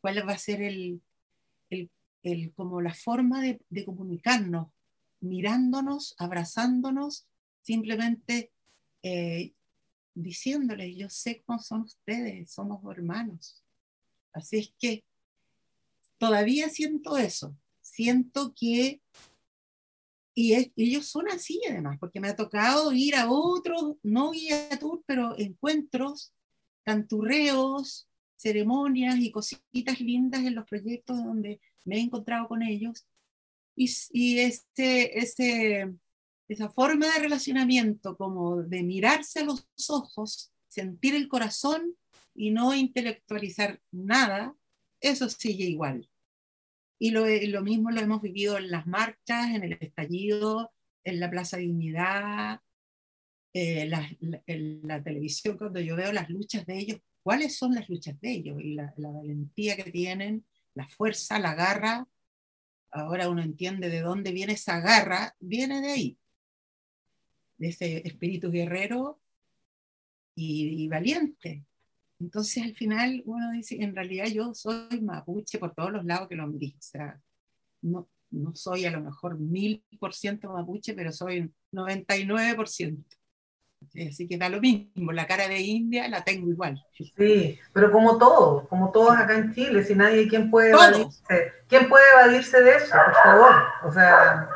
cuál 0.00 0.26
va 0.28 0.32
a 0.32 0.38
ser 0.38 0.62
el, 0.62 1.00
el, 1.70 2.52
como 2.54 2.80
la 2.80 2.94
forma 2.94 3.42
de, 3.42 3.84
comunicarnos, 3.84 4.68
mirándonos, 5.20 6.14
abrazándonos, 6.18 7.26
simplemente 7.62 8.52
eh, 9.02 9.52
diciéndoles, 10.14 10.96
yo 10.96 11.08
sé 11.08 11.42
cómo 11.44 11.58
son 11.58 11.82
ustedes, 11.82 12.50
somos 12.50 12.80
hermanos. 12.90 13.62
Así 14.32 14.58
es 14.58 14.74
que 14.78 15.04
todavía 16.22 16.68
siento 16.68 17.16
eso, 17.16 17.58
siento 17.80 18.54
que 18.54 19.02
y 20.36 20.72
ellos 20.76 21.06
son 21.06 21.28
así 21.28 21.60
además, 21.68 21.98
porque 21.98 22.20
me 22.20 22.28
ha 22.28 22.36
tocado 22.36 22.92
ir 22.92 23.16
a 23.16 23.28
otros, 23.28 23.96
no 24.04 24.30
guía 24.30 24.68
tour, 24.78 25.02
pero 25.04 25.36
encuentros, 25.36 26.32
canturreos, 26.84 28.08
ceremonias 28.36 29.18
y 29.18 29.32
cositas 29.32 30.00
lindas 30.00 30.44
en 30.44 30.54
los 30.54 30.64
proyectos 30.64 31.16
donde 31.18 31.60
me 31.84 31.96
he 31.96 32.00
encontrado 32.00 32.46
con 32.46 32.62
ellos. 32.62 33.04
Y, 33.74 34.38
ese, 34.38 35.92
esa 36.46 36.70
forma 36.70 37.12
de 37.12 37.18
relacionamiento, 37.18 38.16
como 38.16 38.62
de 38.62 38.84
mirarse 38.84 39.40
a 39.40 39.44
los 39.44 39.66
ojos, 39.88 40.52
sentir 40.68 41.16
el 41.16 41.26
corazón 41.26 41.96
y 42.32 42.52
no 42.52 42.72
intelectualizar 42.74 43.82
nada, 43.90 44.54
eso 45.00 45.28
sigue 45.28 45.64
igual. 45.64 46.08
Y 47.02 47.10
lo, 47.10 47.26
lo, 47.26 47.62
mismo 47.62 47.90
lo 47.90 48.00
hemos 48.00 48.22
vivido 48.22 48.56
en 48.58 48.70
las 48.70 48.86
marchas, 48.86 49.50
en 49.52 49.64
el 49.64 49.72
estallido, 49.72 50.70
en 51.02 51.18
la 51.18 51.28
Plaza 51.28 51.56
Dignidad, 51.56 52.60
eh, 53.52 53.86
la, 53.88 54.08
en 54.46 54.86
la 54.86 55.02
televisión, 55.02 55.58
cuando 55.58 55.80
yo 55.80 55.96
veo 55.96 56.12
las 56.12 56.30
luchas 56.30 56.64
de 56.64 56.78
ellos, 56.78 57.00
cuáles 57.24 57.56
son 57.56 57.74
las 57.74 57.88
luchas 57.88 58.20
de 58.20 58.30
ellos 58.30 58.60
y 58.62 58.74
la, 58.74 58.94
la 58.98 59.10
valentía 59.10 59.74
que 59.74 59.90
tienen, 59.90 60.46
la 60.74 60.86
fuerza, 60.86 61.40
la 61.40 61.56
garra. 61.56 62.06
Ahora 62.92 63.28
uno 63.28 63.42
entiende 63.42 63.88
de 63.90 64.00
dónde 64.00 64.30
viene 64.30 64.52
esa 64.52 64.78
garra, 64.78 65.34
viene 65.40 65.80
de 65.80 65.90
ahí, 65.90 66.18
de 67.56 67.66
ese 67.66 68.06
espíritu 68.06 68.52
guerrero 68.52 69.20
y, 70.36 70.84
y 70.84 70.86
valiente. 70.86 71.64
Entonces 72.22 72.62
al 72.62 72.74
final 72.76 73.20
uno 73.26 73.50
dice, 73.50 73.76
en 73.82 73.96
realidad 73.96 74.26
yo 74.26 74.54
soy 74.54 75.00
mapuche 75.00 75.58
por 75.58 75.74
todos 75.74 75.90
los 75.90 76.04
lados 76.04 76.28
que 76.28 76.36
lo 76.36 76.48
dicho. 76.50 76.78
O 76.78 76.82
sea, 76.82 77.20
no, 77.82 78.08
no 78.30 78.54
soy 78.54 78.84
a 78.84 78.92
lo 78.92 79.00
mejor 79.00 79.38
mil 79.38 79.84
por 79.98 80.14
ciento 80.14 80.52
mapuche, 80.52 80.94
pero 80.94 81.10
soy 81.12 81.40
un 81.40 81.54
99%. 81.72 83.04
Así 84.08 84.28
que 84.28 84.38
da 84.38 84.48
lo 84.48 84.60
mismo, 84.60 85.10
la 85.10 85.26
cara 85.26 85.48
de 85.48 85.60
India 85.60 86.06
la 86.06 86.22
tengo 86.22 86.48
igual. 86.48 86.80
Sí, 86.92 87.58
pero 87.72 87.90
como 87.90 88.16
todos, 88.16 88.68
como 88.68 88.92
todos 88.92 89.16
acá 89.16 89.36
en 89.36 89.52
Chile, 89.52 89.82
si 89.82 89.96
nadie, 89.96 90.28
¿quién 90.28 90.48
puede 90.48 90.70
evadirse? 90.70 91.52
¿Quién 91.66 91.88
puede 91.88 92.04
evadirse 92.12 92.62
de 92.62 92.76
eso, 92.76 92.94
por 93.04 93.14
favor? 93.14 93.54
O 93.84 93.92
sea... 93.92 94.48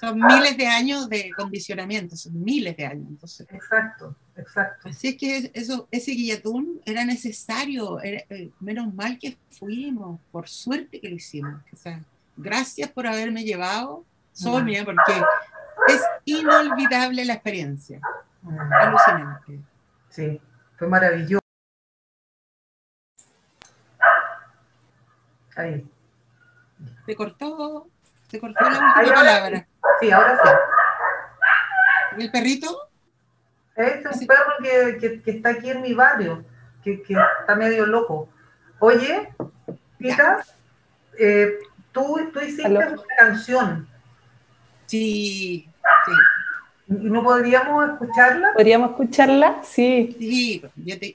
Son 0.00 0.18
miles 0.18 0.56
de 0.56 0.66
años 0.66 1.10
de 1.10 1.30
condicionamiento, 1.36 2.16
son 2.16 2.42
miles 2.42 2.74
de 2.74 2.86
años. 2.86 3.06
Entonces. 3.10 3.46
Exacto, 3.50 4.16
exacto. 4.34 4.88
Así 4.88 5.08
es 5.08 5.16
que 5.16 5.50
eso, 5.52 5.88
ese 5.90 6.12
guillatún 6.12 6.80
era 6.86 7.04
necesario, 7.04 8.02
eh, 8.02 8.50
menos 8.60 8.94
mal 8.94 9.18
que 9.18 9.36
fuimos, 9.50 10.18
por 10.32 10.48
suerte 10.48 11.02
que 11.02 11.10
lo 11.10 11.16
hicimos. 11.16 11.60
O 11.70 11.76
sea, 11.76 12.00
gracias 12.34 12.90
por 12.90 13.06
haberme 13.06 13.44
llevado, 13.44 14.06
Sonia, 14.32 14.86
porque 14.86 15.22
es 15.88 16.02
inolvidable 16.24 17.26
la 17.26 17.34
experiencia. 17.34 18.00
Alucinante. 18.80 19.60
Sí, 20.08 20.40
fue 20.78 20.88
maravilloso. 20.88 21.40
Ahí. 25.56 25.86
Se 27.04 27.14
cortó, 27.14 27.86
se 28.30 28.40
cortó 28.40 28.64
la 28.64 28.94
última 28.96 29.14
palabra. 29.14 29.66
Sí, 30.00 30.10
ahora 30.10 30.38
sí. 30.42 32.22
¿El 32.22 32.30
perrito? 32.30 32.88
Es 33.76 34.04
un 34.20 34.26
perro 34.26 34.52
que, 34.62 35.22
que, 35.22 35.30
está 35.30 35.50
aquí 35.50 35.70
en 35.70 35.82
mi 35.82 35.94
barrio, 35.94 36.44
que, 36.82 37.02
que 37.02 37.16
está 37.40 37.54
medio 37.54 37.86
loco. 37.86 38.28
Oye, 38.78 39.32
Tita, 39.98 40.44
eh, 41.18 41.58
tú, 41.92 42.30
tú 42.32 42.40
hiciste 42.40 42.68
una 42.68 42.96
canción. 43.18 43.88
Sí, 44.86 45.68
sí. 46.06 46.12
¿Y 46.88 47.10
no 47.10 47.22
podríamos 47.22 47.90
escucharla? 47.90 48.52
¿Podríamos 48.54 48.90
escucharla? 48.90 49.62
Sí. 49.62 50.16
Sí, 50.18 50.62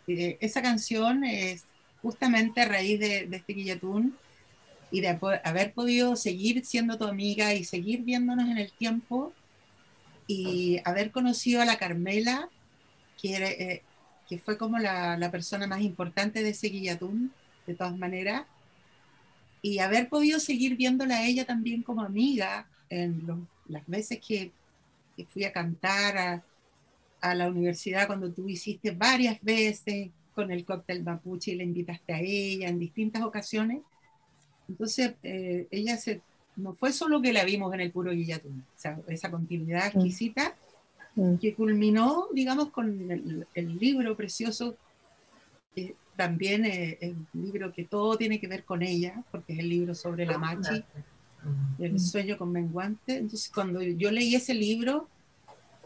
eh, 0.08 0.38
esa 0.40 0.62
canción 0.62 1.24
es 1.26 1.66
justamente 2.02 2.62
a 2.62 2.68
raíz 2.68 3.00
de, 3.00 3.28
de 3.28 3.38
este 3.38 3.54
guillatún 3.54 4.18
y 4.92 5.02
de 5.02 5.20
haber 5.44 5.74
podido 5.74 6.16
seguir 6.16 6.66
siendo 6.66 6.98
tu 6.98 7.06
amiga 7.06 7.54
y 7.54 7.64
seguir 7.64 8.04
viéndonos 8.04 8.50
en 8.50 8.58
el 8.58 8.72
tiempo 8.72 9.34
y 10.28 10.80
haber 10.86 11.12
conocido 11.12 11.62
a 11.62 11.66
la 11.66 11.78
Carmela 11.78 12.50
que, 13.22 13.36
eh, 13.36 13.84
que 14.28 14.38
fue 14.38 14.58
como 14.58 14.80
la, 14.80 15.18
la, 15.18 15.32
persona 15.32 15.68
más 15.68 15.82
importante 15.82 16.44
de 16.44 16.50
ese 16.50 16.68
guillatún, 16.68 17.32
de 17.68 17.76
todas 17.76 17.98
maneras, 17.98 18.44
y 19.62 19.80
haber 19.80 20.10
podido 20.10 20.40
seguir 20.40 20.76
viéndola 20.76 21.18
a 21.18 21.26
ella 21.26 21.46
también 21.46 21.82
como 21.82 22.02
amiga 22.02 22.68
en 22.90 23.48
las 23.68 23.86
veces 23.88 24.20
que, 24.26 24.52
que, 25.16 25.26
fui 25.26 25.44
a 25.44 25.52
cantar 25.52 26.18
a, 26.18 26.44
a, 27.22 27.36
la 27.36 27.48
universidad, 27.48 28.08
cuando 28.08 28.32
tú 28.32 28.48
hiciste 28.48 28.92
varias 28.92 29.42
veces 29.42 30.10
con 30.36 30.52
el 30.52 30.66
cóctel 30.66 31.04
mapuche 31.04 31.52
y 31.52 31.56
le 31.56 31.64
invitaste 31.64 32.14
a 32.14 32.20
ella 32.20 32.68
en 32.68 32.78
distintas 32.80 33.24
ocasiones. 33.24 33.82
Entonces, 34.68 35.14
eh, 35.24 35.68
ella 35.72 35.98
se, 35.98 36.22
no 36.56 36.74
fue 36.74 36.92
solo 36.92 37.22
que 37.22 37.34
la 37.34 37.44
vimos 37.44 37.74
en 37.74 37.82
el 37.82 37.92
puro 37.92 38.12
Guillatún, 38.12 38.64
o 38.76 38.80
sea, 38.80 39.00
esa 39.08 39.30
continuidad 39.30 39.88
exquisita 39.88 40.56
mm. 41.16 41.36
que 41.36 41.54
culminó, 41.54 42.28
digamos, 42.34 42.70
con 42.70 43.46
el, 43.54 43.78
libro 43.78 44.16
precioso, 44.16 44.76
que 45.76 45.96
también 46.16 46.66
es, 46.66 46.98
un 47.02 47.28
libro 47.34 47.74
que 47.74 47.84
todo 47.84 48.18
tiene 48.18 48.40
que 48.40 48.48
ver 48.48 48.64
con 48.64 48.82
ella, 48.82 49.24
porque 49.32 49.54
es 49.54 49.60
el 49.60 49.70
libro 49.70 49.94
sobre 49.94 50.26
la 50.26 50.38
machi, 50.38 50.84
el 51.80 52.00
sueño 52.00 52.38
con 52.38 52.52
menguante. 52.52 53.18
Entonces, 53.18 53.52
cuando 53.54 53.82
yo 53.82 54.10
leí 54.12 54.36
ese 54.36 54.54
libro, 54.54 55.08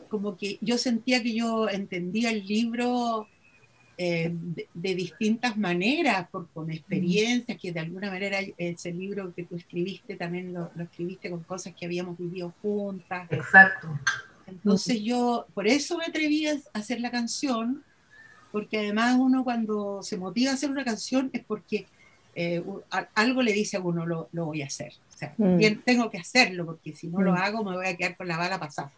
como 0.07 0.38
que 0.38 0.57
yo 0.61 0.77
sentía 0.77 1.21
que 1.21 1.34
yo 1.34 1.69
entendía 1.69 2.32
el 2.32 2.45
libro 2.45 3.27
eh, 4.01 4.31
de, 4.73 4.95
distintas 4.95 5.57
maneras, 5.57 6.29
por, 6.29 6.47
con 6.51 6.71
experiencias, 6.71 7.57
que 7.57 7.73
de 7.73 7.81
alguna 7.81 8.09
manera 8.09 8.39
ese 8.57 8.93
libro 8.93 9.33
que 9.35 9.43
tú 9.43 9.57
escribiste 9.57 10.15
también 10.15 10.53
lo, 10.53 10.71
escribiste 10.81 11.29
con 11.29 11.43
cosas 11.43 11.73
que 11.77 11.85
habíamos 11.85 12.17
vivido 12.17 12.53
juntas. 12.61 13.29
Exacto. 13.29 13.89
Entonces 14.47 15.01
yo, 15.01 15.45
por 15.53 15.67
eso 15.67 15.97
me 15.97 16.05
atreví 16.05 16.47
a 16.47 16.55
hacer 16.71 17.01
la 17.01 17.11
canción, 17.11 17.83
porque 18.53 18.77
además 18.77 19.17
uno 19.19 19.43
cuando 19.43 20.01
se 20.01 20.15
motiva 20.15 20.51
a 20.51 20.53
hacer 20.53 20.71
una 20.71 20.85
canción 20.85 21.29
es 21.33 21.43
porque 21.43 21.85
eh, 22.35 22.63
algo 23.15 23.41
le 23.41 23.51
dice 23.51 23.75
a 23.75 23.81
uno, 23.81 24.05
lo, 24.05 24.29
lo 24.31 24.45
voy 24.45 24.61
a 24.61 24.67
hacer. 24.67 24.93
O 25.13 25.17
sea, 25.17 25.35
bien, 25.37 25.81
tengo 25.83 26.09
que 26.09 26.19
hacerlo, 26.19 26.65
porque 26.65 26.93
si 26.93 27.07
no 27.07 27.21
lo 27.21 27.33
hago 27.33 27.65
me 27.65 27.75
voy 27.75 27.87
a 27.87 27.97
quedar 27.97 28.15
con 28.15 28.29
la 28.29 28.37
bala 28.37 28.61
pasada. 28.61 28.93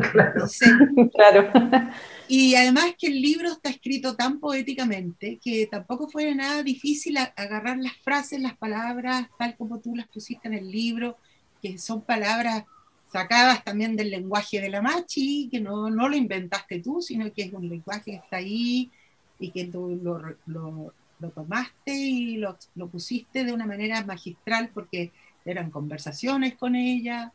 Claro. 1.14 1.50
Y 2.30 2.54
además 2.56 2.94
que 2.98 3.06
el 3.06 3.22
libro 3.22 3.50
está 3.50 3.70
escrito 3.70 4.14
tan 4.14 4.38
poéticamente 4.38 5.40
que 5.42 5.66
tampoco 5.66 6.10
fue 6.10 6.34
nada 6.34 6.62
difícil 6.62 7.16
agarrar 7.16 7.78
las 7.78 7.96
frases, 8.04 8.38
las 8.38 8.54
palabras, 8.54 9.28
tal 9.38 9.56
como 9.56 9.80
tú 9.80 9.96
las 9.96 10.06
pusiste 10.08 10.46
en 10.46 10.52
el 10.52 10.70
libro, 10.70 11.16
que 11.62 11.78
son 11.78 12.02
palabras 12.02 12.64
sacadas 13.10 13.64
también 13.64 13.96
del 13.96 14.10
lenguaje 14.10 14.60
de 14.60 14.68
la 14.68 14.82
machi, 14.82 15.48
que 15.50 15.58
no, 15.58 15.88
no 15.88 16.06
lo 16.06 16.16
inventaste 16.16 16.80
tú, 16.80 17.00
sino 17.00 17.32
que 17.32 17.44
es 17.44 17.52
un 17.54 17.66
lenguaje 17.66 18.10
que 18.10 18.16
está 18.16 18.36
ahí 18.36 18.90
y 19.38 19.50
que 19.50 19.64
tú 19.64 19.98
lo, 20.02 20.20
lo, 20.44 20.92
lo 21.20 21.30
tomaste 21.30 21.94
y 21.94 22.36
lo, 22.36 22.58
lo 22.74 22.88
pusiste 22.88 23.44
de 23.44 23.52
una 23.54 23.64
manera 23.64 24.04
magistral 24.04 24.70
porque 24.74 25.12
eran 25.46 25.70
conversaciones 25.70 26.56
con 26.56 26.74
ella, 26.76 27.32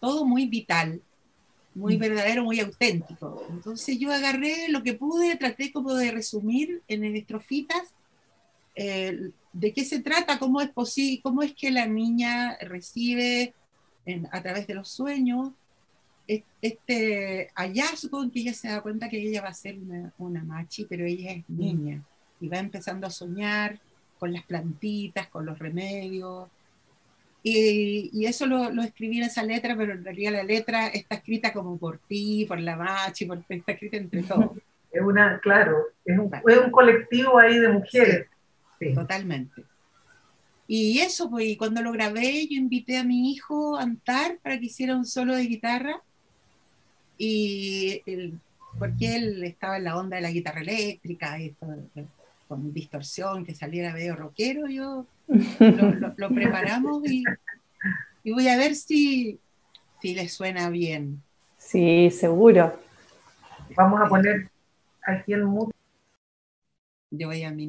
todo 0.00 0.24
muy 0.24 0.46
vital 0.46 1.02
muy 1.74 1.96
verdadero, 1.96 2.44
muy 2.44 2.60
auténtico. 2.60 3.46
Entonces 3.50 3.98
yo 3.98 4.12
agarré 4.12 4.68
lo 4.68 4.82
que 4.82 4.94
pude, 4.94 5.36
traté 5.36 5.72
como 5.72 5.94
de 5.94 6.10
resumir 6.10 6.82
en 6.88 7.04
estrofitas 7.16 7.94
eh, 8.74 9.30
de 9.52 9.72
qué 9.72 9.84
se 9.84 10.00
trata, 10.00 10.38
cómo 10.38 10.60
es 10.60 10.70
posible, 10.70 11.20
cómo 11.22 11.42
es 11.42 11.54
que 11.54 11.70
la 11.70 11.86
niña 11.86 12.56
recibe 12.60 13.54
a 14.30 14.42
través 14.42 14.66
de 14.66 14.74
los 14.74 14.88
sueños 14.88 15.52
este 16.60 17.50
hallazgo 17.54 18.22
en 18.22 18.30
que 18.30 18.40
ella 18.40 18.54
se 18.54 18.68
da 18.68 18.80
cuenta 18.80 19.08
que 19.08 19.18
ella 19.18 19.42
va 19.42 19.48
a 19.48 19.54
ser 19.54 19.78
una, 19.78 20.12
una 20.18 20.44
machi, 20.44 20.84
pero 20.84 21.04
ella 21.04 21.32
es 21.32 21.44
mm. 21.48 21.58
niña 21.58 22.02
y 22.40 22.48
va 22.48 22.58
empezando 22.58 23.06
a 23.06 23.10
soñar 23.10 23.78
con 24.18 24.32
las 24.32 24.44
plantitas, 24.44 25.28
con 25.28 25.46
los 25.46 25.58
remedios, 25.58 26.48
y, 27.42 28.24
eso 28.26 28.46
lo, 28.46 28.70
lo, 28.70 28.82
escribí 28.82 29.18
en 29.18 29.24
esa 29.24 29.42
letra, 29.42 29.76
pero 29.76 29.94
en 29.94 30.04
realidad 30.04 30.32
la 30.32 30.44
letra 30.44 30.88
está 30.88 31.16
escrita 31.16 31.52
como 31.52 31.76
por 31.76 31.98
ti, 31.98 32.44
por 32.46 32.60
la 32.60 32.76
Machi, 32.76 33.26
por, 33.26 33.42
está 33.48 33.72
escrita 33.72 33.96
entre 33.96 34.22
todos. 34.22 34.52
Es 34.92 35.02
una, 35.02 35.40
claro, 35.40 35.86
es 36.04 36.18
un, 36.18 36.30
es 36.46 36.58
un 36.58 36.70
colectivo 36.70 37.38
ahí 37.38 37.58
de 37.58 37.68
mujeres. 37.68 38.26
Sí, 38.78 38.94
Totalmente. 38.94 39.64
Y 40.68 41.00
eso, 41.00 41.28
pues, 41.28 41.56
cuando 41.58 41.82
lo 41.82 41.92
grabé, 41.92 42.46
yo 42.46 42.56
invité 42.56 42.98
a 42.98 43.04
mi 43.04 43.32
hijo 43.32 43.76
a 43.76 43.82
Antar 43.82 44.38
para 44.42 44.58
que 44.58 44.66
hiciera 44.66 44.96
un 44.96 45.04
solo 45.04 45.34
de 45.34 45.42
guitarra. 45.42 46.00
Y 47.18 48.02
porque 48.78 49.16
él 49.16 49.44
estaba 49.44 49.76
en 49.76 49.84
la 49.84 49.96
onda 49.96 50.16
de 50.16 50.22
la 50.22 50.30
guitarra 50.30 50.60
eléctrica, 50.60 51.38
y 51.40 51.54
con 52.48 52.72
distorsión, 52.72 53.44
que 53.44 53.54
saliera 53.54 53.92
medio 53.92 54.16
rockero, 54.16 54.68
yo 54.68 55.06
lo, 56.16 56.28
preparamos 56.28 57.02
y, 57.04 57.24
voy 58.30 58.48
a 58.48 58.56
ver 58.56 58.74
si, 58.74 59.40
si 60.00 60.14
les 60.14 60.32
suena 60.32 60.70
bien. 60.70 61.22
Sí, 61.58 62.10
seguro. 62.10 62.78
Vamos 63.76 64.00
a 64.00 64.08
poner 64.08 64.50
aquí 65.02 65.32
el 65.32 65.44
mundo. 65.44 65.72
Yo 67.10 67.28
voy 67.28 67.42
a 67.42 67.50
mi 67.50 67.68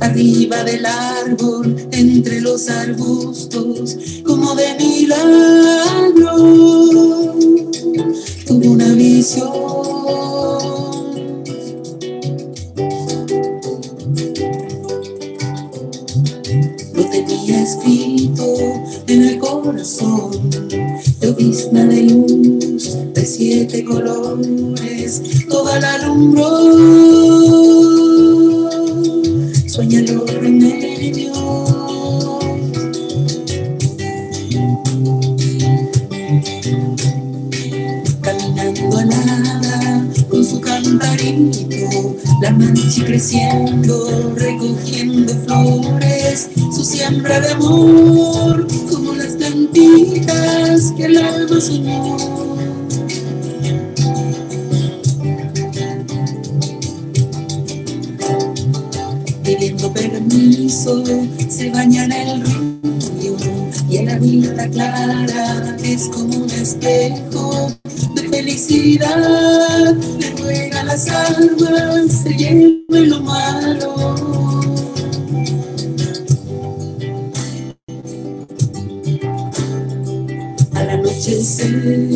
arriba 0.00 0.62
del 0.64 0.84
árbol, 0.86 1.76
entre 1.92 2.40
los 2.40 2.68
arbustos, 2.68 3.96
como 4.24 4.54
de 4.54 4.74
milagro, 4.78 6.36
tuvo 8.46 8.70
una 8.70 8.92
visión. 8.92 9.46
Lo 16.94 17.10
tenía 17.10 17.62
escrito 17.62 18.44
en 19.06 19.22
el 19.22 19.38
corazón, 19.38 20.50
llovizna 21.20 21.84
de 21.86 22.02
luz 22.02 22.96
de 23.14 23.24
siete 23.24 23.84
colores, 23.84 25.22
toda 25.48 25.80
la 25.80 25.94
alumbró 25.94 27.75
la 42.46 42.52
mancha 42.52 43.04
creciendo, 43.04 44.32
recogiendo 44.36 45.34
flores, 45.46 46.48
su 46.72 46.84
siembra 46.84 47.40
de 47.40 47.50
amor, 47.50 48.68
como 48.88 49.14
las 49.14 49.32
plantitas 49.32 50.92
que 50.96 51.06
el 51.06 51.18
alma 51.18 51.60
soñó. 51.60 52.16
se 61.48 61.70
baña 61.70 62.04
en 62.04 62.12
el 62.12 62.42
río 62.42 63.36
y 63.88 63.96
en 63.96 64.06
la 64.06 64.18
vista 64.18 64.68
clara 64.68 65.76
es 65.82 66.08
como 66.08 66.44
un 66.44 66.50
espejo 66.50 67.72
felicidad. 68.36 69.96
Le 70.18 70.30
ruega 70.42 70.84
las 70.84 71.08
almas, 71.08 72.12
se 72.22 72.34
lleve 72.34 73.06
lo 73.06 73.20
malo. 73.20 73.94
Al 80.74 80.90
anochecer 80.90 82.08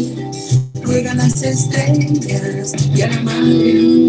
ruegan 0.83 1.17
las 1.17 1.43
estrellas 1.43 2.75
y 2.95 3.03
a 3.03 3.09
la 3.09 3.21
madre 3.21 4.00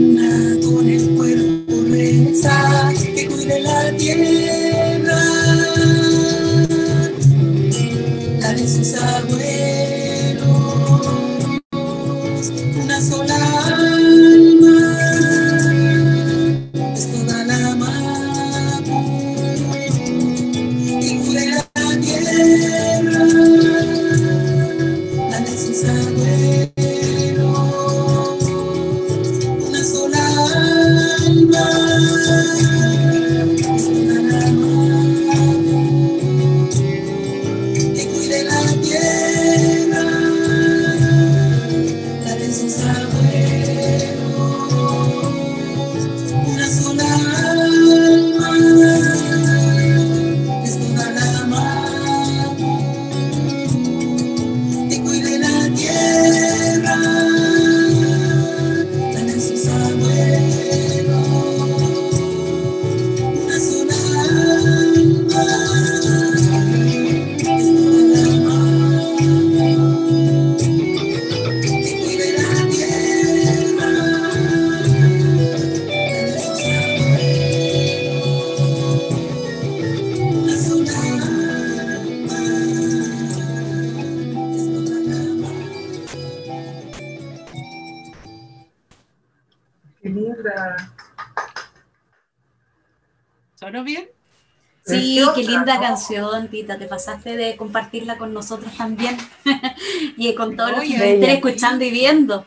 Te 96.51 96.85
pasaste 96.85 97.35
de 97.35 97.55
compartirla 97.55 98.17
con 98.17 98.33
nosotros 98.33 98.75
también 98.77 99.17
y 100.17 100.35
con 100.35 100.55
todos 100.55 100.71
los 100.71 100.81
que 100.81 101.13
estén 101.13 101.29
escuchando 101.29 101.83
y 101.83 101.91
viendo. 101.91 102.45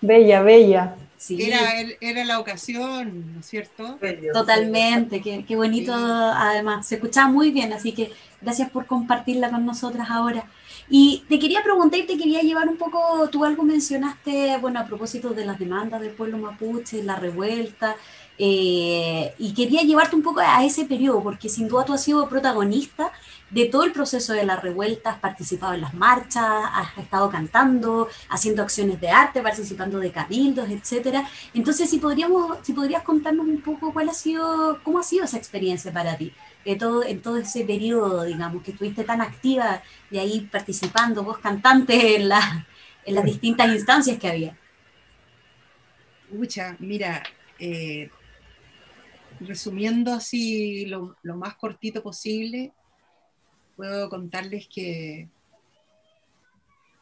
Bella, 0.00 0.42
bella. 0.42 0.94
Sí. 1.16 1.42
Era, 1.42 1.58
era 2.00 2.24
la 2.24 2.38
ocasión, 2.38 3.34
¿no 3.34 3.40
es 3.40 3.46
cierto? 3.46 3.98
Totalmente, 4.32 5.20
qué, 5.20 5.44
qué 5.46 5.56
bonito 5.56 5.92
además. 5.94 6.86
Se 6.86 6.94
escuchaba 6.94 7.28
muy 7.28 7.50
bien, 7.50 7.72
así 7.72 7.92
que 7.92 8.12
gracias 8.40 8.70
por 8.70 8.86
compartirla 8.86 9.50
con 9.50 9.66
nosotras 9.66 10.08
ahora. 10.10 10.44
Y 10.92 11.22
te 11.28 11.38
quería 11.38 11.62
preguntar 11.62 12.00
y 12.00 12.06
te 12.06 12.18
quería 12.18 12.40
llevar 12.40 12.68
un 12.68 12.76
poco, 12.76 13.28
tú 13.30 13.44
algo 13.44 13.62
mencionaste, 13.62 14.58
bueno, 14.58 14.80
a 14.80 14.86
propósito 14.86 15.30
de 15.30 15.44
las 15.46 15.56
demandas 15.56 16.00
del 16.00 16.10
pueblo 16.10 16.36
mapuche, 16.36 17.04
la 17.04 17.14
revuelta, 17.14 17.94
eh, 18.36 19.32
y 19.38 19.54
quería 19.54 19.82
llevarte 19.82 20.16
un 20.16 20.22
poco 20.22 20.40
a 20.40 20.64
ese 20.64 20.86
periodo, 20.86 21.22
porque 21.22 21.48
sin 21.48 21.68
duda 21.68 21.84
tú 21.84 21.92
has 21.92 22.02
sido 22.02 22.28
protagonista 22.28 23.12
de 23.50 23.66
todo 23.66 23.84
el 23.84 23.92
proceso 23.92 24.32
de 24.32 24.44
las 24.44 24.62
revueltas, 24.62 25.14
has 25.14 25.20
participado 25.20 25.74
en 25.74 25.82
las 25.82 25.94
marchas, 25.94 26.44
has 26.44 26.98
estado 26.98 27.30
cantando, 27.30 28.08
haciendo 28.28 28.62
acciones 28.62 29.00
de 29.00 29.10
arte, 29.10 29.42
participando 29.42 30.00
de 30.00 30.10
cabildos, 30.10 30.70
etcétera. 30.70 31.28
Entonces, 31.54 31.88
si 31.88 31.98
podríamos, 31.98 32.58
si 32.62 32.72
podrías 32.72 33.04
contarnos 33.04 33.46
un 33.46 33.60
poco 33.60 33.92
cuál 33.92 34.08
ha 34.08 34.14
sido, 34.14 34.80
cómo 34.82 34.98
ha 34.98 35.02
sido 35.04 35.24
esa 35.24 35.36
experiencia 35.36 35.92
para 35.92 36.16
ti 36.16 36.32
todo, 36.78 37.04
en 37.04 37.22
todo 37.22 37.38
ese 37.38 37.64
periodo, 37.64 38.24
digamos, 38.24 38.62
que 38.62 38.72
estuviste 38.72 39.04
tan 39.04 39.20
activa 39.20 39.82
de 40.10 40.20
ahí 40.20 40.48
participando, 40.50 41.24
vos 41.24 41.38
cantante 41.38 42.16
en, 42.16 42.28
la, 42.28 42.66
en 43.04 43.14
las 43.14 43.24
distintas 43.24 43.72
instancias 43.74 44.18
que 44.18 44.28
había. 44.28 44.56
Mucha, 46.30 46.76
mira, 46.78 47.22
eh, 47.58 48.10
resumiendo 49.40 50.12
así 50.12 50.86
lo, 50.86 51.16
lo, 51.22 51.36
más 51.36 51.56
cortito 51.56 52.02
posible, 52.02 52.72
puedo 53.76 54.08
contarles 54.08 54.68
que 54.68 55.28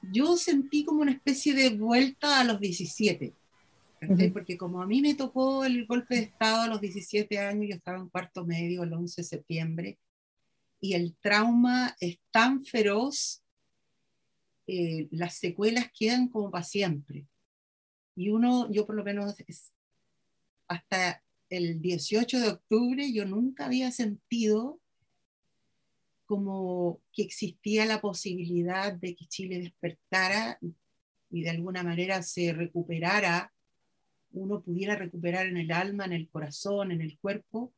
yo 0.02 0.36
sentí 0.36 0.84
como 0.84 1.02
una 1.02 1.12
especie 1.12 1.52
de 1.54 1.70
vuelta 1.70 2.40
a 2.40 2.44
los 2.44 2.60
17. 2.60 3.34
Porque 4.32 4.56
como 4.56 4.82
a 4.82 4.86
mí 4.86 5.00
me 5.00 5.14
tocó 5.14 5.64
el 5.64 5.86
golpe 5.86 6.16
de 6.16 6.22
Estado 6.22 6.62
a 6.62 6.68
los 6.68 6.80
17 6.80 7.38
años, 7.38 7.66
yo 7.68 7.76
estaba 7.76 7.98
en 7.98 8.08
cuarto 8.08 8.44
medio 8.44 8.82
el 8.82 8.92
11 8.92 9.22
de 9.22 9.26
septiembre, 9.26 9.98
y 10.80 10.94
el 10.94 11.16
trauma 11.16 11.96
es 12.00 12.18
tan 12.30 12.64
feroz, 12.64 13.42
eh, 14.66 15.08
las 15.10 15.34
secuelas 15.34 15.90
quedan 15.92 16.28
como 16.28 16.50
para 16.50 16.64
siempre. 16.64 17.26
Y 18.14 18.30
uno, 18.30 18.70
yo 18.70 18.86
por 18.86 18.94
lo 18.94 19.04
menos 19.04 19.34
hasta 20.68 21.22
el 21.50 21.80
18 21.80 22.40
de 22.40 22.48
octubre, 22.48 23.12
yo 23.12 23.24
nunca 23.24 23.66
había 23.66 23.90
sentido 23.90 24.80
como 26.26 27.00
que 27.12 27.22
existía 27.22 27.86
la 27.86 28.00
posibilidad 28.00 28.92
de 28.92 29.16
que 29.16 29.26
Chile 29.26 29.60
despertara 29.60 30.58
y 31.30 31.42
de 31.42 31.50
alguna 31.50 31.82
manera 31.82 32.22
se 32.22 32.52
recuperara 32.52 33.50
uno 34.32 34.60
pudiera 34.60 34.96
recuperar 34.96 35.46
en 35.46 35.56
el 35.56 35.72
alma, 35.72 36.04
en 36.04 36.12
el 36.12 36.28
corazón, 36.28 36.92
en 36.92 37.00
el 37.00 37.18
cuerpo, 37.18 37.72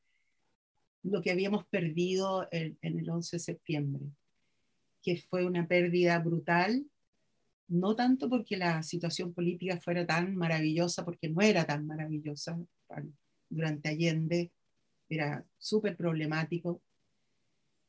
lo 1.03 1.23
que 1.23 1.31
habíamos 1.31 1.65
perdido 1.67 2.49
en, 2.51 2.79
el 2.83 3.09
11 3.09 3.37
de 3.37 3.41
septiembre, 3.41 4.03
que 5.03 5.17
fue 5.17 5.47
una 5.47 5.67
pérdida 5.67 6.19
brutal, 6.19 6.85
no 7.69 7.95
tanto 7.95 8.29
porque 8.29 8.57
la 8.57 8.83
situación 8.83 9.33
política 9.33 9.79
fuera 9.79 10.07
tan 10.07 10.37
maravillosa, 10.37 11.05
porque 11.05 11.29
no 11.29 11.41
era 11.41 11.65
tan 11.65 11.87
maravillosa 11.87 12.59
durante 13.49 13.89
Allende, 13.89 14.51
era 15.09 15.45
súper 15.59 15.97
problemático, 15.97 16.83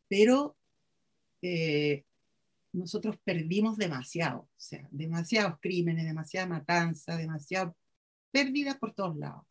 pero 0.07 0.55
eh, 1.41 2.03
nosotros 2.73 3.17
perdimos 3.23 3.77
demasiado, 3.77 4.41
o 4.41 4.49
sea, 4.57 4.87
demasiados 4.91 5.59
crímenes, 5.59 6.05
demasiada 6.05 6.47
matanza, 6.47 7.17
demasiado 7.17 7.75
pérdidas 8.31 8.77
por 8.77 8.93
todos 8.93 9.17
lados. 9.17 9.43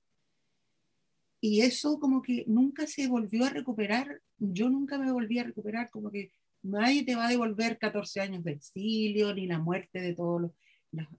Y 1.41 1.63
eso 1.63 1.99
como 1.99 2.21
que 2.21 2.45
nunca 2.47 2.87
se 2.87 3.09
volvió 3.09 3.47
a 3.47 3.51
recuperar, 3.51 4.21
yo 4.39 4.69
nunca 4.69 4.99
me 4.99 5.11
volví 5.11 5.39
a 5.39 5.45
recuperar, 5.45 5.91
como 5.91 6.11
que 6.11 6.33
nadie 6.63 7.05
te 7.05 7.17
va 7.17 7.27
a 7.27 7.31
devolver 7.31 7.79
14 7.79 8.21
años 8.21 8.45
de 8.45 8.53
exilio, 8.53 9.35
ni 9.35 9.47
la 9.47 9.59
muerte 9.59 10.01
de 10.01 10.15
todos 10.15 10.43
los, 10.43 10.53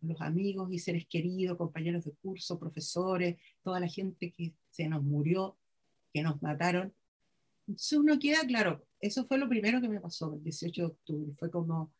los, 0.01 0.21
amigos 0.21 0.71
y 0.71 0.77
seres 0.77 1.07
queridos, 1.07 1.57
compañeros 1.57 2.05
de 2.05 2.11
curso, 2.11 2.59
profesores, 2.59 3.37
toda 3.63 3.79
la 3.79 3.87
gente 3.87 4.31
que 4.31 4.53
se 4.69 4.87
nos 4.87 5.01
murió, 5.01 5.57
que 6.13 6.21
nos 6.21 6.41
mataron. 6.41 6.93
Entonces 7.67 7.97
uno 7.97 8.19
queda 8.19 8.45
claro, 8.45 8.85
eso 8.99 9.25
fue 9.25 9.37
lo 9.37 9.49
primero 9.49 9.81
que 9.81 9.89
me 9.89 9.99
pasó 9.99 10.33
el 10.35 10.43
18 10.43 10.81
de 10.81 10.87
octubre, 10.87 11.33
fue 11.37 11.49
como, 11.49 11.91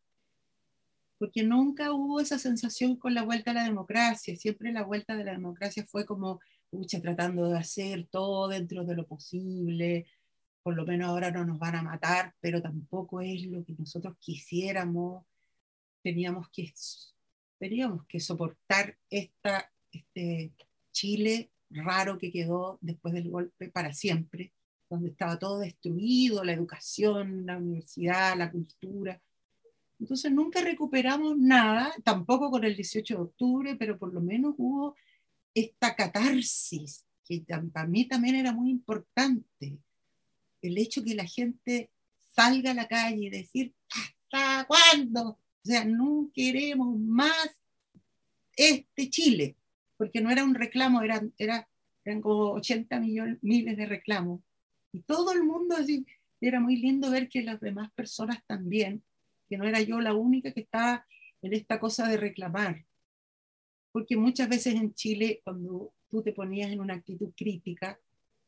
porque 1.22 1.44
nunca 1.44 1.94
hubo 1.94 2.20
esa 2.20 2.40
sensación 2.40 2.96
con 2.96 3.14
la 3.14 3.22
vuelta 3.22 3.52
a 3.52 3.54
la 3.54 3.64
democracia, 3.64 4.36
siempre 4.36 4.72
la 4.72 4.82
vuelta 4.82 5.16
de 5.16 5.24
la 5.24 5.34
democracia 5.34 5.86
fue 5.86 6.04
como, 6.04 6.40
pucha, 6.72 7.00
tratando 7.00 7.48
de 7.48 7.60
hacer 7.60 8.08
todo 8.08 8.48
dentro 8.48 8.84
de 8.86 8.96
lo 8.96 9.06
posible, 9.06 10.08
por 10.64 10.76
lo 10.76 10.84
menos 10.84 11.10
ahora 11.10 11.30
no 11.30 11.46
nos 11.46 11.60
van 11.60 11.76
a 11.76 11.84
matar, 11.84 12.34
pero 12.40 12.60
tampoco 12.60 13.22
es 13.22 13.46
lo 13.46 13.64
que 13.64 13.76
nosotros 13.78 14.16
quisiéramos, 14.18 15.24
teníamos 16.02 16.50
que, 16.50 16.74
teníamos 17.60 18.04
que 18.08 18.20
soportar 18.20 18.98
esta, 19.08 19.72
este 19.92 20.54
Chile 20.92 21.52
raro 21.70 22.18
que 22.18 22.32
quedó 22.32 22.80
después 22.82 23.14
del 23.14 23.30
golpe 23.30 23.70
para 23.70 23.94
siempre, 23.94 24.54
donde 24.90 25.10
estaba 25.10 25.38
todo 25.38 25.60
destruido, 25.60 26.44
la 26.44 26.54
educación, 26.54 27.46
la 27.46 27.58
universidad, 27.58 28.36
la 28.36 28.52
cultura, 28.52 29.22
entonces 30.02 30.32
nunca 30.32 30.62
recuperamos 30.62 31.38
nada, 31.38 31.94
tampoco 32.04 32.50
con 32.50 32.64
el 32.64 32.76
18 32.76 33.14
de 33.16 33.22
octubre, 33.22 33.76
pero 33.76 34.00
por 34.00 34.12
lo 34.12 34.20
menos 34.20 34.56
hubo 34.58 34.96
esta 35.54 35.96
catarsis, 35.96 37.06
que 37.24 37.46
para 37.72 37.86
mí 37.86 38.06
también 38.06 38.34
era 38.34 38.52
muy 38.52 38.72
importante. 38.72 39.78
El 40.64 40.78
hecho 40.80 41.04
que 41.04 41.14
la 41.14 41.26
gente 41.26 41.92
salga 42.36 42.72
a 42.72 42.74
la 42.74 42.88
calle 42.88 43.28
y 43.28 43.30
decir, 43.30 43.76
¿hasta 43.92 44.66
cuándo? 44.66 45.38
O 45.64 45.68
sea, 45.70 45.86
no 45.86 46.32
queremos 46.34 47.00
más 47.00 47.52
este 48.56 49.08
Chile, 49.12 49.56
porque 49.98 50.20
no 50.20 50.32
era 50.32 50.44
un 50.44 50.56
reclamo, 50.56 51.04
eran, 51.04 51.32
era, 51.38 51.70
eran 52.04 52.22
como 52.22 52.54
80 52.54 53.00
millones, 53.00 53.38
miles 53.44 53.78
de 53.78 53.86
reclamos. 53.86 54.42
Y 54.94 55.02
todo 55.02 55.32
el 55.32 55.44
mundo, 55.44 55.76
así, 55.76 56.08
era 56.40 56.60
muy 56.60 56.78
lindo 56.78 57.12
ver 57.12 57.30
que 57.30 57.44
las 57.44 57.62
demás 57.62 57.92
personas 57.92 58.44
también 58.48 59.04
que 59.52 59.58
no 59.58 59.68
era 59.68 59.82
yo 59.82 60.00
la 60.00 60.14
única 60.14 60.54
que 60.54 60.62
estaba 60.62 61.06
en 61.42 61.52
esta 61.52 61.78
cosa 61.78 62.08
de 62.08 62.16
reclamar. 62.16 62.86
Porque 63.92 64.16
muchas 64.16 64.48
veces 64.48 64.76
en 64.76 64.94
Chile, 64.94 65.42
cuando 65.44 65.94
tú 66.08 66.24
te 66.24 66.32
ponías 66.32 66.72
en 66.72 66.80
una 66.80 66.94
actitud 66.94 67.34
crítica, 67.36 68.00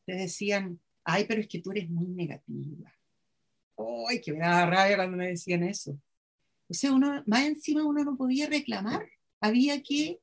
te 0.06 0.14
decían, 0.14 0.80
ay, 1.04 1.26
pero 1.28 1.42
es 1.42 1.48
que 1.48 1.60
tú 1.60 1.72
eres 1.72 1.90
muy 1.90 2.06
negativa. 2.06 2.90
¡Ay, 4.08 4.22
que 4.22 4.32
me 4.32 4.38
daba 4.38 4.64
rabia 4.64 4.96
cuando 4.96 5.18
me 5.18 5.28
decían 5.28 5.62
eso! 5.64 6.00
O 6.70 6.72
sea, 6.72 6.90
uno, 6.94 7.22
más 7.26 7.44
encima 7.44 7.84
uno 7.84 8.02
no 8.02 8.16
podía 8.16 8.48
reclamar. 8.48 9.06
Había 9.42 9.82
que 9.82 10.20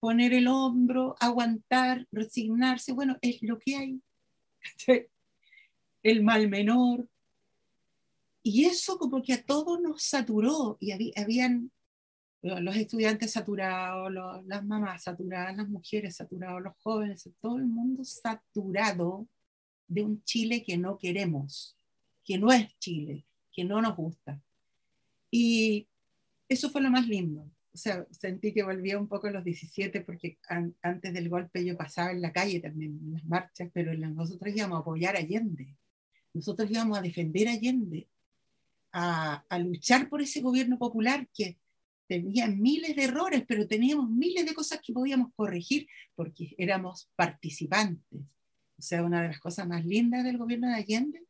poner 0.00 0.32
el 0.32 0.48
hombro, 0.48 1.14
aguantar, 1.20 2.06
resignarse. 2.10 2.94
Bueno, 2.94 3.18
es 3.20 3.42
lo 3.42 3.58
que 3.58 3.76
hay. 3.76 4.00
El 6.02 6.22
mal 6.22 6.48
menor, 6.48 7.06
y 8.52 8.64
eso 8.64 8.98
como 8.98 9.22
que 9.22 9.34
a 9.34 9.44
todos 9.44 9.80
nos 9.80 10.02
saturó 10.02 10.76
y 10.80 10.90
habían 11.16 11.70
los 12.42 12.74
estudiantes 12.74 13.30
saturados, 13.30 14.12
las 14.44 14.64
mamás 14.64 15.04
saturadas, 15.04 15.56
las 15.56 15.68
mujeres 15.68 16.16
saturadas, 16.16 16.60
los 16.60 16.74
jóvenes, 16.82 17.30
todo 17.40 17.58
el 17.58 17.66
mundo 17.66 18.02
saturado 18.02 19.28
de 19.86 20.02
un 20.02 20.24
Chile 20.24 20.64
que 20.64 20.76
no 20.76 20.98
queremos, 20.98 21.76
que 22.24 22.38
no 22.38 22.50
es 22.50 22.76
Chile, 22.80 23.24
que 23.52 23.62
no 23.62 23.80
nos 23.80 23.94
gusta. 23.94 24.42
Y 25.30 25.86
eso 26.48 26.70
fue 26.70 26.80
lo 26.80 26.90
más 26.90 27.06
lindo. 27.06 27.42
O 27.72 27.76
sea, 27.76 28.04
sentí 28.10 28.52
que 28.52 28.64
volvía 28.64 28.98
un 28.98 29.06
poco 29.06 29.28
a 29.28 29.30
los 29.30 29.44
17 29.44 30.00
porque 30.00 30.38
antes 30.82 31.12
del 31.12 31.28
golpe 31.28 31.64
yo 31.64 31.76
pasaba 31.76 32.10
en 32.10 32.20
la 32.20 32.32
calle 32.32 32.58
también, 32.58 32.98
en 33.00 33.12
las 33.12 33.24
marchas, 33.26 33.70
pero 33.72 33.94
nosotros 33.94 34.52
íbamos 34.56 34.78
a 34.78 34.80
apoyar 34.80 35.14
a 35.14 35.20
Allende. 35.20 35.76
Nosotros 36.34 36.68
íbamos 36.68 36.98
a 36.98 37.02
defender 37.02 37.46
a 37.46 37.52
Allende 37.52 38.08
a, 38.92 39.44
luchar 39.58 40.08
por 40.08 40.22
ese 40.22 40.40
gobierno 40.40 40.78
popular 40.78 41.28
que 41.32 41.58
tenía 42.08 42.48
miles 42.48 42.96
de 42.96 43.04
errores, 43.04 43.44
pero 43.46 43.68
teníamos 43.68 44.10
miles 44.10 44.44
de 44.44 44.54
cosas 44.54 44.80
que 44.84 44.92
podíamos 44.92 45.32
corregir 45.34 45.86
porque 46.14 46.54
éramos 46.58 47.08
participantes. 47.14 48.20
O 48.78 48.82
sea, 48.82 49.04
una 49.04 49.22
de 49.22 49.28
las 49.28 49.38
cosas 49.38 49.68
más 49.68 49.84
lindas 49.84 50.24
del 50.24 50.38
gobierno 50.38 50.68
de 50.68 50.74
Allende 50.74 51.22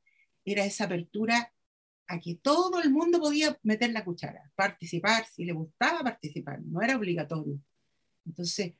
era 0.45 0.65
esa 0.65 0.85
apertura 0.85 1.53
a 2.07 2.19
que 2.19 2.37
todo 2.37 2.81
el 2.83 2.91
mundo 2.91 3.21
podía 3.21 3.57
meter 3.63 3.93
la 3.93 4.05
cuchara, 4.05 4.51
participar, 4.57 5.27
si 5.27 5.45
le 5.45 5.53
gustaba 5.53 6.01
participar, 6.03 6.61
no 6.63 6.83
era 6.83 6.97
obligatorio. 6.97 7.61
Entonces, 8.27 8.75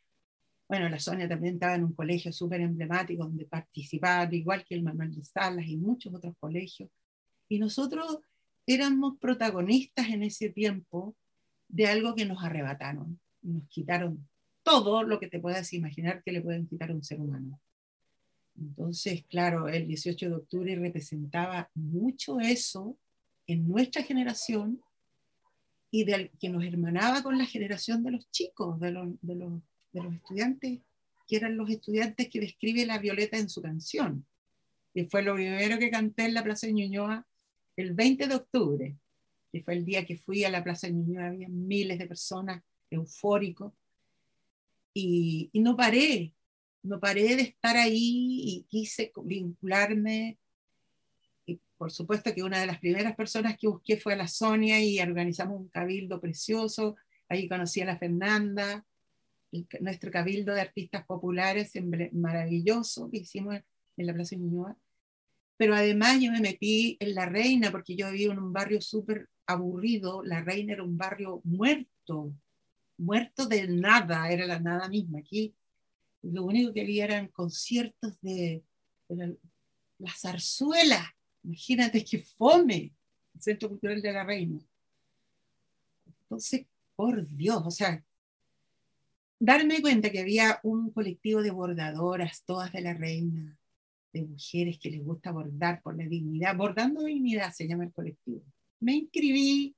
Bueno, 0.69 0.89
la 0.89 1.01
Sonia 1.01 1.29
también 1.29 1.55
estaba 1.55 1.75
en 1.75 1.83
un 1.85 1.95
colegio 1.95 2.33
súper 2.33 2.61
emblemático 2.61 3.25
donde 3.25 3.45
participaba, 3.45 4.33
igual 4.33 4.65
que 4.65 4.77
el 4.77 4.85
Manuel 4.85 5.13
de 5.17 5.25
Salas 5.25 5.67
y 5.67 5.77
muchos 5.77 6.15
otros 6.15 6.37
colegios. 6.39 6.91
Y 7.49 7.59
nosotros 7.59 8.21
éramos 8.75 9.19
protagonistas 9.19 10.09
en 10.09 10.23
ese 10.23 10.51
tiempo 10.51 11.15
de 11.69 11.87
algo 11.87 12.15
que 12.15 12.25
nos 12.25 12.43
arrebataron. 12.43 13.21
Nos 13.43 13.69
quitaron 13.69 14.29
todo 14.63 15.03
lo 15.03 15.19
que 15.19 15.29
te 15.29 15.41
puedas 15.41 15.73
imaginar 15.73 16.23
que 16.23 16.33
le 16.33 16.43
pueden 16.43 16.67
quitar 16.67 16.91
a 16.91 16.95
un 16.95 17.03
ser 17.03 17.21
humano. 17.21 17.61
Entonces, 18.59 19.25
claro, 19.29 19.69
el 19.69 19.87
18 19.87 20.29
de 20.29 20.35
octubre 20.35 20.77
representaba 20.77 21.71
mucho 21.75 22.41
eso 22.41 22.97
en 23.47 23.67
nuestra 23.67 24.03
generación 24.03 24.81
y 25.91 26.05
que 26.39 26.49
nos 26.49 26.65
hermanaba 26.65 27.23
con 27.23 27.39
la 27.39 27.47
generación 27.47 28.03
de 28.05 28.13
los 28.13 28.31
chicos, 28.31 28.79
de 28.79 28.93
los, 28.93 29.09
de 29.23 29.35
los 29.35 29.53
de 29.93 30.03
los 30.03 30.15
estudiantes, 30.15 30.81
que 31.27 31.37
eran 31.37 31.57
los 31.57 31.71
estudiantes 31.71 32.29
que 32.29 32.41
describe 32.41 32.87
la 32.87 32.99
Violeta 32.99 33.37
en 33.37 33.49
su 33.49 33.63
canción. 33.63 34.27
Y 34.95 35.05
fue 35.05 35.23
lo 35.23 35.35
primero 35.35 35.79
que 35.79 35.91
canté 35.91 36.25
en 36.25 36.35
la 36.35 36.43
Plaza 36.43 36.67
de 36.67 36.73
Ñuñoa 36.73 37.27
el 37.83 37.95
20 37.95 38.27
de 38.27 38.35
octubre, 38.35 38.97
que 39.53 39.63
fue 39.63 39.75
el 39.75 39.85
día 39.85 40.05
que 40.05 40.17
fui 40.17 40.45
a 40.45 40.51
la 40.51 40.63
Plaza 40.63 40.87
de 40.87 40.95
Ñuñoa, 40.95 41.27
había 41.27 41.49
miles 41.49 41.99
de 41.99 42.07
personas, 42.07 42.63
eufóricos, 42.91 43.73
y, 44.93 45.51
y 45.53 45.61
no 45.61 45.77
paré, 45.77 46.35
no 46.83 46.99
paré 46.99 47.37
de 47.37 47.43
estar 47.43 47.77
ahí 47.77 48.43
y 48.45 48.67
quise 48.69 49.13
vincularme. 49.25 50.39
Y 51.47 51.61
por 51.77 51.91
supuesto 51.91 52.35
que 52.35 52.43
una 52.43 52.61
de 52.61 52.67
las 52.67 52.79
primeras 52.79 53.15
personas 53.15 53.57
que 53.59 53.69
busqué 53.69 53.97
fue 53.97 54.15
a 54.15 54.17
la 54.17 54.29
Sonia 54.29 54.83
y 54.83 54.99
organizamos 55.01 55.61
un 55.61 55.69
cabildo 55.69 56.21
precioso. 56.21 56.97
Ahí 57.29 57.49
conocí 57.49 57.81
a 57.81 57.87
la 57.87 57.99
Fernanda, 57.99 58.85
nuestro 59.81 60.11
cabildo 60.11 60.55
de 60.55 60.61
artistas 60.61 61.05
populares 61.05 61.73
maravilloso 62.13 63.11
que 63.11 63.19
hicimos 63.19 63.57
en 63.97 64.07
la 64.07 64.15
Plaza 64.15 64.37
Ñuñoa. 64.37 64.77
Pero 65.61 65.75
además 65.75 66.19
yo 66.19 66.33
me 66.33 66.41
metí 66.41 66.97
en 67.01 67.15
La 67.15 67.27
Reina 67.27 67.71
porque 67.71 67.95
yo 67.95 68.11
vivía 68.11 68.33
en 68.33 68.39
un 68.39 68.51
barrio 68.51 68.81
súper 68.81 69.29
aburrido. 69.47 70.23
La 70.23 70.41
Reina 70.41 70.73
era 70.73 70.83
un 70.83 70.97
barrio 70.97 71.43
muerto, 71.45 72.33
muerto 72.97 73.45
de 73.45 73.69
nada, 73.69 74.31
era 74.31 74.47
la 74.47 74.59
nada 74.59 74.89
misma. 74.89 75.19
Aquí 75.19 75.55
lo 76.23 76.45
único 76.45 76.73
que 76.73 76.81
había 76.81 77.05
eran 77.05 77.29
conciertos 77.29 78.19
de, 78.23 78.65
la 79.99 80.15
zarzuela. 80.17 81.15
Imagínate 81.45 82.03
que 82.07 82.21
fome 82.21 82.95
el 83.35 83.43
Centro 83.43 83.69
Cultural 83.69 84.01
de 84.01 84.13
la 84.15 84.25
Reina. 84.25 84.61
Entonces, 86.23 86.65
por 86.97 87.27
Dios, 87.37 87.63
o 87.67 87.71
sea, 87.71 88.03
darme 89.39 89.83
cuenta 89.83 90.09
que 90.09 90.21
había 90.21 90.59
un 90.63 90.91
colectivo 90.91 91.43
de 91.43 91.51
bordadoras, 91.51 92.45
todas 92.47 92.73
de 92.73 92.81
la 92.81 92.95
reina, 92.95 93.60
de 94.13 94.23
mujeres 94.23 94.79
que 94.79 94.91
les 94.91 95.05
gusta 95.05 95.31
bordar 95.31 95.83
por 95.83 95.97
la 95.97 96.05
dignidad, 96.05 96.57
bordando 96.57 97.05
dignidad 97.05 97.53
se 97.53 97.69
llama 97.69 97.85
el 97.85 97.93
colectivo. 97.93 98.43
Me 98.81 98.95
inscribí, 98.95 99.77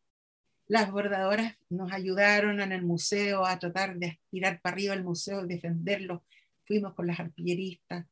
las 0.66 0.90
bordadoras 0.90 1.56
nos 1.68 1.92
ayudaron 1.92 2.60
en 2.60 2.72
el 2.72 2.82
museo 2.82 3.44
a 3.44 3.58
tratar 3.58 3.98
de 3.98 4.06
aspirar 4.06 4.60
para 4.60 4.74
arriba 4.74 4.94
el 4.94 5.04
museo, 5.04 5.46
defenderlo. 5.46 6.24
Fuimos 6.64 6.94
con 6.94 7.06
las 7.06 7.20
artilleristas. 7.20 8.06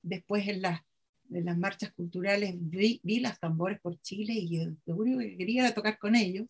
Después 0.00 0.46
en 0.48 0.62
las, 0.62 0.80
en 1.30 1.44
las 1.44 1.58
marchas 1.58 1.92
culturales 1.92 2.54
vi, 2.56 3.00
vi 3.02 3.20
las 3.20 3.38
tambores 3.38 3.80
por 3.80 4.00
Chile 4.00 4.32
y 4.34 4.48
yo 4.48 4.70
lo 4.86 4.96
único 4.96 5.18
que 5.18 5.36
quería 5.36 5.64
era 5.64 5.74
tocar 5.74 5.98
con 5.98 6.14
ellos. 6.14 6.46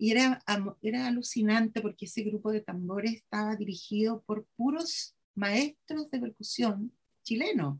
Y 0.00 0.12
era, 0.12 0.40
era 0.80 1.08
alucinante 1.08 1.80
porque 1.80 2.04
ese 2.04 2.22
grupo 2.22 2.52
de 2.52 2.60
tambores 2.60 3.14
estaba 3.14 3.56
dirigido 3.56 4.22
por 4.22 4.46
puros 4.56 5.16
maestros 5.34 6.08
de 6.10 6.20
percusión 6.20 6.92
chilenos 7.22 7.78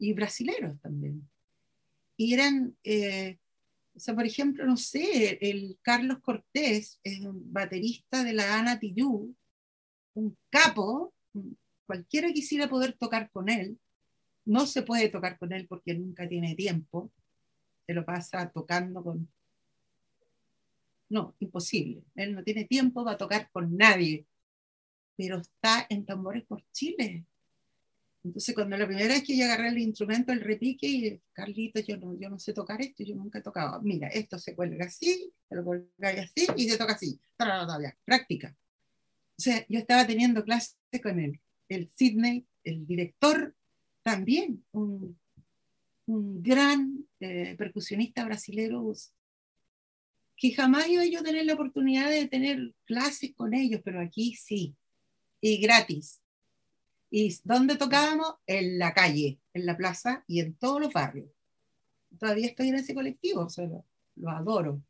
y 0.00 0.12
brasileros 0.14 0.80
también. 0.80 1.28
Y 2.16 2.34
eran, 2.34 2.76
eh, 2.82 3.38
o 3.94 4.00
sea, 4.00 4.14
por 4.14 4.26
ejemplo, 4.26 4.66
no 4.66 4.76
sé, 4.76 5.38
el 5.40 5.78
Carlos 5.82 6.18
Cortés, 6.20 6.98
es 7.04 7.20
un 7.20 7.52
baterista 7.52 8.24
de 8.24 8.32
la 8.32 8.58
Ana 8.58 8.80
Tillú, 8.80 9.36
un 10.14 10.36
capo, 10.48 11.14
cualquiera 11.86 12.32
quisiera 12.32 12.68
poder 12.68 12.94
tocar 12.94 13.30
con 13.30 13.48
él, 13.48 13.78
no 14.44 14.66
se 14.66 14.82
puede 14.82 15.08
tocar 15.08 15.38
con 15.38 15.52
él 15.52 15.66
porque 15.68 15.94
nunca 15.94 16.28
tiene 16.28 16.54
tiempo, 16.54 17.12
se 17.86 17.94
lo 17.94 18.04
pasa 18.04 18.50
tocando 18.50 19.04
con 19.04 19.28
no, 21.10 21.34
imposible. 21.40 22.04
Él 22.14 22.34
no 22.34 22.44
tiene 22.44 22.64
tiempo 22.64 23.04
para 23.04 23.18
tocar 23.18 23.50
con 23.50 23.76
nadie, 23.76 24.26
pero 25.16 25.38
está 25.38 25.86
en 25.88 26.06
tambores 26.06 26.44
por 26.44 26.64
Chile. 26.72 27.26
Entonces, 28.22 28.54
cuando 28.54 28.76
la 28.76 28.86
primera 28.86 29.14
vez 29.14 29.24
que 29.24 29.36
yo 29.36 29.44
agarré 29.46 29.68
el 29.68 29.78
instrumento, 29.78 30.32
el 30.32 30.40
repique, 30.40 30.86
y 30.86 31.20
Carlito, 31.32 31.80
yo 31.80 31.96
no, 31.96 32.18
yo 32.18 32.28
no 32.28 32.38
sé 32.38 32.52
tocar 32.52 32.80
esto, 32.82 33.02
yo 33.02 33.16
nunca 33.16 33.38
he 33.38 33.42
tocado. 33.42 33.80
Mira, 33.82 34.08
esto 34.08 34.38
se 34.38 34.54
cuelga 34.54 34.84
así, 34.84 35.32
se 35.48 35.54
lo 35.54 35.64
cuelga 35.64 36.10
así 36.10 36.46
y 36.56 36.68
se 36.68 36.76
toca 36.76 36.92
así. 36.92 37.18
Práctica. 38.04 38.54
O 39.38 39.42
sea, 39.42 39.64
yo 39.68 39.78
estaba 39.78 40.06
teniendo 40.06 40.44
clases 40.44 40.76
con 41.02 41.18
él. 41.18 41.40
El 41.68 41.88
Sidney, 41.88 42.46
el 42.62 42.86
director, 42.86 43.54
también 44.02 44.64
un, 44.72 45.18
un 46.06 46.42
gran 46.42 47.06
eh, 47.20 47.54
percusionista 47.56 48.24
brasilero 48.24 48.92
que 50.36 50.52
jamás 50.52 50.88
iba 50.88 51.04
yo 51.04 51.20
a 51.20 51.22
tener 51.22 51.46
la 51.46 51.54
oportunidad 51.54 52.10
de 52.10 52.26
tener 52.26 52.74
clases 52.84 53.32
con 53.34 53.54
ellos, 53.54 53.80
pero 53.84 54.00
aquí 54.00 54.34
sí, 54.34 54.74
y 55.40 55.58
gratis. 55.60 56.19
¿Y 57.10 57.36
dónde 57.44 57.76
tocábamos? 57.76 58.34
En 58.46 58.78
la 58.78 58.94
calle, 58.94 59.40
en 59.52 59.66
la 59.66 59.76
plaza 59.76 60.24
y 60.28 60.40
en 60.40 60.54
todos 60.54 60.80
los 60.80 60.92
barrios. 60.92 61.28
Todavía 62.18 62.46
estoy 62.46 62.68
en 62.68 62.76
ese 62.76 62.94
colectivo, 62.94 63.42
o 63.42 63.50
sea, 63.50 63.68
lo, 64.16 64.30
adoro. 64.30 64.80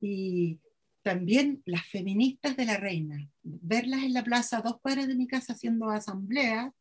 Y 0.00 0.58
también 1.02 1.62
las 1.64 1.86
feministas 1.86 2.56
de 2.56 2.66
la 2.66 2.76
reina, 2.76 3.28
verlas 3.42 4.02
en 4.02 4.12
la 4.12 4.24
plaza, 4.24 4.60
dos 4.60 4.80
cuadras 4.80 5.08
de 5.08 5.14
mi 5.14 5.26
casa 5.26 5.54
haciendo 5.54 5.88
asamblea, 5.88 6.72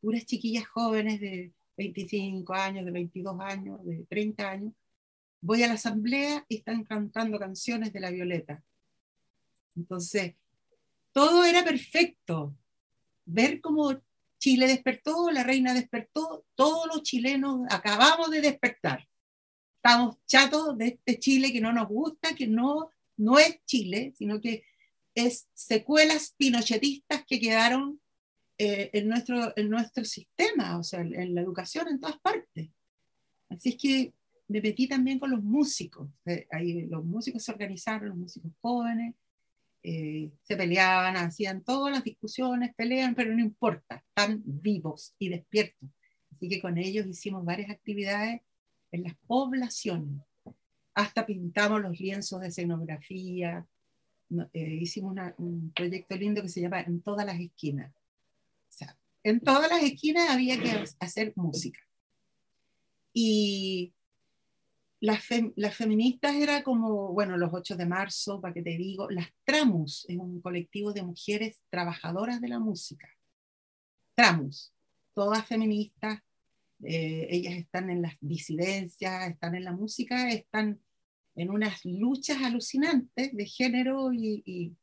puras 0.00 0.26
chiquillas 0.26 0.66
jóvenes 0.66 1.20
de 1.20 1.52
25 1.78 2.52
años, 2.52 2.84
de 2.84 2.90
22 2.90 3.40
años, 3.40 3.84
de 3.84 4.04
30 4.08 4.50
años, 4.50 4.72
voy 5.40 5.62
a 5.62 5.68
la 5.68 5.74
asamblea 5.74 6.44
y 6.48 6.56
están 6.56 6.84
cantando 6.84 7.38
canciones 7.38 7.92
de 7.92 8.00
la 8.00 8.10
Violeta. 8.10 8.62
Entonces, 9.74 10.34
todo 11.12 11.44
era 11.44 11.64
perfecto. 11.64 12.54
Ver 13.24 13.60
cómo 13.60 14.00
Chile 14.38 14.66
despertó, 14.66 15.30
la 15.30 15.44
reina 15.44 15.74
despertó, 15.74 16.44
todos 16.54 16.86
los 16.86 17.02
chilenos 17.02 17.60
acabamos 17.70 18.30
de 18.30 18.40
despertar. 18.40 19.08
Estamos 19.76 20.16
chatos 20.26 20.76
de 20.78 20.88
este 20.88 21.18
Chile 21.18 21.52
que 21.52 21.60
no 21.60 21.72
nos 21.72 21.88
gusta, 21.88 22.34
que 22.34 22.46
no, 22.46 22.90
no 23.16 23.38
es 23.38 23.64
Chile, 23.64 24.12
sino 24.16 24.40
que 24.40 24.64
es 25.14 25.48
secuelas 25.54 26.34
pinochetistas 26.36 27.24
que 27.26 27.40
quedaron 27.40 28.00
eh, 28.58 28.90
en, 28.92 29.08
nuestro, 29.08 29.52
en 29.56 29.70
nuestro 29.70 30.04
sistema, 30.04 30.78
o 30.78 30.82
sea, 30.82 31.00
en 31.00 31.34
la 31.34 31.40
educación 31.40 31.88
en 31.88 32.00
todas 32.00 32.18
partes. 32.20 32.70
Así 33.48 33.70
es 33.70 33.76
que 33.76 34.12
me 34.48 34.60
metí 34.60 34.86
también 34.86 35.18
con 35.18 35.30
los 35.30 35.42
músicos. 35.42 36.08
Eh, 36.26 36.46
ahí 36.50 36.86
los 36.86 37.04
músicos 37.04 37.42
se 37.42 37.52
organizaron, 37.52 38.10
los 38.10 38.18
músicos 38.18 38.52
jóvenes, 38.60 39.14
eh, 39.84 40.30
se 40.42 40.56
peleaban, 40.56 41.16
hacían 41.16 41.62
todas 41.62 41.92
las 41.92 42.04
discusiones, 42.04 42.74
pelean, 42.74 43.14
pero 43.14 43.34
no 43.34 43.40
importa, 43.40 43.96
están 43.96 44.40
vivos 44.44 45.14
y 45.18 45.28
despiertos. 45.28 45.88
Así 46.30 46.48
que 46.48 46.60
con 46.60 46.78
ellos 46.78 47.06
hicimos 47.06 47.44
varias 47.44 47.70
actividades 47.70 48.40
en 48.92 49.02
las 49.02 49.14
poblaciones. 49.26 50.22
Hasta 50.94 51.26
pintamos 51.26 51.80
los 51.80 51.98
lienzos 51.98 52.40
de 52.40 52.48
escenografía. 52.48 53.66
Eh, 54.52 54.78
hicimos 54.80 55.16
un 55.38 55.72
proyecto 55.74 56.16
lindo 56.16 56.42
que 56.42 56.48
se 56.48 56.60
llama 56.60 56.80
En 56.82 57.00
todas 57.00 57.26
las 57.26 57.40
esquinas. 57.40 57.90
O 57.92 58.72
sea, 58.72 58.96
en 59.24 59.40
todas 59.40 59.68
las 59.68 59.82
esquinas 59.82 60.30
había 60.30 60.60
que 60.60 60.84
hacer 61.00 61.32
música. 61.34 61.80
Y 63.12 63.92
las, 65.02 65.74
feministas 65.74 66.36
era 66.36 66.62
como, 66.62 67.12
bueno, 67.12 67.36
los 67.36 67.52
8 67.52 67.76
de 67.76 67.86
marzo, 67.86 68.40
para 68.40 68.54
que 68.54 68.62
te 68.62 68.76
digo, 68.76 69.10
las 69.10 69.26
Tramus, 69.44 70.06
es 70.08 70.16
un 70.16 70.40
colectivo 70.40 70.92
de 70.92 71.02
mujeres 71.02 71.60
trabajadoras 71.70 72.40
de 72.40 72.48
la 72.48 72.60
música. 72.60 73.08
Tramus, 74.14 74.72
todas 75.12 75.44
feministas, 75.44 76.20
eh, 76.84 77.26
ellas 77.30 77.54
están 77.54 77.90
en 77.90 78.00
las 78.00 78.14
disidencias, 78.20 79.28
están 79.28 79.56
en 79.56 79.64
la 79.64 79.72
música, 79.72 80.30
están 80.30 80.80
en 81.34 81.50
unas 81.50 81.84
luchas 81.84 82.40
alucinantes 82.40 83.34
de 83.34 83.46
género 83.46 84.12
y, 84.12 84.44
y, 84.46 84.76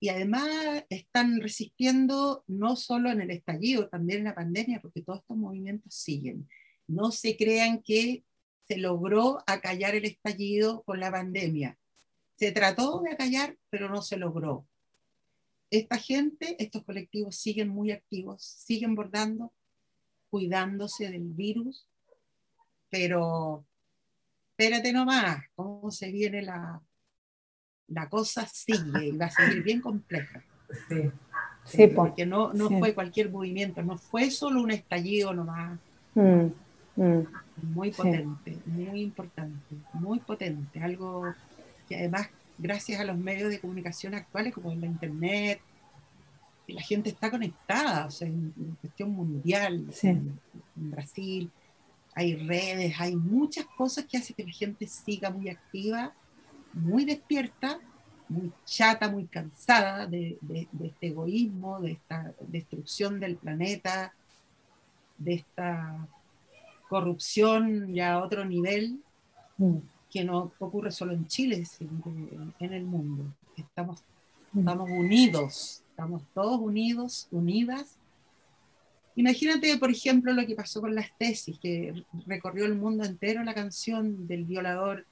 y 0.00 0.08
además 0.08 0.48
están 0.88 1.40
resistiendo 1.40 2.42
no 2.48 2.74
solo 2.74 3.08
en 3.08 3.20
el 3.20 3.30
estallido, 3.30 3.88
también 3.88 4.20
en 4.20 4.24
la 4.24 4.34
pandemia, 4.34 4.80
porque 4.80 5.02
todos 5.02 5.20
estos 5.20 5.36
movimientos 5.36 5.94
siguen. 5.94 6.48
No 6.88 7.12
se 7.12 7.36
crean 7.36 7.80
que 7.82 8.24
se 8.66 8.78
logró 8.78 9.42
acallar 9.46 9.94
el 9.94 10.04
estallido 10.04 10.82
con 10.84 11.00
la 11.00 11.10
pandemia. 11.10 11.78
Se 12.36 12.52
trató 12.52 13.00
de 13.00 13.12
acallar, 13.12 13.56
pero 13.70 13.88
no 13.88 14.02
se 14.02 14.16
logró. 14.16 14.66
esta 15.70 15.98
gente, 15.98 16.56
estos 16.62 16.84
colectivos 16.84 17.36
siguen 17.36 17.68
muy 17.68 17.90
activos, 17.90 18.44
siguen 18.44 18.94
bordando, 18.94 19.52
cuidándose 20.30 21.10
del 21.10 21.32
virus, 21.32 21.88
pero 22.90 23.64
espérate 24.50 24.92
nomás, 24.92 25.44
cómo 25.56 25.90
se 25.90 26.12
viene 26.12 26.42
la, 26.42 26.80
la 27.88 28.08
cosa 28.08 28.46
sigue 28.46 29.06
y 29.08 29.16
va 29.16 29.26
a 29.26 29.30
seguir 29.30 29.62
bien 29.62 29.80
compleja. 29.80 30.44
Sí. 30.88 31.10
Sí, 31.64 31.86
porque 31.86 32.26
no, 32.26 32.52
no 32.52 32.68
fue 32.78 32.94
cualquier 32.94 33.30
movimiento, 33.30 33.82
no 33.82 33.96
fue 33.96 34.30
solo 34.30 34.60
un 34.60 34.70
estallido 34.70 35.32
nomás. 35.32 35.78
Mm, 36.14 36.48
mm. 36.96 37.20
muy 37.74 37.90
potente, 37.90 38.58
muy 38.66 39.00
importante, 39.02 39.74
muy 39.92 40.18
potente. 40.20 40.80
Algo 40.80 41.34
que 41.88 41.96
además, 41.96 42.28
gracias 42.58 43.00
a 43.00 43.04
los 43.04 43.16
medios 43.16 43.50
de 43.50 43.60
comunicación 43.60 44.14
actuales, 44.14 44.54
como 44.54 44.72
en 44.72 44.80
la 44.80 44.86
internet, 44.86 45.60
la 46.66 46.82
gente 46.82 47.10
está 47.10 47.30
conectada, 47.30 48.06
o 48.06 48.10
sea, 48.10 48.26
en, 48.26 48.52
cuestión 48.80 49.10
mundial, 49.10 49.86
en, 50.02 50.40
Brasil, 50.74 51.50
hay 52.14 52.36
redes, 52.36 52.94
hay 52.98 53.16
muchas 53.16 53.66
cosas 53.76 54.06
que 54.06 54.16
hacen 54.16 54.34
que 54.34 54.44
la 54.44 54.52
gente 54.52 54.86
siga 54.86 55.30
muy 55.30 55.50
activa, 55.50 56.12
muy 56.72 57.04
despierta 57.04 57.80
muy 58.28 58.52
chata, 58.64 59.08
muy 59.08 59.26
cansada 59.26 60.06
de, 60.06 60.38
este 60.82 61.08
egoísmo, 61.08 61.80
de 61.80 61.92
esta 61.92 62.32
destrucción 62.40 63.20
del 63.20 63.36
planeta, 63.36 64.14
de 65.18 65.34
esta 65.34 66.06
corrupción 66.94 67.92
ya 67.94 68.14
a 68.14 68.24
otro 68.24 68.44
nivel, 68.44 69.00
mm. 69.58 69.76
que 70.10 70.24
no 70.24 70.52
ocurre 70.58 70.90
solo 70.90 71.12
en 71.12 71.26
Chile, 71.26 71.64
sino 71.64 71.90
en, 72.58 72.72
el 72.72 72.84
mundo. 72.84 73.24
Estamos, 73.56 74.02
mm. 74.52 74.58
estamos 74.60 74.90
unidos, 74.90 75.82
estamos 75.90 76.22
todos 76.32 76.60
unidos, 76.60 77.28
unidas. 77.30 77.96
Imagínate, 79.16 79.76
por 79.78 79.90
ejemplo, 79.90 80.32
lo 80.32 80.46
que 80.46 80.56
pasó 80.56 80.80
con 80.80 80.94
las 80.94 81.08
tesis, 81.18 81.58
que 81.58 82.04
recorrió 82.26 82.64
el 82.64 82.74
mundo 82.74 83.04
entero 83.04 83.44
la 83.44 83.54
canción 83.54 84.26
del 84.26 84.44
violador, 84.44 85.04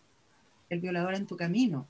el 0.69 0.81
violador 0.81 1.15
en 1.15 1.27
tu 1.27 1.37
camino 1.37 1.87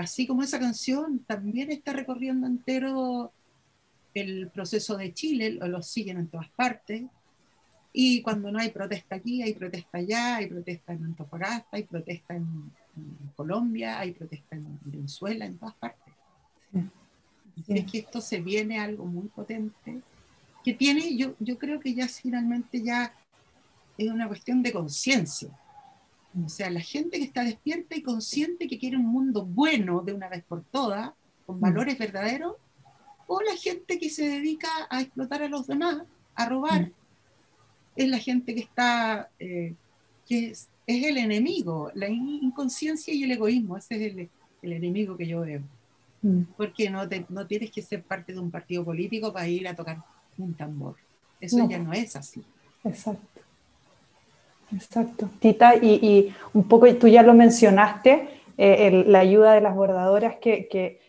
así 0.00 0.26
como 0.26 0.42
esa 0.42 0.58
canción 0.58 1.20
también 1.26 1.70
está 1.70 1.92
recorriendo 1.92 2.46
entero 2.46 3.32
el 4.14 4.48
proceso 4.48 4.96
de 4.96 5.12
Chile, 5.12 5.50
lo, 5.50 5.82
siguen 5.82 6.18
en 6.18 6.28
todas 6.28 6.48
partes. 6.50 7.02
Y 7.92 8.22
cuando 8.22 8.52
no 8.52 8.58
hay 8.58 8.70
protesta 8.70 9.16
aquí, 9.16 9.42
hay 9.42 9.54
protesta 9.54 9.98
allá, 9.98 10.36
hay 10.36 10.46
protesta 10.46 10.92
en 10.92 11.04
Antofagasta, 11.04 11.76
hay 11.76 11.84
protesta 11.84 12.34
en, 12.34 12.72
Colombia, 13.34 13.98
hay 13.98 14.12
protesta 14.12 14.56
en 14.56 14.78
Venezuela, 14.84 15.46
en 15.46 15.56
todas 15.56 15.74
partes. 15.76 16.14
Es 17.66 17.90
que 17.90 17.98
esto 17.98 18.20
se 18.20 18.40
viene 18.40 18.78
algo 18.78 19.06
muy 19.06 19.28
potente, 19.28 20.00
que 20.64 20.74
tiene, 20.74 21.16
yo, 21.16 21.34
yo 21.38 21.58
creo 21.58 21.80
que 21.80 21.94
ya 21.94 22.08
finalmente 22.08 22.82
ya 22.82 23.14
es 23.96 24.10
una 24.10 24.28
cuestión 24.28 24.62
de 24.62 24.72
conciencia. 24.72 25.50
O 26.44 26.48
sea, 26.48 26.70
la 26.70 26.80
gente 26.80 27.18
que 27.18 27.24
está 27.24 27.44
despierta 27.44 27.96
y 27.96 28.02
consciente 28.02 28.68
que 28.68 28.78
quiere 28.78 28.96
un 28.96 29.06
mundo 29.06 29.44
bueno 29.44 30.00
de 30.00 30.12
una 30.12 30.28
vez 30.28 30.44
por 30.44 30.62
todas, 30.64 31.12
con 31.46 31.58
mm. 31.58 31.60
valores 31.60 31.98
verdaderos, 31.98 32.56
o 33.26 33.40
la 33.42 33.56
gente 33.56 33.98
que 33.98 34.10
se 34.10 34.28
dedica 34.28 34.68
a 34.88 35.00
explotar 35.00 35.42
a 35.42 35.48
los 35.48 35.66
demás, 35.66 36.02
a 36.34 36.48
robar, 36.48 36.82
mm. 36.82 36.92
Es 37.96 38.08
la 38.08 38.18
gente 38.18 38.54
que 38.54 38.60
está, 38.60 39.30
eh, 39.38 39.74
que 40.26 40.50
es, 40.50 40.68
el 40.86 41.18
enemigo, 41.18 41.90
la 41.94 42.08
inconsciencia 42.08 43.14
y 43.14 43.22
el 43.22 43.32
egoísmo, 43.32 43.76
ese 43.76 43.94
es 43.94 44.12
el, 44.12 44.28
el 44.62 44.72
enemigo 44.72 45.16
que 45.16 45.26
yo 45.26 45.40
veo. 45.42 45.62
Mm. 46.22 46.42
Porque 46.56 46.90
no, 46.90 47.02
no 47.28 47.46
tienes 47.46 47.70
que 47.70 47.82
ser 47.82 48.02
parte 48.02 48.32
de 48.32 48.40
un 48.40 48.50
partido 48.50 48.84
político 48.84 49.32
para 49.32 49.48
ir 49.48 49.68
a 49.68 49.74
tocar 49.74 49.98
un 50.36 50.54
tambor. 50.54 50.96
Eso 51.40 51.66
ya 51.68 51.78
no 51.78 51.92
es 51.92 52.16
así. 52.16 52.42
Exacto. 52.84 53.40
Exacto. 54.74 55.28
Tita, 55.40 55.74
y, 55.76 56.32
un 56.52 56.64
poco, 56.68 56.92
tú 56.94 57.08
ya 57.08 57.22
lo 57.22 57.34
mencionaste, 57.34 58.28
eh, 58.56 59.04
la 59.06 59.20
ayuda 59.20 59.54
de 59.54 59.60
las 59.60 59.74
bordadoras 59.74 60.36
que, 60.36 61.00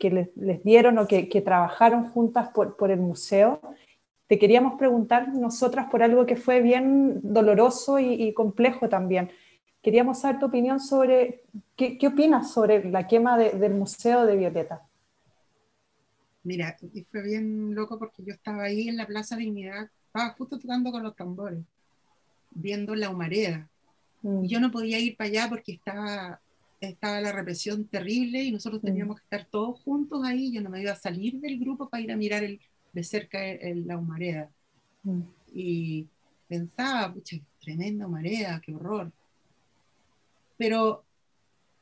les, 0.00 0.64
dieron 0.64 0.98
o 0.98 1.06
que, 1.06 1.42
trabajaron 1.44 2.10
juntas 2.10 2.48
por, 2.48 2.90
el 2.90 3.00
museo. 3.00 3.60
Te 4.32 4.38
queríamos 4.38 4.78
preguntar 4.78 5.28
nosotras 5.34 5.90
por 5.90 6.02
algo 6.02 6.24
que 6.24 6.36
fue 6.36 6.62
bien 6.62 7.20
doloroso 7.22 7.98
y, 7.98 8.32
complejo 8.32 8.88
también. 8.88 9.30
Queríamos 9.82 10.20
saber 10.20 10.40
tu 10.40 10.46
opinión 10.46 10.80
sobre, 10.80 11.42
¿qué, 11.76 11.98
opinas 12.06 12.50
sobre 12.50 12.82
la 12.90 13.06
quema 13.06 13.36
del 13.36 13.74
Museo 13.74 14.24
de 14.24 14.36
Violeta? 14.36 14.88
Mira, 16.44 16.78
fue 17.10 17.22
bien 17.22 17.74
loco 17.74 17.98
porque 17.98 18.24
yo 18.24 18.32
estaba 18.32 18.62
ahí 18.62 18.88
en 18.88 18.96
la 18.96 19.06
Plaza 19.06 19.36
Dignidad, 19.36 19.90
estaba 20.06 20.30
justo 20.30 20.58
tocando 20.58 20.90
con 20.90 21.02
los 21.02 21.14
tambores 21.14 21.62
viendo 22.52 22.94
la 22.94 23.10
humareda. 23.10 23.68
Mm. 24.22 24.44
Yo 24.44 24.60
no 24.60 24.70
podía 24.70 24.98
ir 24.98 25.14
para 25.14 25.28
allá 25.28 25.48
porque 25.50 25.72
estaba, 25.72 26.40
estaba 26.80 27.20
la 27.20 27.32
represión 27.32 27.84
terrible 27.86 28.42
y 28.42 28.50
nosotros 28.50 28.82
mm. 28.82 28.86
teníamos 28.86 29.16
que 29.16 29.24
estar 29.24 29.44
todos 29.50 29.78
juntos 29.82 30.24
ahí. 30.24 30.50
Yo 30.50 30.62
no 30.62 30.70
me 30.70 30.80
iba 30.80 30.92
a 30.92 30.96
salir 30.96 31.38
del 31.38 31.58
grupo 31.58 31.90
para 31.90 32.02
ir 32.02 32.10
a 32.12 32.16
mirar 32.16 32.44
el, 32.44 32.62
de 32.92 33.04
cerca 33.04 33.38
la 33.62 33.98
humareda. 33.98 34.50
Mm. 35.02 35.22
Y 35.54 36.08
pensaba, 36.48 37.12
pucha, 37.12 37.36
tremenda 37.60 38.06
humareda, 38.06 38.60
qué 38.60 38.74
horror. 38.74 39.12
Pero 40.56 41.04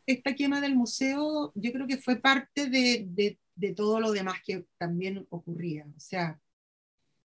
esta 0.07 0.35
quema 0.35 0.61
del 0.61 0.75
museo 0.75 1.53
yo 1.55 1.73
creo 1.73 1.87
que 1.87 1.99
fue 1.99 2.17
parte 2.17 2.69
de, 2.69 3.07
de, 3.09 3.39
de 3.55 3.75
todo 3.75 4.01
lo 4.01 4.13
demás 4.13 4.39
que 4.45 4.65
también 4.79 5.27
ocurría. 5.31 5.87
O 5.97 6.01
sea, 6.01 6.41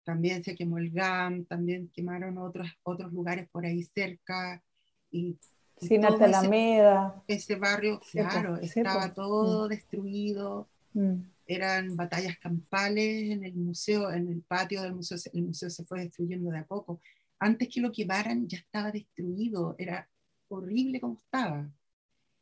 también 0.09 0.43
se 0.43 0.55
quemó 0.55 0.79
el 0.79 0.89
GAM, 0.89 1.45
también 1.45 1.89
quemaron 1.93 2.39
otros, 2.39 2.67
otros 2.81 3.13
lugares 3.13 3.47
por 3.49 3.65
ahí 3.65 3.83
cerca. 3.83 4.63
Y, 5.11 5.37
Sin 5.77 6.03
Alameda. 6.03 7.23
Ese, 7.27 7.55
barrio, 7.55 8.01
claro, 8.11 8.57
estaba 8.57 9.13
todo 9.13 9.65
mm. 9.65 9.69
destruido. 9.69 10.67
Mm. 10.93 11.21
Eran 11.49 11.95
batallas 11.95 12.37
campales 12.37 13.31
en 13.31 13.43
el 13.43 13.55
museo, 13.55 14.11
en 14.11 14.27
el 14.27 14.43
patio 14.43 14.83
del 14.83 14.93
museo. 14.93 15.17
El 15.33 15.45
museo 15.45 15.71
se 15.71 15.83
fue 15.83 16.01
destruyendo 16.01 16.51
de 16.51 16.59
a 16.59 16.63
poco. 16.63 17.01
Antes 17.39 17.69
que 17.69 17.81
lo 17.81 17.91
quemaran 17.91 18.47
ya 18.47 18.59
estaba 18.59 18.91
destruido. 18.91 19.73
Era 19.79 20.07
horrible 20.47 21.01
como 21.01 21.17
estaba. 21.17 21.67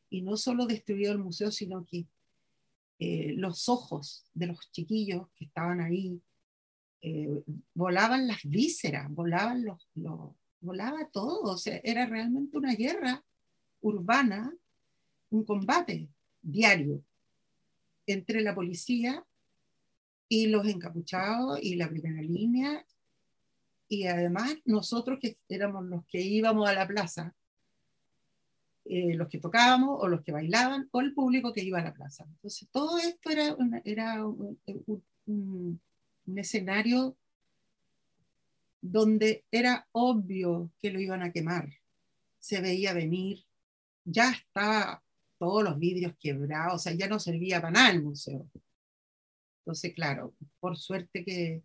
Y 0.10 0.24
no 0.24 0.36
solo 0.36 0.66
destruido 0.66 1.14
el 1.14 1.20
museo, 1.20 1.52
sino 1.52 1.86
que 1.86 2.06
eh, 3.00 3.32
los 3.38 3.70
ojos 3.70 4.26
de 4.34 4.48
los 4.48 4.70
chiquillos 4.72 5.30
que 5.38 5.46
estaban 5.46 5.80
ahí, 5.80 6.22
eh, 7.02 7.44
volaban 7.76 8.28
las 8.28 8.44
vísceras, 8.44 9.10
volaban 9.10 9.64
los, 9.64 9.88
volaba 10.60 11.08
todo, 11.14 11.54
o 11.54 11.58
sea, 11.58 11.80
era 11.82 12.08
realmente 12.08 12.58
una 12.58 12.74
guerra 12.74 13.24
urbana, 13.80 14.54
un 15.30 15.46
combate 15.46 16.10
diario 16.42 17.02
entre 18.08 18.42
la 18.42 18.56
policía 18.56 19.24
y 20.30 20.48
los 20.48 20.68
encapuchados 20.68 21.60
y 21.62 21.76
la 21.76 21.90
primera 21.90 22.22
línea, 22.22 22.86
y 23.88 24.08
además 24.08 24.56
nosotros 24.66 25.20
que 25.22 25.38
éramos 25.48 25.86
los 25.86 26.06
que 26.08 26.22
íbamos 26.22 26.68
a 26.68 26.74
la 26.74 26.88
plaza, 26.88 27.36
eh, 28.86 29.16
los 29.16 29.28
que 29.28 29.40
tocábamos 29.40 29.98
o 30.02 30.08
los 30.08 30.22
que 30.22 30.32
bailaban 30.32 30.88
o 30.92 31.02
el 31.02 31.14
público 31.14 31.54
que 31.54 31.64
iba 31.64 31.80
a 31.80 31.84
la 31.84 31.94
plaza. 31.94 32.26
Entonces 32.26 32.68
todo 32.72 32.98
esto 32.98 33.30
era, 33.30 33.56
era 33.84 34.26
un, 34.26 34.60
un 35.26 36.38
escenario 36.38 37.16
donde 38.82 39.44
era 39.52 39.88
obvio 39.92 40.72
que 40.80 40.92
lo 40.92 41.00
iban 41.00 41.22
a 41.22 41.32
quemar. 41.32 41.70
Se 42.40 42.62
veía 42.62 42.94
venir, 42.94 43.44
ya 44.06 44.32
estaba 44.32 45.04
todos 45.38 45.64
los 45.64 45.78
vidrios 45.78 46.14
quebrados, 46.20 46.76
o 46.76 46.80
sea, 46.80 46.94
ya 46.94 47.08
no 47.08 47.20
servía 47.20 47.62
para 47.62 47.72
nada 47.72 47.92
el 47.92 48.04
museo. 48.04 48.48
Entonces, 49.60 49.94
claro, 49.94 50.34
por 50.60 50.78
suerte 50.78 51.24
que 51.24 51.62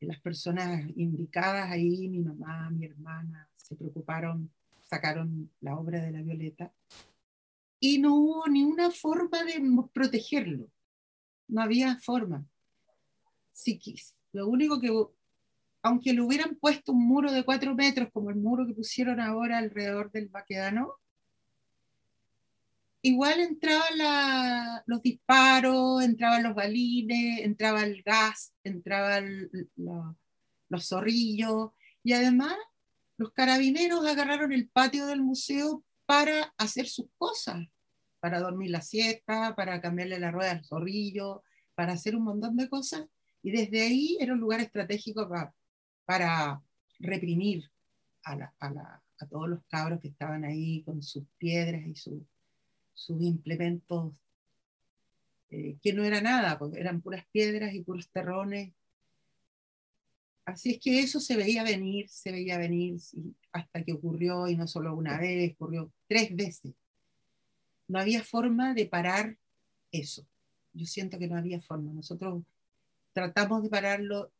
las 0.00 0.20
personas 0.20 0.84
indicadas 0.96 1.70
ahí, 1.70 2.08
mi 2.08 2.20
mamá, 2.20 2.70
mi 2.70 2.86
hermana, 2.86 3.48
se 3.56 3.76
preocuparon, 3.76 4.50
sacaron 4.84 5.50
la 5.60 5.76
obra 5.76 6.00
de 6.00 6.12
la 6.12 6.22
Violeta 6.22 6.72
y 7.80 7.98
no 7.98 8.14
hubo 8.14 8.46
ni 8.48 8.62
una 8.62 8.90
forma 8.90 9.42
de 9.44 9.60
protegerlo. 9.92 10.68
No 11.48 11.62
había 11.62 11.98
forma 11.98 12.46
psiquis. 13.50 14.14
Lo 14.32 14.48
único 14.48 14.80
que, 14.80 14.90
aunque 15.82 16.12
le 16.12 16.22
hubieran 16.22 16.54
puesto 16.56 16.92
un 16.92 17.06
muro 17.06 17.32
de 17.32 17.44
cuatro 17.44 17.74
metros, 17.74 18.08
como 18.12 18.30
el 18.30 18.36
muro 18.36 18.66
que 18.66 18.74
pusieron 18.74 19.20
ahora 19.20 19.58
alrededor 19.58 20.10
del 20.10 20.28
Baquedano, 20.28 20.94
igual 23.02 23.40
entraban 23.40 24.82
los 24.86 25.02
disparos, 25.02 26.02
entraban 26.02 26.42
los 26.42 26.54
balines, 26.54 27.40
entraba 27.40 27.82
el 27.82 28.02
gas, 28.02 28.54
entraban 28.64 29.50
los 30.68 30.88
zorrillos, 30.88 31.70
y 32.02 32.14
además 32.14 32.56
los 33.18 33.32
carabineros 33.32 34.06
agarraron 34.06 34.52
el 34.52 34.68
patio 34.68 35.06
del 35.06 35.22
museo 35.22 35.84
para 36.06 36.54
hacer 36.56 36.86
sus 36.88 37.06
cosas, 37.18 37.66
para 38.20 38.40
dormir 38.40 38.70
la 38.70 38.80
siesta, 38.80 39.54
para 39.54 39.80
cambiarle 39.80 40.18
la 40.18 40.30
rueda 40.30 40.52
al 40.52 40.64
zorrillo, 40.64 41.42
para 41.74 41.92
hacer 41.92 42.16
un 42.16 42.24
montón 42.24 42.56
de 42.56 42.68
cosas 42.68 43.06
y 43.42 43.50
desde 43.50 43.82
ahí 43.82 44.16
era 44.20 44.32
un 44.32 44.40
lugar 44.40 44.60
estratégico 44.60 45.28
para, 46.06 46.62
reprimir 47.00 47.68
a, 48.24 48.52
todos 49.28 49.48
los 49.48 49.64
cabros 49.66 50.00
que 50.00 50.08
estaban 50.08 50.44
ahí 50.44 50.84
con 50.84 51.02
sus 51.02 51.24
piedras 51.38 51.82
y 51.84 51.96
sus 51.96 52.22
implementos, 53.10 54.12
eh, 55.50 55.76
que 55.82 55.92
no 55.92 56.04
era 56.04 56.20
nada, 56.20 56.58
porque 56.58 56.80
eran 56.80 57.00
puras 57.00 57.24
piedras 57.30 57.74
y 57.74 57.82
puros 57.82 58.08
terrones. 58.08 58.72
Así 60.44 60.72
es 60.72 60.78
que 60.80 61.00
eso 61.00 61.20
se 61.20 61.36
veía 61.36 61.62
venir, 61.62 62.08
se 62.08 62.32
veía 62.32 62.58
venir 62.58 62.96
hasta 63.52 63.84
que 63.84 63.92
ocurrió, 63.92 64.48
y 64.48 64.56
no 64.56 64.66
solo 64.66 64.94
una 64.94 65.18
vez, 65.18 65.52
ocurrió 65.54 65.92
tres 66.08 66.34
veces. 66.34 66.72
No 67.86 67.98
había 67.98 68.22
forma 68.22 68.74
de 68.74 68.86
parar 68.86 69.36
eso. 69.90 70.26
Yo 70.72 70.86
siento 70.86 71.18
que 71.18 71.28
no 71.28 71.36
había 71.36 71.60
forma. 71.60 71.92
Nosotros 71.92 72.42
tratamos 73.12 73.62
de 73.62 73.68
pararlo. 73.68 74.32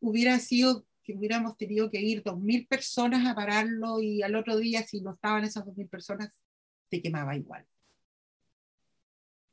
Hubiera 0.00 0.38
sido 0.38 0.86
que 1.02 1.14
hubiéramos 1.14 1.56
tenido 1.56 1.90
que 1.90 2.00
ir 2.00 2.22
dos 2.22 2.38
mil 2.40 2.66
personas 2.66 3.26
a 3.26 3.34
pararlo 3.34 4.00
y 4.00 4.22
al 4.22 4.36
otro 4.36 4.56
día, 4.56 4.86
si 4.86 5.00
no 5.00 5.12
estaban 5.12 5.44
esas 5.44 5.66
dos 5.66 5.76
mil 5.76 5.88
personas, 5.88 6.30
se 6.94 7.02
quemaba 7.02 7.36
igual. 7.36 7.66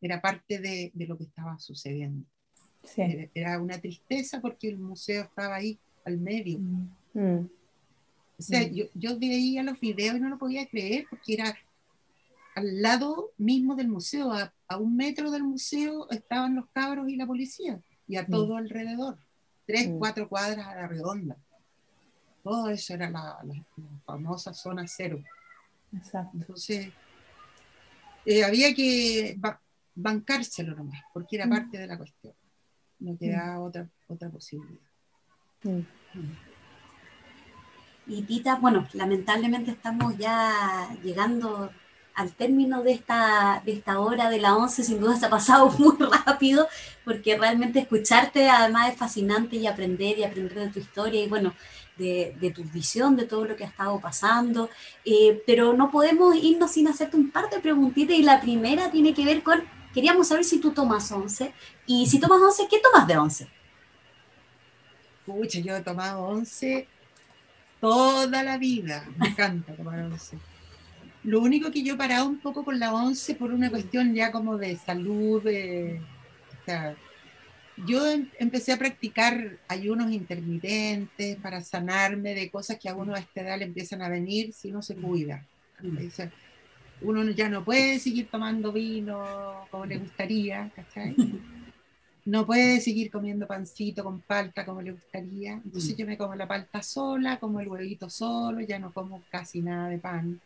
Era 0.02 0.22
parte 0.22 0.60
de, 0.60 0.92
de 0.94 1.08
lo 1.08 1.18
que 1.18 1.26
estaba 1.26 1.58
sucediendo. 1.60 2.26
Era, 3.34 3.60
una 3.62 3.80
tristeza 3.80 4.42
porque 4.42 4.70
el 4.70 4.80
museo 4.80 5.24
estaba 5.24 5.56
ahí 5.56 5.80
al 6.06 6.18
medio. 6.18 6.60
Mm. 6.60 6.90
Mm. 7.14 7.50
O 8.40 8.42
sea, 8.42 8.68
mm. 8.68 8.74
yo, 8.74 8.86
yo 8.96 9.20
veía 9.20 9.64
los 9.64 9.80
videos 9.80 10.18
y 10.18 10.20
no 10.20 10.30
lo 10.30 10.38
podía 10.38 10.66
creer 10.66 11.06
porque 11.10 11.34
era 11.34 11.56
al 12.56 12.82
lado 12.82 13.32
mismo 13.38 13.76
del 13.76 13.88
museo, 13.88 14.32
a, 14.32 14.54
a, 14.68 14.78
un 14.78 14.96
metro 14.96 15.32
del 15.32 15.44
museo 15.44 16.10
estaban 16.10 16.56
los 16.56 16.66
cabros 16.74 17.08
y 17.08 17.16
la 17.16 17.26
policía, 17.26 17.80
y 18.08 18.18
a 18.18 18.26
todo 18.26 18.58
alrededor, 18.58 19.18
tres, 19.66 19.90
cuatro 19.98 20.28
cuadras 20.28 20.68
a 20.68 20.76
la 20.76 20.88
redonda. 20.88 21.38
Todo 22.44 22.70
eso 22.70 22.94
era 22.94 23.10
la, 23.10 23.38
famosa 24.06 24.54
zona 24.54 24.86
cero. 24.88 25.24
Exacto. 25.96 26.38
Entonces, 26.38 26.92
eh, 28.26 28.44
había 28.44 28.74
que 28.74 29.38
bancárselo 29.96 30.76
nomás, 30.76 31.02
porque 31.14 31.36
era 31.36 31.48
parte 31.48 31.78
de 31.78 31.88
la 31.88 31.98
cuestión. 31.98 32.34
No 33.00 33.18
quedaba 33.18 33.60
otra, 33.60 33.90
otra 34.08 34.30
posibilidad. 34.30 34.80
Y 38.08 38.24
Tita, 38.24 38.56
bueno, 38.56 38.88
lamentablemente 38.94 39.72
estamos 39.72 40.18
ya 40.18 40.96
llegando 41.04 41.72
al 42.14 42.32
término 42.34 42.84
de 42.84 42.92
esta, 42.92 43.62
de 43.66 43.74
esta 43.74 44.00
hora 44.00 44.30
de 44.30 44.40
la 44.40 44.56
11, 44.56 44.84
sin 44.84 45.00
duda 45.00 45.16
se 45.16 45.26
ha 45.26 45.30
pasado 45.30 45.70
muy 45.80 45.96
rápido, 45.98 46.68
porque 47.06 47.38
realmente 47.38 47.80
escucharte 47.80 48.50
además 48.50 48.92
es 48.92 48.98
fascinante 48.98 49.56
y 49.56 49.68
aprender 49.68 50.18
y 50.18 50.24
aprender 50.24 50.60
de 50.60 50.70
tu 50.70 50.80
historia. 50.80 51.24
Y 51.24 51.28
bueno, 51.28 51.54
de, 52.02 52.36
de 52.40 52.52
tu 52.52 52.64
visión, 52.64 53.16
de 53.16 53.26
todo 53.26 53.46
lo 53.46 53.56
que 53.56 53.64
ha 53.64 53.68
estado 53.68 54.00
pasando. 54.00 54.70
Eh, 55.06 55.42
pero 55.46 55.74
no 55.74 55.92
podemos 55.92 56.36
irnos 56.36 56.72
sin 56.72 56.88
hacerte 56.88 57.18
un 57.18 57.32
par 57.32 57.50
de 57.50 57.60
preguntitas 57.60 58.16
y 58.16 58.24
la 58.24 58.42
primera 58.42 58.92
tiene 58.92 59.14
que 59.14 59.26
ver 59.26 59.44
con, 59.44 59.64
queríamos 59.94 60.28
saber 60.28 60.44
si 60.44 60.60
tú 60.60 60.72
tomas 60.72 61.12
11 61.12 61.54
y 61.86 62.08
si 62.08 62.20
tomas 62.20 62.42
11, 62.42 62.68
¿qué 62.70 62.80
tomas 62.80 63.08
de 63.08 63.18
11? 63.18 63.48
Pucha, 65.26 65.60
yo 65.60 65.76
he 65.76 65.82
tomado 65.82 66.24
11 66.24 66.88
toda 67.80 68.44
la 68.44 68.58
vida, 68.58 69.08
me 69.18 69.30
encanta 69.30 69.74
tomar 69.76 70.00
11 70.00 70.38
lo 71.24 71.40
único 71.40 71.72
que 71.72 71.84
yo 71.84 71.94
he 71.94 71.98
parado 71.98 72.26
un 72.26 72.40
poco 72.40 72.66
con 72.66 72.80
la 72.80 72.94
once 72.94 73.36
por 73.36 73.52
una 73.52 73.70
cuestión 73.70 74.14
ya 74.14 74.32
como 74.32 74.58
de 74.58 74.76
salud, 74.76 75.46
o 75.46 76.66
sea, 76.66 76.96
yo 77.78 78.06
em, 78.08 78.30
empecé 78.40 78.74
a 78.74 78.78
practicar 78.78 79.58
ayunos 79.68 80.12
intermitentes 80.12 81.38
para 81.38 81.62
sanarme 81.62 82.36
de 82.36 82.50
cosas 82.50 82.78
que 82.78 82.90
a 82.90 82.96
uno 82.96 83.16
a 83.16 83.20
esta 83.20 83.42
edad 83.42 83.58
le 83.58 83.66
empiezan 83.66 84.02
a 84.02 84.10
venir 84.10 84.54
si 84.54 84.72
no 84.72 84.82
se 84.82 84.96
cuida. 84.96 85.46
Uno 87.02 87.30
ya 87.32 87.50
no 87.50 87.66
puede 87.66 87.98
seguir 88.00 88.28
tomando 88.30 88.72
vino 88.72 89.66
como 89.72 89.86
le 89.86 89.98
gustaría, 89.98 90.72
¿cachai? 90.76 91.16
No 92.24 92.46
puede 92.46 92.80
seguir 92.82 93.10
comiendo 93.10 93.48
pancito 93.48 94.04
con 94.04 94.22
palta 94.22 94.64
como 94.64 94.80
le 94.80 94.92
gustaría. 94.92 95.54
Entonces 95.54 95.98
yo 95.98 96.06
me 96.06 96.20
como 96.20 96.36
la 96.36 96.48
palta 96.48 96.84
sola, 96.84 97.40
como 97.40 97.60
el 97.60 97.68
huevito 97.68 98.12
solo, 98.12 98.62
ya 98.62 98.78
no 98.78 98.94
como 98.94 99.24
casi 99.32 99.60
nada 99.60 99.90
de 99.90 99.98
pan. 99.98 100.40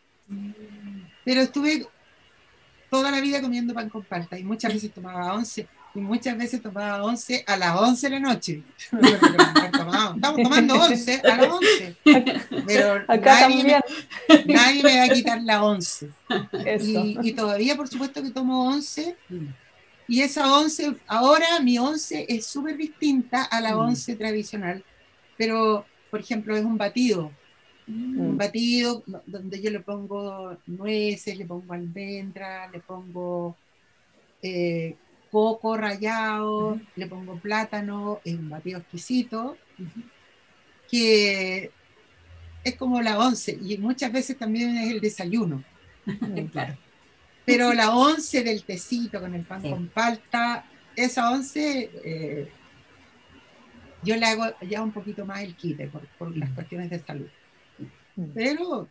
Pero 1.25 1.41
estuve 1.41 1.85
toda 2.89 3.11
la 3.11 3.19
vida 3.19 3.41
comiendo 3.41 3.73
pan 3.73 3.89
con 3.89 4.03
palta 4.03 4.39
y 4.39 4.43
muchas 4.45 4.73
veces 4.73 4.93
tomaba 4.93 5.33
once 5.33 5.67
y 5.95 5.99
muchas 5.99 6.37
veces 6.37 6.61
tomaba 6.61 7.03
once 7.03 7.43
a 7.47 7.57
las 7.57 7.79
once 7.79 8.09
de 8.09 8.19
la 8.19 8.19
noche. 8.19 8.63
Estamos 9.65 10.19
tomando 10.43 10.75
once 10.75 11.21
a 11.23 11.37
las 11.37 11.51
once. 11.51 11.95
Pero 12.67 13.05
nadie, 13.07 13.63
me, 13.63 14.53
nadie, 14.53 14.83
me, 14.83 14.97
va 14.97 15.03
a 15.05 15.09
quitar 15.09 15.41
la 15.41 15.63
once. 15.63 16.09
Y, 16.81 17.17
y, 17.29 17.33
todavía, 17.33 17.75
por 17.75 17.87
supuesto, 17.87 18.21
que 18.21 18.31
tomo 18.31 18.67
once. 18.67 19.15
Y 20.07 20.21
esa 20.21 20.53
once, 20.53 20.95
ahora 21.07 21.59
mi 21.61 21.79
once 21.79 22.25
es 22.29 22.45
súper 22.45 22.77
distinta 22.77 23.43
a 23.43 23.61
la 23.61 23.75
mm. 23.75 23.79
once 23.79 24.15
tradicional. 24.15 24.83
Pero, 25.37 25.85
por 26.11 26.19
ejemplo, 26.19 26.55
es 26.55 26.63
un 26.63 26.77
batido 26.77 27.31
un 27.87 28.33
mm. 28.33 28.37
batido 28.37 29.03
donde 29.25 29.61
yo 29.61 29.69
le 29.69 29.79
pongo 29.79 30.57
nueces, 30.65 31.37
le 31.37 31.45
pongo 31.45 31.73
almendra, 31.73 32.67
le 32.69 32.79
pongo 32.79 33.55
eh, 34.41 34.95
coco 35.35 35.75
rallado, 35.75 36.79
le 36.95 37.07
pongo 37.07 37.37
plátano, 37.37 38.21
es 38.23 38.35
un 38.35 38.49
batido 38.49 38.79
exquisito, 38.79 39.57
que 40.89 41.71
es 42.63 42.75
como 42.77 43.01
la 43.01 43.19
once, 43.19 43.59
y 43.61 43.77
muchas 43.77 44.13
veces 44.13 44.37
también 44.37 44.77
es 44.77 44.91
el 44.91 45.01
desayuno. 45.01 45.61
claro. 46.53 46.77
Pero 47.43 47.73
la 47.73 47.93
once 47.93 48.45
del 48.45 48.63
tecito 48.63 49.19
con 49.19 49.35
el 49.35 49.43
pan 49.43 49.61
con 49.61 49.89
palta, 49.89 50.63
esa 50.95 51.29
once, 51.29 51.91
eh, 52.05 52.49
yo 54.03 54.15
le 54.15 54.25
hago 54.27 54.45
ya 54.61 54.81
un 54.81 54.93
poquito 54.93 55.25
más 55.25 55.43
el 55.43 55.53
quite 55.57 55.91
por 56.17 56.37
las 56.37 56.49
cuestiones 56.51 56.89
de 56.89 56.99
salud. 56.99 57.27
Pero 58.33 58.87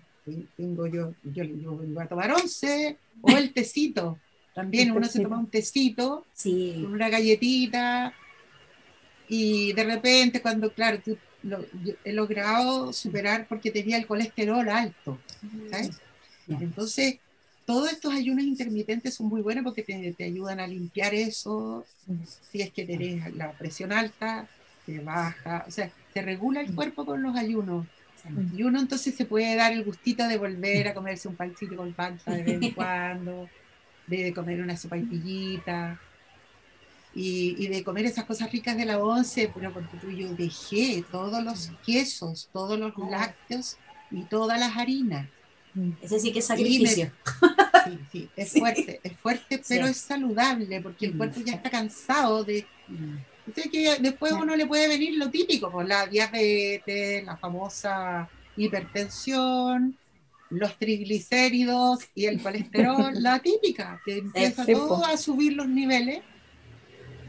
tengo 0.58 0.86
yo, 0.88 1.14
yo, 1.22 1.44
yo 1.44 1.78
vengo 1.78 2.02
a 2.02 2.06
tomar 2.06 2.32
once, 2.32 2.98
o 3.22 3.30
el 3.30 3.54
tecito. 3.54 4.18
También 4.54 4.92
uno 4.92 5.06
se 5.06 5.20
toma 5.20 5.38
un 5.38 5.48
tecito 5.48 6.24
con 6.42 6.86
una 6.86 7.08
galletita 7.08 8.14
y 9.28 9.72
de 9.72 9.84
repente 9.84 10.40
cuando, 10.40 10.72
claro, 10.72 11.00
tú, 11.04 11.18
he 12.04 12.12
logrado 12.12 12.92
superar 12.92 13.46
porque 13.48 13.70
tenía 13.70 13.96
el 13.96 14.06
colesterol 14.06 14.68
alto. 14.68 15.18
Entonces, 16.48 17.18
todos 17.66 17.90
estos 17.90 18.12
ayunos 18.12 18.44
intermitentes 18.44 19.14
son 19.14 19.26
muy 19.26 19.42
buenos 19.42 19.64
porque 19.64 19.82
te, 19.82 20.12
te 20.12 20.24
ayudan 20.24 20.60
a 20.60 20.66
limpiar 20.66 21.14
eso. 21.14 21.84
Si 22.50 22.62
es 22.62 22.70
que 22.70 22.84
tenés 22.84 23.34
la 23.34 23.52
presión 23.52 23.92
alta, 23.92 24.46
te 24.86 25.00
baja, 25.00 25.64
o 25.66 25.70
sea, 25.70 25.90
te 26.12 26.22
regula 26.22 26.60
el 26.60 26.74
cuerpo 26.74 27.04
con 27.04 27.22
los 27.22 27.36
ayunos. 27.36 27.86
Y 28.56 28.62
uno 28.62 28.80
entonces 28.80 29.14
se 29.14 29.26
puede 29.26 29.54
dar 29.54 29.72
el 29.72 29.84
gustito 29.84 30.26
de 30.26 30.38
volver 30.38 30.88
a 30.88 30.94
comerse 30.94 31.28
un 31.28 31.36
pancito 31.36 31.76
con 31.76 31.92
panza 31.92 32.30
de 32.30 32.42
vez 32.42 32.62
en 32.62 32.70
cuando, 32.74 33.50
de 34.06 34.32
comer 34.34 34.60
una 34.60 34.76
sopa 34.76 34.96
y 34.96 35.02
pillita, 35.02 35.98
y, 37.14 37.68
de 37.68 37.84
comer 37.84 38.06
esas 38.06 38.24
cosas 38.24 38.50
ricas 38.50 38.76
de 38.76 38.84
la 38.84 38.98
once, 38.98 39.50
pero 39.54 39.72
porque 39.72 39.96
tú 39.98 40.10
yo 40.10 40.34
dejé 40.34 41.04
todos 41.10 41.42
los 41.42 41.70
quesos, 41.86 42.48
todos 42.52 42.78
los 42.78 42.92
lácteos 43.10 43.76
y 44.10 44.22
todas 44.22 44.58
las 44.58 44.76
harinas. 44.76 45.28
Ese 46.02 46.20
sí 46.20 46.32
que 46.32 46.38
es 46.40 46.46
sacrificio. 46.46 47.10
sí, 47.84 47.98
sí, 48.12 48.30
es 48.36 48.52
fuerte, 48.52 49.00
es 49.02 49.12
fuerte, 49.16 49.62
pero 49.68 49.86
es 49.86 49.96
saludable 49.96 50.80
porque 50.80 51.06
el 51.06 51.16
cuerpo 51.16 51.40
ya 51.40 51.54
está 51.54 51.70
cansado 51.70 52.44
de, 52.44 52.66
que 53.54 53.96
después 54.00 54.32
uno 54.32 54.56
le 54.56 54.66
puede 54.66 54.88
venir 54.88 55.16
lo 55.16 55.30
típico, 55.30 55.70
pues 55.70 55.86
la 55.86 56.06
diabetes, 56.06 57.24
la 57.24 57.36
famosa 57.36 58.28
hipertensión, 58.56 59.96
los 60.58 60.78
triglicéridos 60.78 62.00
y 62.14 62.26
el 62.26 62.42
colesterol, 62.42 63.12
la 63.22 63.40
típica, 63.40 64.00
que 64.04 64.18
empieza 64.18 64.64
todo 64.66 65.04
a 65.04 65.16
subir 65.16 65.54
los 65.54 65.68
niveles. 65.68 66.20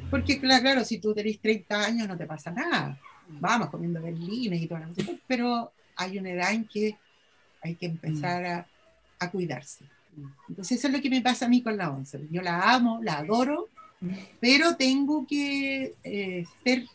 Porque 0.09 0.39
claro, 0.39 0.85
si 0.85 0.99
tú 0.99 1.13
tenés 1.13 1.39
30 1.39 1.83
años 1.83 2.07
no 2.07 2.17
te 2.17 2.25
pasa 2.25 2.51
nada. 2.51 2.99
Vamos 3.27 3.69
comiendo 3.69 4.01
berlines 4.01 4.61
y 4.61 4.67
todo 4.67 4.79
pero 5.25 5.71
hay 5.95 6.19
una 6.19 6.29
edad 6.29 6.53
en 6.53 6.65
que 6.65 6.95
hay 7.63 7.75
que 7.75 7.87
empezar 7.87 8.45
a, 8.45 8.67
a 9.19 9.31
cuidarse. 9.31 9.85
Entonces 10.47 10.77
eso 10.77 10.87
es 10.87 10.93
lo 10.93 11.01
que 11.01 11.09
me 11.09 11.21
pasa 11.21 11.45
a 11.45 11.49
mí 11.49 11.61
con 11.61 11.77
la 11.77 11.89
once. 11.89 12.19
Yo 12.31 12.41
la 12.41 12.73
amo, 12.73 12.99
la 13.01 13.17
adoro, 13.17 13.69
pero 14.39 14.75
tengo 14.75 15.25
que 15.27 15.95
eh, 16.03 16.45
ser 16.63 16.85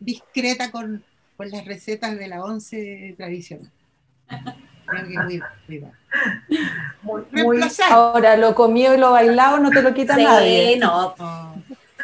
discreta 0.00 0.70
con, 0.70 1.04
con, 1.36 1.50
las 1.50 1.64
recetas 1.64 2.16
de 2.18 2.28
la 2.28 2.42
once 2.42 3.14
tradicional. 3.16 3.70
Muy, 7.02 7.60
ahora, 7.90 8.36
lo 8.36 8.54
comido 8.54 8.94
y 8.94 8.98
lo 8.98 9.12
bailado 9.12 9.58
no 9.58 9.70
te 9.70 9.82
lo 9.82 9.94
quita 9.94 10.16
nadie. 10.16 10.78
No. 10.78 11.14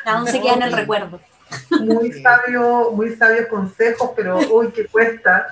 La 0.05 0.19
once 0.19 0.41
queda 0.41 0.55
en 0.55 0.63
el 0.63 0.73
recuerdo. 0.73 1.21
Muy 1.81 2.13
sabio, 2.21 2.91
muy 2.93 3.15
sabios 3.17 3.47
consejos, 3.47 4.11
pero 4.17 4.39
uy, 4.51 4.71
que 4.73 4.87
cuesta, 4.87 5.47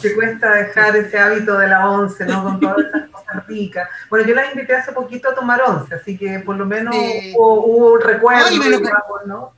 que 0.00 0.14
cuesta 0.14 0.52
dejar 0.52 0.96
ese 0.96 1.18
hábito 1.18 1.58
de 1.58 1.68
la 1.68 1.90
once, 1.90 2.24
¿no? 2.24 2.44
Con 2.44 2.60
todas 2.60 2.78
esas 2.78 3.08
cosas 3.10 3.46
ricas. 3.46 3.88
Bueno, 4.08 4.26
yo 4.26 4.34
las 4.34 4.52
invité 4.52 4.76
hace 4.76 4.92
poquito 4.92 5.28
a 5.30 5.34
tomar 5.34 5.60
once, 5.62 5.94
así 5.94 6.16
que 6.16 6.38
por 6.40 6.56
lo 6.56 6.64
menos 6.64 6.94
hubo, 7.36 7.94
un 7.94 8.00
recuerdo, 8.00 8.56
me, 8.56 8.70
lo, 8.70 8.80
¿no? 9.26 9.52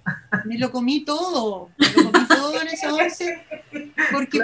me 0.45 0.59
lo 0.59 0.71
comí 0.71 1.05
todo, 1.05 1.71
me 1.77 2.03
lo 2.03 2.13
comí 2.13 2.20
todo 2.41 2.61
en 2.61 2.69
esa 2.69 2.95
once, 2.95 3.43
porque, 4.11 4.41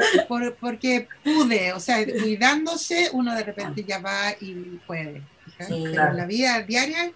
porque 0.61 1.09
pude, 1.25 1.73
o 1.73 1.81
sea, 1.81 2.05
cuidándose, 2.05 3.11
uno 3.13 3.35
de 3.35 3.45
repente 3.45 3.85
ya 3.85 3.99
va 3.99 4.33
y 4.41 4.81
puede. 4.87 5.23
Pero 5.59 6.13
la 6.13 6.27
vida 6.27 6.63
diaria 6.63 7.13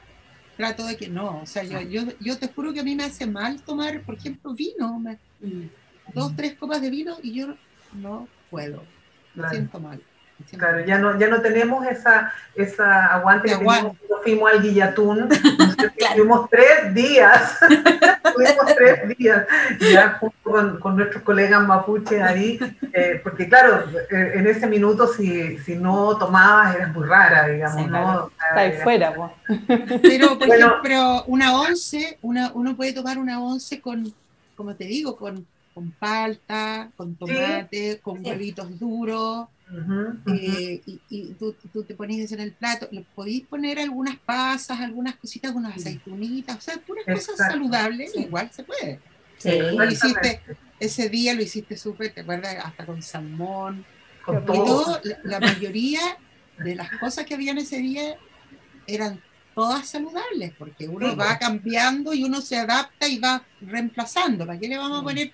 trato 0.57 0.85
de 0.85 0.97
que 0.97 1.09
no, 1.09 1.41
o 1.41 1.47
sea, 1.47 1.63
yo, 1.63 1.81
yo, 1.81 2.03
yo, 2.21 2.39
te 2.39 2.49
juro 2.49 2.75
que 2.75 2.81
a 2.81 2.85
mí 2.85 2.95
me 2.95 3.05
hace 3.05 3.27
mal 3.27 3.63
tomar, 3.63 4.03
por 4.03 4.17
ejemplo, 4.17 4.53
vino, 4.53 4.99
me, 4.99 5.17
mm. 5.41 5.71
dos, 6.13 6.37
tres 6.37 6.55
copas 6.55 6.83
de 6.83 6.91
vino 6.91 7.17
y 7.23 7.33
yo 7.33 7.55
no 7.95 8.29
puedo, 8.51 8.83
me 9.35 9.49
siento 9.49 9.81
mal. 9.81 10.03
Claro, 10.57 10.85
ya 10.85 10.99
no, 10.99 11.19
ya 11.19 11.29
no 11.29 11.41
tenemos 11.41 11.87
esa, 11.87 12.33
esa 12.55 13.07
aguante 13.15 13.49
que 13.49 13.57
teníamos 13.57 13.97
fuimos 14.23 14.53
al 14.53 14.63
Guillatún. 14.63 15.29
Tuvimos 16.17 16.49
tres 16.51 16.95
días, 16.95 17.59
tuvimos 18.35 18.75
tres 18.77 19.17
días, 19.17 19.47
ya 19.79 20.19
junto 20.19 20.79
con, 20.81 20.97
nuestros 20.97 21.23
colegas 21.23 21.67
mapuches 21.67 22.23
ahí, 22.23 22.59
eh, 22.93 23.21
porque 23.23 23.49
claro, 23.49 23.85
eh, 24.11 24.33
en 24.35 24.47
ese 24.47 24.67
minuto 24.67 25.07
si, 25.07 25.59
si 25.59 25.77
no 25.77 26.17
tomabas 26.17 26.75
eras 26.75 26.93
muy 26.93 27.07
rara, 27.07 27.49
digamos, 27.49 27.89
¿no? 27.89 28.29
Está 28.29 28.61
ahí 28.61 28.73
fuera, 28.83 29.15
Pero, 30.03 30.39
por 30.39 30.49
ejemplo, 30.49 31.25
una 31.27 31.61
once, 31.61 32.19
una, 32.23 32.51
uno 32.55 32.77
puede 32.77 32.93
tomar 32.93 33.19
una 33.19 33.43
once 33.43 33.81
con, 33.81 34.13
como 34.57 34.75
te 34.75 34.85
digo, 34.85 35.17
con, 35.17 35.47
con 35.75 35.91
palta, 35.93 36.89
con 36.97 37.15
tomate, 37.15 38.01
con 38.03 38.25
huevitos 38.25 38.79
duros 38.79 39.49
eh, 40.27 40.83
y, 41.09 41.35
tú, 41.35 41.55
te 41.87 41.95
pones 41.95 42.33
en 42.33 42.41
el 42.41 42.53
plato, 42.53 42.89
le 42.91 43.05
podéis 43.15 43.47
poner 43.47 43.79
algunas 43.79 44.19
pasas, 44.19 44.81
algunas 44.81 45.17
cositas, 45.17 45.55
unas 45.55 45.77
aceitunitas, 45.77 46.57
o 46.57 46.61
sea, 46.61 46.77
puras 46.79 47.05
cosas 47.05 47.37
saludables, 47.37 48.15
igual 48.17 48.51
se 48.53 48.65
puede. 48.65 48.99
Lo 49.45 49.85
hiciste, 49.91 50.41
ese 50.79 51.09
día 51.09 51.35
lo 51.35 51.43
hiciste 51.43 51.77
súper, 51.77 52.13
¿te 52.13 52.23
acuerdas? 52.23 52.57
Hasta 52.65 52.85
con 52.85 53.03
salmón. 53.03 53.85
Con 54.25 54.45
todo. 54.45 55.01
la, 55.25 55.41
mayoría 55.41 56.01
de 56.59 56.75
las 56.75 56.91
cosas 56.99 57.25
que 57.25 57.35
habían 57.35 57.59
ese 57.59 57.79
día 57.79 58.17
eran 58.87 59.21
todas 59.55 59.89
saludables, 59.89 60.53
porque 60.59 60.89
uno 60.89 61.17
va 61.17 61.39
cambiando 61.39 62.13
y 62.13 62.25
uno 62.25 62.41
se 62.41 62.57
adapta 62.57 63.09
y 63.09 63.19
va 63.19 63.43
reemplazando. 63.61 64.47
¿Para 64.47 64.59
qué 64.59 64.69
le 64.69 64.77
vamos 64.77 65.01
a 65.01 65.05
poner 65.05 65.33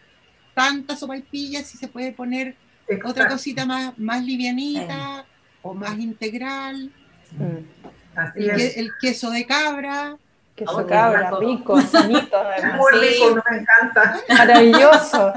tantas 0.54 1.00
sopaipillas 1.00 1.66
si 1.66 1.78
se 1.78 1.88
puede 1.88 2.12
poner 2.12 2.56
otra 3.04 3.28
cosita 3.28 3.66
más, 3.66 3.98
más 3.98 4.24
livianita 4.24 5.24
o 5.62 5.74
más 5.74 5.98
integral. 5.98 6.90
Mm. 7.32 8.36
el, 8.36 8.90
queso 9.00 9.30
de 9.30 9.46
cabra. 9.46 10.16
Queso 10.54 10.78
de 10.78 10.86
cabra, 10.86 11.32
rico, 11.38 11.80
sanito. 11.82 12.42
Muy 12.76 12.92
rico, 13.00 13.36
nos 13.36 13.44
encanta. 13.46 14.20
Maravilloso. 14.28 15.32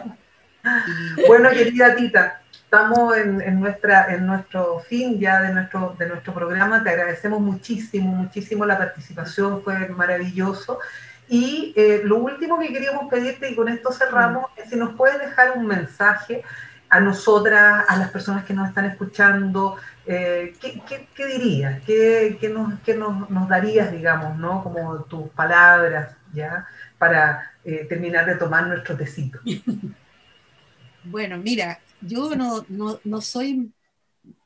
Bueno, 1.28 1.50
querida 1.52 1.96
Tita, 1.96 2.42
estamos 2.52 3.18
en, 3.18 3.42
en, 3.42 3.60
nuestra, 3.60 4.14
en 4.14 4.28
nuestro 4.28 4.80
fin 4.80 5.20
ya 5.20 5.42
de 5.42 5.54
nuestro, 5.54 5.96
de 5.98 6.08
nuestro 6.08 6.34
programa. 6.34 6.84
Te 6.84 6.92
agradecemos 6.92 7.42
muchísimo, 7.42 8.14
muchísimo 8.14 8.66
la 8.66 8.78
participación, 8.78 9.64
fue 9.64 9.90
maravilloso. 9.90 10.80
Y 11.28 11.74
eh, 11.76 12.02
lo 12.04 12.18
último 12.18 12.60
que 12.60 12.74
queríamos 12.74 13.10
pedirte, 13.10 13.52
y 13.52 13.56
con 13.56 13.70
esto 13.70 13.92
cerramos, 13.92 14.46
es 14.58 14.70
si 14.70 14.76
nos 14.76 14.96
puedes 14.96 15.20
dejar 15.20 15.58
un 15.58 15.68
mensaje 15.68 16.44
a 16.90 17.00
nosotras, 17.00 17.86
a 17.88 17.98
las 17.98 18.10
personas 18.10 18.46
que 18.46 18.54
nos 18.54 18.70
están 18.70 18.86
escuchando, 18.86 19.78
eh, 20.06 20.56
¿qué, 20.60 20.82
qué, 21.16 21.26
dirías? 21.28 21.84
¿Qué, 21.86 22.38
qué, 22.42 22.50
nos, 22.50 22.70
nos, 22.98 23.30
nos, 23.30 23.48
darías, 23.48 23.92
digamos, 23.92 24.38
¿no? 24.38 24.64
Como 24.64 25.04
tus 25.04 25.30
palabras, 25.30 26.16
¿ya? 26.34 26.68
Para 26.98 27.52
eh, 27.64 27.86
terminar 27.88 28.26
de 28.26 28.36
tomar 28.36 28.68
nuestro 28.68 28.98
tecito. 28.98 29.40
Bueno, 31.02 31.38
mira, 31.38 31.80
yo 32.02 32.36
no, 32.36 32.66
no, 32.68 33.00
no, 33.06 33.22
soy, 33.22 33.72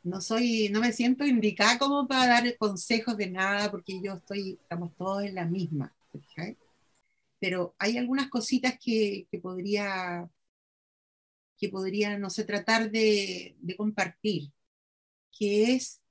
no 0.03 0.21
soy, 0.21 0.69
no 0.69 0.81
me 0.81 0.93
siento 0.93 1.25
indicada 1.25 1.79
como 1.79 2.07
para 2.07 2.27
dar 2.27 2.57
consejos 2.57 3.17
de 3.17 3.31
nada, 3.31 3.71
porque 3.71 3.99
yo 4.01 4.13
estoy, 4.13 4.59
estamos 4.61 4.95
todos 4.95 5.23
en 5.23 5.33
la 5.33 5.45
misma, 5.45 5.91
Pero 7.39 7.73
hay 7.79 7.97
algunas 7.97 8.29
cositas 8.29 8.77
que, 8.79 9.27
que 9.31 9.39
podría 9.39 10.29
que 11.63 11.69
podría, 11.69 12.17
no 12.19 12.29
sé, 12.29 12.43
tratar 12.43 12.91
de, 12.91 13.55
compartir, 13.77 14.51
que 15.31 15.75
es 15.75 16.01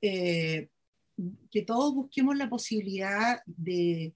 eh, 0.00 0.70
que 1.50 1.62
todos 1.66 1.94
busquemos 1.94 2.34
la 2.34 2.48
posibilidad 2.48 3.42
de, 3.44 4.14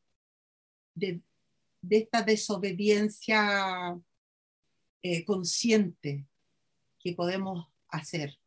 de, 0.94 1.20
esta 1.90 2.22
desobediencia 2.22 4.00
eh, 5.02 5.22
consciente 5.26 6.24
que 6.98 7.12
podemos 7.12 7.68
hacer, 7.88 8.38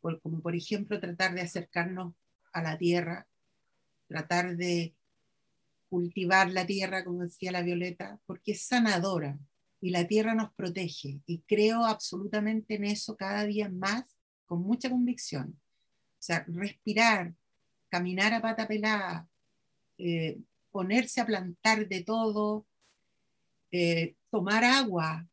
como 0.00 0.40
por 0.40 0.56
ejemplo 0.56 0.98
tratar 0.98 1.32
de 1.36 1.42
acercarnos 1.42 2.12
a 2.52 2.60
la 2.60 2.76
tierra, 2.76 3.28
tratar 4.08 4.56
de 4.56 4.96
cultivar 5.88 6.50
la 6.50 6.66
tierra, 6.66 7.04
como 7.04 7.22
decía 7.22 7.52
la 7.52 7.62
Violeta, 7.62 8.18
porque 8.26 8.50
es 8.50 8.62
sanadora, 8.62 9.38
y 9.84 9.90
la 9.90 10.06
tierra 10.06 10.34
nos 10.34 10.50
protege. 10.54 11.20
Y 11.26 11.40
creo 11.40 11.84
absolutamente 11.84 12.76
en 12.76 12.84
eso 12.84 13.18
cada 13.18 13.44
día 13.44 13.68
más, 13.68 14.16
con 14.46 14.62
mucha 14.62 14.88
convicción. 14.88 15.60
O 16.18 16.22
sea, 16.22 16.42
respirar, 16.48 17.34
caminar 17.90 18.32
a 18.32 18.40
pata 18.40 18.66
pelada, 18.66 19.28
eh, 19.98 20.38
ponerse 20.70 21.20
a 21.20 21.26
plantar 21.26 21.86
de 21.86 22.02
todo, 22.02 22.64
eh, 23.72 24.14
tomar 24.30 24.64
agua, 24.64 25.28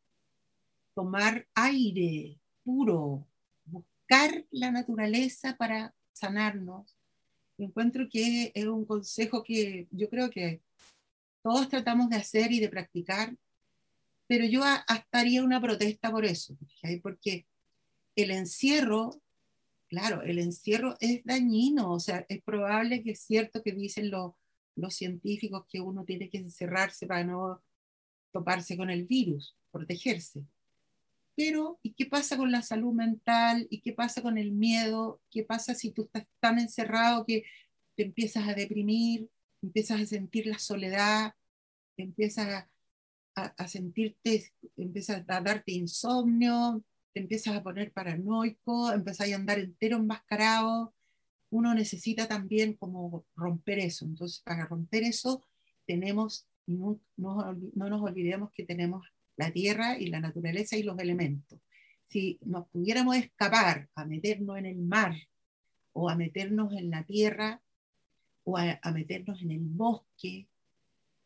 tomar 0.95 1.47
aire 1.53 2.37
puro, 2.65 3.25
buscar 3.63 4.45
la 4.51 4.69
naturaleza 4.69 5.55
para 5.55 5.95
sanarnos. 6.11 6.97
Encuentro 7.57 8.09
que 8.09 8.51
es 8.53 8.65
un 8.65 8.83
consejo 8.83 9.43
que 9.45 9.87
yo 9.91 10.09
creo 10.09 10.29
que 10.29 10.59
todos 11.41 11.69
tratamos 11.69 12.09
de 12.09 12.17
hacer 12.17 12.51
y 12.51 12.59
de 12.59 12.67
practicar 12.67 13.33
pero 14.31 14.45
yo 14.45 14.63
hasta 14.63 15.19
haría 15.19 15.43
una 15.43 15.59
protesta 15.59 16.09
por 16.09 16.23
eso, 16.23 16.57
porque 17.03 17.47
el 18.15 18.31
encierro, 18.31 19.21
claro, 19.89 20.21
el 20.21 20.39
encierro 20.39 20.95
es 21.01 21.21
dañino, 21.25 21.91
o 21.91 21.99
sea, 21.99 22.25
es 22.29 22.41
probable 22.41 23.03
que 23.03 23.11
es 23.11 23.19
cierto 23.19 23.61
que 23.61 23.73
dicen 23.73 24.09
los, 24.09 24.31
los 24.77 24.95
científicos 24.95 25.65
que 25.69 25.81
uno 25.81 26.05
tiene 26.05 26.29
que 26.29 26.37
encerrarse 26.37 27.07
para 27.07 27.25
no 27.25 27.61
toparse 28.31 28.77
con 28.77 28.89
el 28.89 29.05
virus, 29.05 29.57
protegerse. 29.69 30.45
Pero, 31.35 31.81
¿y 31.83 31.91
qué 31.91 32.05
pasa 32.05 32.37
con 32.37 32.53
la 32.53 32.61
salud 32.61 32.93
mental? 32.93 33.67
¿Y 33.69 33.81
qué 33.81 33.91
pasa 33.91 34.21
con 34.21 34.37
el 34.37 34.53
miedo? 34.53 35.19
¿Qué 35.29 35.43
pasa 35.43 35.75
si 35.75 35.91
tú 35.91 36.03
estás 36.03 36.25
tan 36.39 36.57
encerrado 36.57 37.25
que 37.25 37.43
te 37.97 38.03
empiezas 38.03 38.47
a 38.47 38.53
deprimir, 38.53 39.29
empiezas 39.61 39.99
a 39.99 40.05
sentir 40.05 40.47
la 40.47 40.57
soledad, 40.57 41.35
empiezas 41.97 42.47
a, 42.47 42.70
a, 43.35 43.67
sentirte, 43.67 44.51
empiezas 44.77 45.23
a 45.27 45.41
darte 45.41 45.71
insomnio, 45.71 46.83
te 47.13 47.21
empiezas 47.21 47.55
a 47.55 47.63
poner 47.63 47.91
paranoico, 47.91 48.91
empiezas 48.91 49.31
a 49.31 49.35
andar 49.35 49.59
entero 49.59 49.97
enmascarado. 49.97 50.93
Uno 51.49 51.73
necesita 51.73 52.27
también 52.27 52.73
como 52.73 53.25
romper 53.35 53.79
eso. 53.79 54.05
Entonces, 54.05 54.39
para 54.39 54.65
romper 54.65 55.03
eso, 55.03 55.43
tenemos, 55.85 56.47
no, 56.65 56.99
no 57.17 57.89
nos 57.89 58.01
olvidemos 58.01 58.51
que 58.51 58.65
tenemos 58.65 59.05
la 59.35 59.51
tierra 59.51 59.97
y 59.97 60.07
la 60.07 60.19
naturaleza 60.19 60.77
y 60.77 60.83
los 60.83 60.99
elementos. 60.99 61.59
Si 62.07 62.39
nos 62.45 62.67
pudiéramos 62.69 63.15
escapar 63.17 63.89
a 63.95 64.05
meternos 64.05 64.57
en 64.57 64.65
el 64.65 64.77
mar 64.77 65.15
o 65.93 66.09
a 66.09 66.15
meternos 66.15 66.73
en 66.73 66.89
la 66.89 67.03
tierra 67.03 67.61
o 68.43 68.57
a 68.57 68.91
meternos 68.91 69.41
en 69.41 69.51
el 69.51 69.61
bosque 69.61 70.47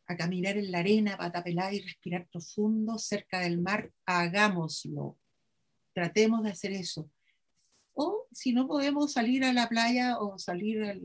a 0.07 0.15
caminar 0.15 0.57
en 0.57 0.71
la 0.71 0.79
arena, 0.79 1.17
pata 1.17 1.43
pelada 1.43 1.73
y 1.73 1.81
respirar 1.81 2.27
profundo 2.27 2.97
cerca 2.97 3.39
del 3.39 3.59
mar, 3.61 3.91
hagámoslo. 4.05 5.17
Tratemos 5.93 6.43
de 6.43 6.51
hacer 6.51 6.71
eso. 6.73 7.09
O 7.93 8.27
si 8.31 8.53
no 8.53 8.67
podemos 8.67 9.13
salir 9.13 9.43
a 9.43 9.53
la 9.53 9.67
playa 9.69 10.19
o 10.19 10.37
salir 10.37 10.83
al, 10.83 11.01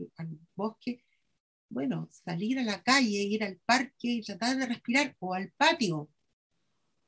bosque, 0.55 1.03
bueno, 1.69 2.09
salir 2.11 2.59
a 2.59 2.63
la 2.63 2.83
calle, 2.83 3.23
ir 3.23 3.43
al 3.43 3.57
parque 3.65 4.09
y 4.09 4.21
tratar 4.21 4.57
de 4.57 4.65
respirar, 4.67 5.15
o 5.19 5.33
al 5.33 5.51
patio, 5.53 6.09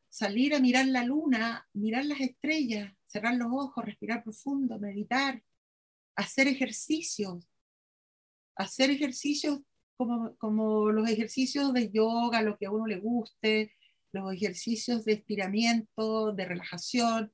salir 0.10 0.56
a 0.56 0.60
mirar 0.60 0.88
la 0.88 1.04
luna, 1.04 1.68
mirar 1.74 2.06
las 2.06 2.22
estrellas, 2.22 2.94
cerrar 3.06 3.36
los 3.36 3.50
ojos, 3.52 3.84
respirar 3.84 4.24
profundo, 4.24 4.80
meditar, 4.80 5.44
hacer 6.16 6.48
ejercicios, 6.48 7.46
hacer 8.56 8.90
ejercicios 8.90 9.60
como, 9.98 10.36
como 10.38 10.92
los 10.92 11.10
ejercicios 11.10 11.74
de 11.74 11.92
yoga, 11.92 12.42
lo 12.42 12.58
que 12.58 12.66
a 12.66 12.72
uno 12.72 12.88
le 12.88 13.00
guste, 13.00 13.74
los 14.12 14.34
ejercicios 14.34 15.06
de 15.06 15.14
estiramiento, 15.14 16.34
de 16.34 16.46
relajación, 16.46 17.32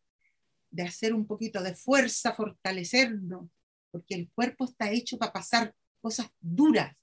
de 0.72 0.84
hacer 0.84 1.14
un 1.14 1.26
poquito 1.26 1.62
de 1.62 1.76
fuerza, 1.76 2.34
fortalecernos, 2.34 3.50
porque 3.92 4.16
el 4.16 4.30
cuerpo 4.32 4.66
está 4.66 4.92
hecho 4.92 5.18
para 5.18 5.34
pasar 5.34 5.76
cosas 6.02 6.30
duras, 6.40 6.96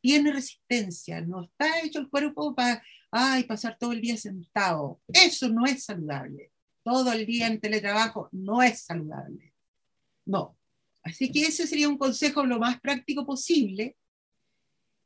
tiene 0.00 0.32
resistencia, 0.32 1.20
no 1.20 1.44
está 1.44 1.80
hecho 1.80 1.98
el 1.98 2.08
cuerpo 2.08 2.54
para 2.54 2.82
ay, 3.10 3.44
pasar 3.44 3.76
todo 3.78 3.92
el 3.92 4.00
día 4.00 4.16
sentado. 4.16 5.00
Eso 5.08 5.48
no 5.48 5.64
es 5.66 5.84
saludable. 5.84 6.52
Todo 6.82 7.12
el 7.12 7.26
día 7.26 7.46
en 7.46 7.60
teletrabajo 7.60 8.28
no 8.32 8.62
es 8.62 8.82
saludable. 8.82 9.54
No. 10.24 10.56
Así 11.02 11.30
que 11.30 11.42
ese 11.46 11.66
sería 11.66 11.88
un 11.88 11.98
consejo 11.98 12.44
lo 12.44 12.58
más 12.58 12.80
práctico 12.80 13.24
posible. 13.24 13.96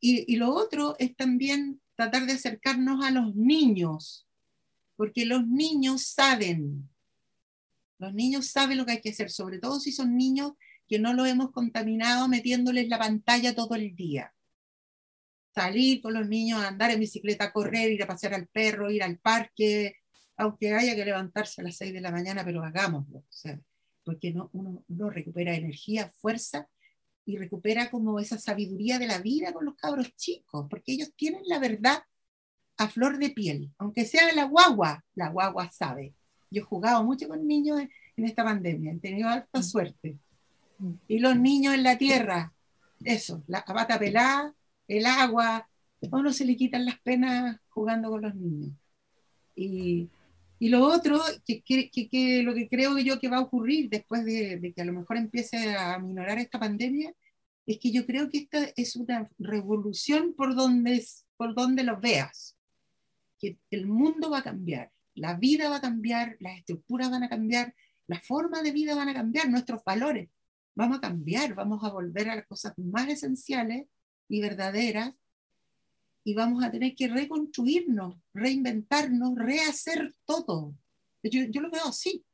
Y, 0.00 0.36
lo 0.36 0.54
otro 0.54 0.96
es 0.98 1.14
también 1.14 1.80
tratar 1.94 2.24
de 2.26 2.32
acercarnos 2.32 3.04
a 3.04 3.10
los 3.10 3.34
niños, 3.36 4.26
porque 4.96 5.26
los 5.26 5.46
niños 5.46 6.06
saben, 6.06 6.88
los 7.98 8.14
niños 8.14 8.46
saben 8.46 8.78
lo 8.78 8.86
que 8.86 8.92
hay 8.92 9.00
que 9.02 9.10
hacer, 9.10 9.30
sobre 9.30 9.58
todo 9.58 9.78
si 9.78 9.92
son 9.92 10.16
niños 10.16 10.52
que 10.88 10.98
no 10.98 11.12
lo 11.12 11.26
hemos 11.26 11.52
contaminado 11.52 12.28
metiéndoles 12.28 12.88
la 12.88 12.98
pantalla 12.98 13.54
todo 13.54 13.74
el 13.74 13.94
día. 13.94 14.34
Salir 15.54 16.00
con 16.00 16.14
los 16.14 16.26
niños 16.26 16.62
a 16.62 16.68
andar 16.68 16.90
en 16.90 17.00
bicicleta, 17.00 17.52
correr, 17.52 17.92
ir 17.92 18.02
a 18.02 18.06
pasear 18.06 18.32
al 18.34 18.46
perro, 18.48 18.90
ir 18.90 19.02
al 19.02 19.18
parque, 19.18 19.96
aunque 20.36 20.72
haya 20.72 20.96
que 20.96 21.04
levantarse 21.04 21.60
a 21.60 21.64
las 21.64 21.76
6 21.76 21.92
de 21.92 22.00
la 22.00 22.10
mañana, 22.10 22.42
pero 22.44 22.64
hagámoslo, 22.64 23.22
porque 24.02 24.32
no, 24.32 24.48
uno 24.54 24.82
no 24.88 25.10
recupera 25.10 25.54
energía, 25.54 26.10
fuerza 26.16 26.68
y 27.30 27.36
recupera 27.36 27.90
como 27.90 28.18
esa 28.18 28.38
sabiduría 28.38 28.98
de 28.98 29.06
la 29.06 29.18
vida 29.18 29.52
con 29.52 29.64
los 29.64 29.76
cabros 29.76 30.14
chicos, 30.16 30.66
porque 30.68 30.92
ellos 30.92 31.12
tienen 31.14 31.42
la 31.46 31.60
verdad 31.60 32.02
a 32.76 32.88
flor 32.88 33.18
de 33.18 33.30
piel, 33.30 33.70
aunque 33.78 34.04
sea 34.04 34.32
la 34.34 34.44
guagua, 34.44 35.04
la 35.14 35.28
guagua 35.28 35.70
sabe. 35.70 36.14
Yo 36.50 36.62
he 36.62 36.64
jugado 36.64 37.04
mucho 37.04 37.28
con 37.28 37.46
niños 37.46 37.78
en, 37.80 38.24
esta 38.24 38.42
pandemia, 38.42 38.92
he 38.92 38.98
tenido 38.98 39.28
alta 39.28 39.60
mm. 39.60 39.62
suerte. 39.62 40.18
Y 41.06 41.20
los 41.20 41.38
niños 41.38 41.74
en 41.74 41.84
la 41.84 41.96
tierra, 41.96 42.52
eso, 43.04 43.44
la 43.46 43.64
bata 43.66 43.98
pelada, 43.98 44.52
el 44.88 45.06
agua, 45.06 45.56
a 45.58 46.16
uno 46.16 46.32
se 46.32 46.44
le 46.44 46.56
quitan 46.56 46.84
las 46.84 46.98
penas 47.00 47.58
jugando 47.68 48.10
con 48.10 48.22
los 48.22 48.34
niños. 48.34 48.72
Y, 49.54 50.08
y 50.58 50.68
lo 50.68 50.84
otro, 50.84 51.20
que, 51.46 51.62
que, 51.62 51.90
que, 51.90 52.42
lo 52.42 52.54
que 52.54 52.68
creo 52.68 52.98
yo 52.98 53.20
que 53.20 53.28
va 53.28 53.36
a 53.36 53.42
ocurrir 53.42 53.88
después 53.88 54.24
de, 54.24 54.58
de, 54.58 54.72
que 54.72 54.82
a 54.82 54.84
lo 54.84 54.92
mejor 54.92 55.16
empiece 55.16 55.76
a 55.76 55.98
minorar 55.98 56.38
esta 56.38 56.58
pandemia, 56.58 57.14
es 57.72 57.78
que 57.78 57.92
yo 57.92 58.06
creo 58.06 58.28
que 58.30 58.38
esta 58.38 58.64
es 58.76 58.96
una 58.96 59.28
revolución 59.38 60.34
por 60.34 60.54
donde, 60.54 61.04
por 61.36 61.54
donde 61.54 61.84
lo 61.84 62.00
veas. 62.00 62.56
Que 63.38 63.58
el 63.70 63.86
mundo 63.86 64.30
va 64.30 64.38
a 64.38 64.42
cambiar, 64.42 64.92
la 65.14 65.34
vida 65.34 65.70
va 65.70 65.76
a 65.76 65.80
cambiar, 65.80 66.36
las 66.40 66.58
estructuras 66.58 67.10
van 67.10 67.22
a 67.22 67.28
cambiar, 67.28 67.74
la 68.06 68.20
forma 68.20 68.62
de 68.62 68.72
vida 68.72 68.94
van 68.94 69.08
a 69.08 69.14
cambiar, 69.14 69.48
nuestros 69.48 69.82
valores 69.84 70.28
vamos 70.74 70.98
a 70.98 71.00
cambiar, 71.00 71.54
vamos 71.54 71.84
a 71.84 71.90
volver 71.90 72.30
a 72.30 72.36
las 72.36 72.46
cosas 72.46 72.72
más 72.78 73.08
esenciales 73.08 73.86
y 74.28 74.40
verdaderas 74.40 75.14
y 76.24 76.34
vamos 76.34 76.62
a 76.64 76.70
tener 76.70 76.94
que 76.94 77.08
reconstruirnos, 77.08 78.16
reinventarnos, 78.32 79.34
rehacer 79.36 80.14
todo. 80.24 80.74
Yo, 81.22 81.42
yo 81.50 81.60
lo 81.60 81.70
veo 81.70 81.86
así. 81.86 82.24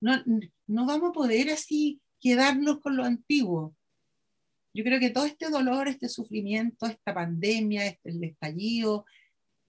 No, 0.00 0.22
no 0.66 0.86
vamos 0.86 1.10
a 1.10 1.12
poder 1.12 1.50
así 1.50 2.00
quedarnos 2.20 2.80
con 2.80 2.96
lo 2.96 3.04
antiguo. 3.04 3.74
Yo 4.74 4.82
creo 4.82 4.98
que 4.98 5.10
todo 5.10 5.24
este 5.24 5.50
dolor, 5.50 5.86
este 5.86 6.08
sufrimiento, 6.08 6.86
esta 6.86 7.14
pandemia, 7.14 7.86
este, 7.86 8.10
el 8.10 8.24
estallido, 8.24 9.06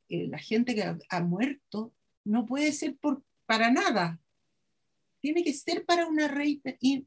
eh, 0.09 0.27
la 0.27 0.39
gente 0.39 0.73
que 0.73 0.83
ha, 0.83 1.21
muerto, 1.21 1.93
no 2.23 2.47
puede 2.47 2.71
ser 2.71 2.97
para 3.45 3.71
nada. 3.71 4.19
Tiene 5.21 5.43
que 5.43 5.53
ser 5.53 5.85
para 5.85 6.07
una 6.07 6.27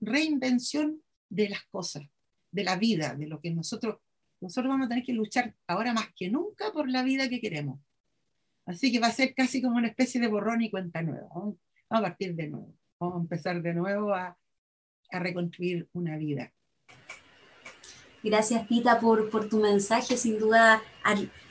reinvención 0.01 1.03
de 1.29 1.49
las 1.49 1.65
cosas, 1.65 2.05
de 2.53 2.63
la 2.63 2.77
vida, 2.77 3.17
de 3.17 3.27
lo 3.27 3.41
que 3.41 3.51
nosotros 3.51 3.99
nosotros 4.41 4.71
vamos 4.71 4.87
a 4.87 4.89
tener 4.91 5.05
que 5.05 5.13
luchar 5.13 5.53
ahora 5.67 5.93
más 5.93 6.13
que 6.15 6.31
nunca 6.31 6.71
por 6.73 6.89
la 6.89 7.03
vida 7.03 7.29
que 7.29 7.41
queremos. 7.41 7.81
Así 8.67 8.93
que 8.93 9.01
va 9.01 9.09
a 9.09 9.13
ser 9.13 9.35
casi 9.35 9.61
como 9.61 9.79
una 9.79 9.89
especie 9.89 10.21
de 10.21 10.29
borrón 10.29 10.63
y 10.63 10.71
cuenta 10.71 11.03
nueva. 11.03 11.29
Vamos 11.35 11.57
a 11.91 12.01
partir 12.01 12.37
de 12.37 12.47
nuevo. 12.47 12.73
Vamos 13.01 13.17
a 13.17 13.21
empezar 13.23 13.61
de 13.61 13.75
nuevo 13.75 14.15
a 14.15 14.39
reconstruir 15.11 15.89
una 15.93 16.17
vida. 16.17 16.53
Gracias, 18.29 18.67
Tita, 18.67 19.01
por, 19.01 19.31
por 19.31 19.49
tu 19.49 19.59
mensaje. 19.59 20.17
Sin 20.17 20.39
duda, 20.39 20.83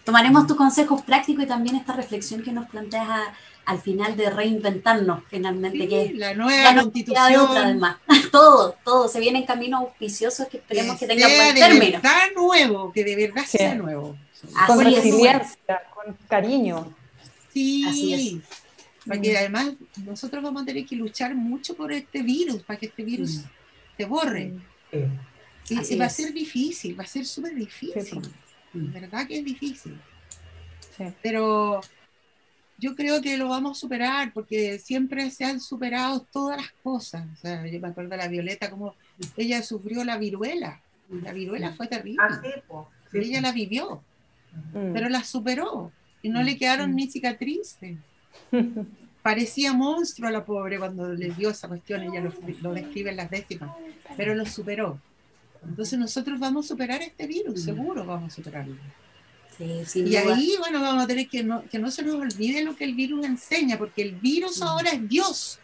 tomaremos 0.03 0.47
tus 0.47 0.57
consejos 0.57 1.01
prácticos 1.01 1.43
y 1.43 1.47
también 1.47 1.75
esta 1.75 1.93
reflexión 1.93 2.43
que 2.43 2.51
nos 2.51 2.67
planteas 2.69 3.07
a, 3.07 3.33
al 3.67 3.81
final 3.81 4.15
de 4.15 4.29
reinventarnos 4.29 5.23
finalmente, 5.29 5.89
que 5.89 6.13
la 6.13 6.33
nueva 6.33 6.73
la 6.73 6.81
constitución. 6.81 7.31
De 7.31 7.37
otra, 7.37 7.63
además. 7.65 7.97
todo, 8.31 8.75
todo, 8.83 9.09
se 9.09 9.19
vienen 9.19 9.45
caminos 9.45 9.81
auspiciosos 9.81 10.47
que 10.47 10.57
esperemos 10.57 10.97
que, 10.97 11.05
que 11.05 11.13
tengan 11.13 11.31
buen 11.35 11.55
término. 11.55 11.99
Verdad 12.01 12.31
nuevo, 12.33 12.93
que 12.93 13.03
de 13.03 13.15
verdad 13.15 13.43
sea 13.45 13.75
nuevo. 13.75 14.17
con 14.65 14.85
resiliencia, 14.85 15.81
con 15.93 16.17
cariño. 16.29 16.95
Sí, 17.51 17.85
Así 17.85 18.13
es. 18.13 18.57
Porque 19.05 19.33
mm. 19.33 19.37
además 19.37 19.71
nosotros 20.05 20.41
vamos 20.41 20.61
a 20.61 20.65
tener 20.65 20.85
que 20.85 20.95
luchar 20.95 21.35
mucho 21.35 21.75
por 21.75 21.91
este 21.91 22.21
virus, 22.21 22.63
para 22.63 22.79
que 22.79 22.85
este 22.85 23.03
virus 23.03 23.37
mm. 23.37 23.43
se 23.97 24.05
borre. 24.05 24.53
Mm. 24.93 25.36
Y, 25.69 25.95
va 25.97 26.05
a 26.05 26.09
ser 26.09 26.33
difícil, 26.33 26.97
va 26.97 27.03
a 27.03 27.07
ser 27.07 27.25
súper 27.25 27.53
difícil. 27.53 28.21
De 28.73 28.99
verdad 28.99 29.27
que 29.27 29.39
es 29.39 29.45
difícil. 29.45 29.99
Pero 31.21 31.81
yo 32.77 32.95
creo 32.95 33.21
que 33.21 33.37
lo 33.37 33.49
vamos 33.49 33.77
a 33.77 33.79
superar 33.79 34.31
porque 34.33 34.79
siempre 34.79 35.29
se 35.31 35.45
han 35.45 35.59
superado 35.59 36.25
todas 36.31 36.57
las 36.57 36.71
cosas. 36.83 37.25
O 37.33 37.41
sea, 37.41 37.65
yo 37.67 37.79
me 37.79 37.87
acuerdo 37.87 38.11
de 38.11 38.17
la 38.17 38.27
Violeta, 38.27 38.69
como 38.69 38.95
ella 39.35 39.61
sufrió 39.63 40.03
la 40.03 40.17
viruela. 40.17 40.81
La 41.09 41.33
viruela 41.33 41.73
fue 41.73 41.87
terrible. 41.87 42.21
Ah, 42.21 42.41
ella 43.13 43.41
la 43.41 43.51
vivió, 43.51 44.03
mm. 44.73 44.93
pero 44.93 45.09
la 45.09 45.23
superó 45.23 45.91
y 46.21 46.29
no 46.29 46.43
le 46.43 46.55
mm. 46.55 46.57
quedaron 46.57 46.95
ni 46.95 47.09
cicatrices. 47.09 47.97
Parecía 49.21 49.73
monstruo 49.73 50.27
a 50.29 50.31
la 50.31 50.45
pobre 50.45 50.77
cuando 50.77 51.13
le 51.13 51.31
dio 51.31 51.49
esa 51.49 51.67
cuestión, 51.67 52.03
ella 52.03 52.21
lo, 52.21 52.33
lo 52.61 52.73
describe 52.73 53.09
en 53.09 53.17
las 53.17 53.29
décimas, 53.29 53.71
pero 54.15 54.35
lo 54.35 54.45
superó. 54.45 55.01
Entonces 55.63 55.97
nosotros 55.97 56.39
vamos 56.39 56.65
a 56.65 56.69
superar 56.69 57.01
este 57.01 57.27
virus, 57.27 57.61
mm. 57.61 57.65
seguro 57.65 58.05
vamos 58.05 58.33
a 58.33 58.35
superarlo 58.35 58.75
y 59.59 60.15
ahí, 60.15 60.55
bueno, 60.59 60.81
vamos 60.81 61.03
a 61.03 61.07
tener 61.07 61.27
que 61.27 61.43
no, 61.43 61.63
que 61.69 61.79
no 61.79 61.89
se 61.89 62.03
nos 62.03 62.15
olvide 62.15 62.63
lo 62.63 62.75
que 62.75 62.83
el 62.83 62.93
virus 62.93 63.25
enseña, 63.25 63.77
porque 63.77 64.03
el 64.03 64.11
virus 64.11 64.61
ahora 64.61 64.91
es 64.91 65.09
Dios. 65.09 65.59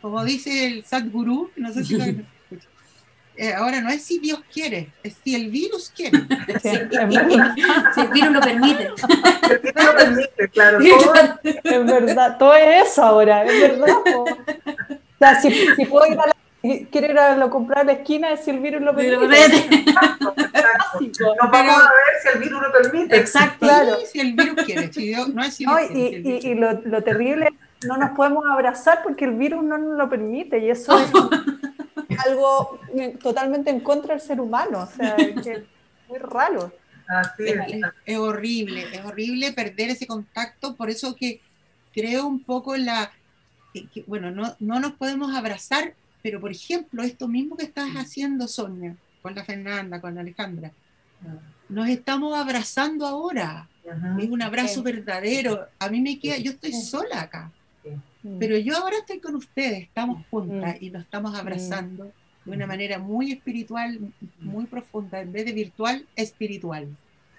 Como 0.00 0.24
dice 0.24 0.66
el 0.66 0.84
Sadhguru, 0.84 1.50
no 1.56 1.72
sé 1.72 1.84
si 1.84 1.96
lo 1.96 2.04
eh, 3.36 3.54
ahora 3.54 3.80
no 3.80 3.90
es 3.90 4.02
si 4.04 4.20
Dios 4.20 4.40
quiere, 4.52 4.92
es 5.02 5.16
si 5.24 5.34
el 5.34 5.50
virus 5.50 5.92
quiere. 5.94 6.18
si 6.62 6.68
el 6.68 8.08
virus 8.08 8.32
lo 8.32 8.40
permite. 8.40 8.84
El 8.84 9.58
virus 9.58 9.84
lo 9.84 9.96
permite, 9.96 10.48
claro. 10.52 10.78
es 11.42 11.86
verdad, 11.86 12.38
todo 12.38 12.54
es 12.54 12.92
eso 12.92 13.02
ahora, 13.02 13.44
es 13.44 13.60
verdad. 13.60 13.96
O 14.14 14.26
sea, 15.18 15.40
si, 15.40 15.50
si 15.50 15.86
puedo 15.86 16.06
ir 16.06 16.20
a 16.20 16.26
la 16.26 16.36
quiere 16.60 17.10
ir 17.10 17.18
a, 17.18 17.48
comprar 17.50 17.80
a 17.80 17.84
la 17.84 17.92
esquina 17.92 18.36
si 18.36 18.50
el 18.50 18.60
virus 18.60 18.82
lo 18.82 18.94
permite. 18.94 19.56
Exacto, 19.80 20.34
exacto. 20.36 21.34
Nos 21.40 21.50
vamos 21.50 21.76
a 21.76 21.90
ver 21.90 22.20
si 22.22 22.28
el 22.28 22.38
virus 22.40 22.62
lo 22.62 22.72
permite. 22.72 23.16
Exacto, 23.16 23.66
claro. 23.66 23.96
si 24.10 24.20
el 24.20 24.32
virus 24.34 24.64
quiere, 24.64 24.92
si 24.92 25.12
no 25.12 25.42
es 25.42 25.54
si 25.54 25.64
no, 25.64 25.78
y, 25.80 26.22
y, 26.24 26.48
y 26.48 26.54
lo, 26.54 26.72
lo, 26.84 27.02
terrible 27.02 27.46
es 27.46 27.66
no 27.86 27.96
nos 27.96 28.10
podemos 28.10 28.44
abrazar 28.46 29.02
porque 29.02 29.24
el 29.24 29.32
virus 29.32 29.62
no 29.62 29.78
nos 29.78 29.98
lo 29.98 30.08
permite 30.08 30.58
y 30.58 30.70
eso 30.70 30.98
es 30.98 31.10
algo 32.26 32.80
totalmente 33.22 33.70
en 33.70 33.80
contra 33.80 34.14
del 34.14 34.22
ser 34.22 34.40
humano, 34.40 34.80
o 34.80 34.86
sea, 34.86 35.16
es 35.16 35.62
muy 36.08 36.18
raro. 36.18 36.72
Así 37.08 37.44
es, 37.44 37.54
es, 37.68 37.82
es, 38.04 38.18
horrible, 38.18 38.84
es 38.92 39.04
horrible 39.04 39.52
perder 39.52 39.90
ese 39.90 40.06
contacto, 40.06 40.74
por 40.74 40.90
eso 40.90 41.14
que 41.14 41.40
creo 41.94 42.26
un 42.26 42.42
poco 42.42 42.74
en 42.74 42.86
la, 42.86 43.12
que, 43.72 43.86
que, 43.88 44.02
bueno, 44.06 44.30
no, 44.30 44.56
no 44.58 44.80
nos 44.80 44.92
podemos 44.92 45.34
abrazar 45.34 45.94
pero, 46.22 46.40
por 46.40 46.50
ejemplo, 46.50 47.02
esto 47.02 47.28
mismo 47.28 47.56
que 47.56 47.64
estás 47.64 47.90
haciendo, 47.94 48.48
Sonia, 48.48 48.96
con 49.22 49.34
la 49.34 49.44
Fernanda, 49.44 50.00
con 50.00 50.14
la 50.14 50.20
Alejandra, 50.22 50.72
nos 51.68 51.88
estamos 51.88 52.36
abrazando 52.36 53.06
ahora. 53.06 53.68
Es 54.18 54.28
un 54.28 54.42
abrazo 54.42 54.82
verdadero. 54.82 55.66
A 55.78 55.88
mí 55.88 56.00
me 56.00 56.18
queda, 56.18 56.38
yo 56.38 56.52
estoy 56.52 56.72
sola 56.72 57.22
acá. 57.22 57.52
Pero 58.38 58.58
yo 58.58 58.76
ahora 58.76 58.96
estoy 58.98 59.20
con 59.20 59.36
ustedes, 59.36 59.84
estamos 59.84 60.24
juntas 60.30 60.76
y 60.80 60.90
nos 60.90 61.02
estamos 61.02 61.34
abrazando 61.38 62.12
de 62.44 62.52
una 62.52 62.66
manera 62.66 62.98
muy 62.98 63.32
espiritual, 63.32 63.98
muy 64.40 64.66
profunda, 64.66 65.20
en 65.20 65.32
vez 65.32 65.44
de 65.44 65.52
virtual, 65.52 66.06
espiritual. 66.14 66.88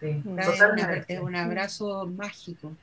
es, 0.01 1.19
un 1.19 1.35
abrazo 1.35 2.07
mágico. 2.07 2.73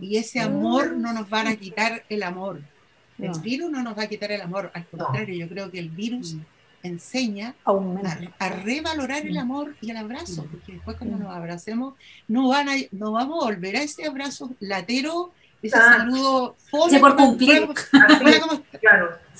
Y 0.00 0.16
ese 0.16 0.40
amor 0.40 0.92
no 0.96 1.12
nos 1.12 1.28
van 1.30 1.46
a 1.46 1.56
quitar 1.56 2.04
el 2.08 2.24
amor. 2.24 2.60
El 3.18 3.40
virus 3.40 3.70
no 3.70 3.82
nos 3.82 3.98
va 3.98 4.04
a 4.04 4.06
quitar 4.06 4.30
el 4.32 4.40
amor, 4.40 4.70
al 4.74 4.86
contrario, 4.86 5.34
yo 5.34 5.48
creo 5.48 5.70
que 5.70 5.78
el 5.78 5.90
virus 5.90 6.36
enseña 6.82 7.54
a, 7.64 8.48
revalorar 8.48 9.26
el 9.26 9.36
amor 9.36 9.74
y 9.80 9.90
el 9.90 9.96
abrazo, 9.96 10.46
porque 10.50 10.74
después 10.74 10.96
cuando 10.96 11.18
nos 11.18 11.34
abracemos 11.34 11.94
no, 12.28 12.48
van 12.48 12.68
a, 12.68 12.74
no 12.92 13.12
vamos 13.12 13.42
a 13.42 13.46
volver 13.46 13.76
a 13.76 13.82
ese 13.82 14.06
abrazo 14.06 14.50
latero, 14.60 15.32
ese 15.62 15.76
ah. 15.76 15.96
saludo 15.98 16.56
fome. 16.70 17.00
por 17.00 17.16
cumplir. 17.16 17.68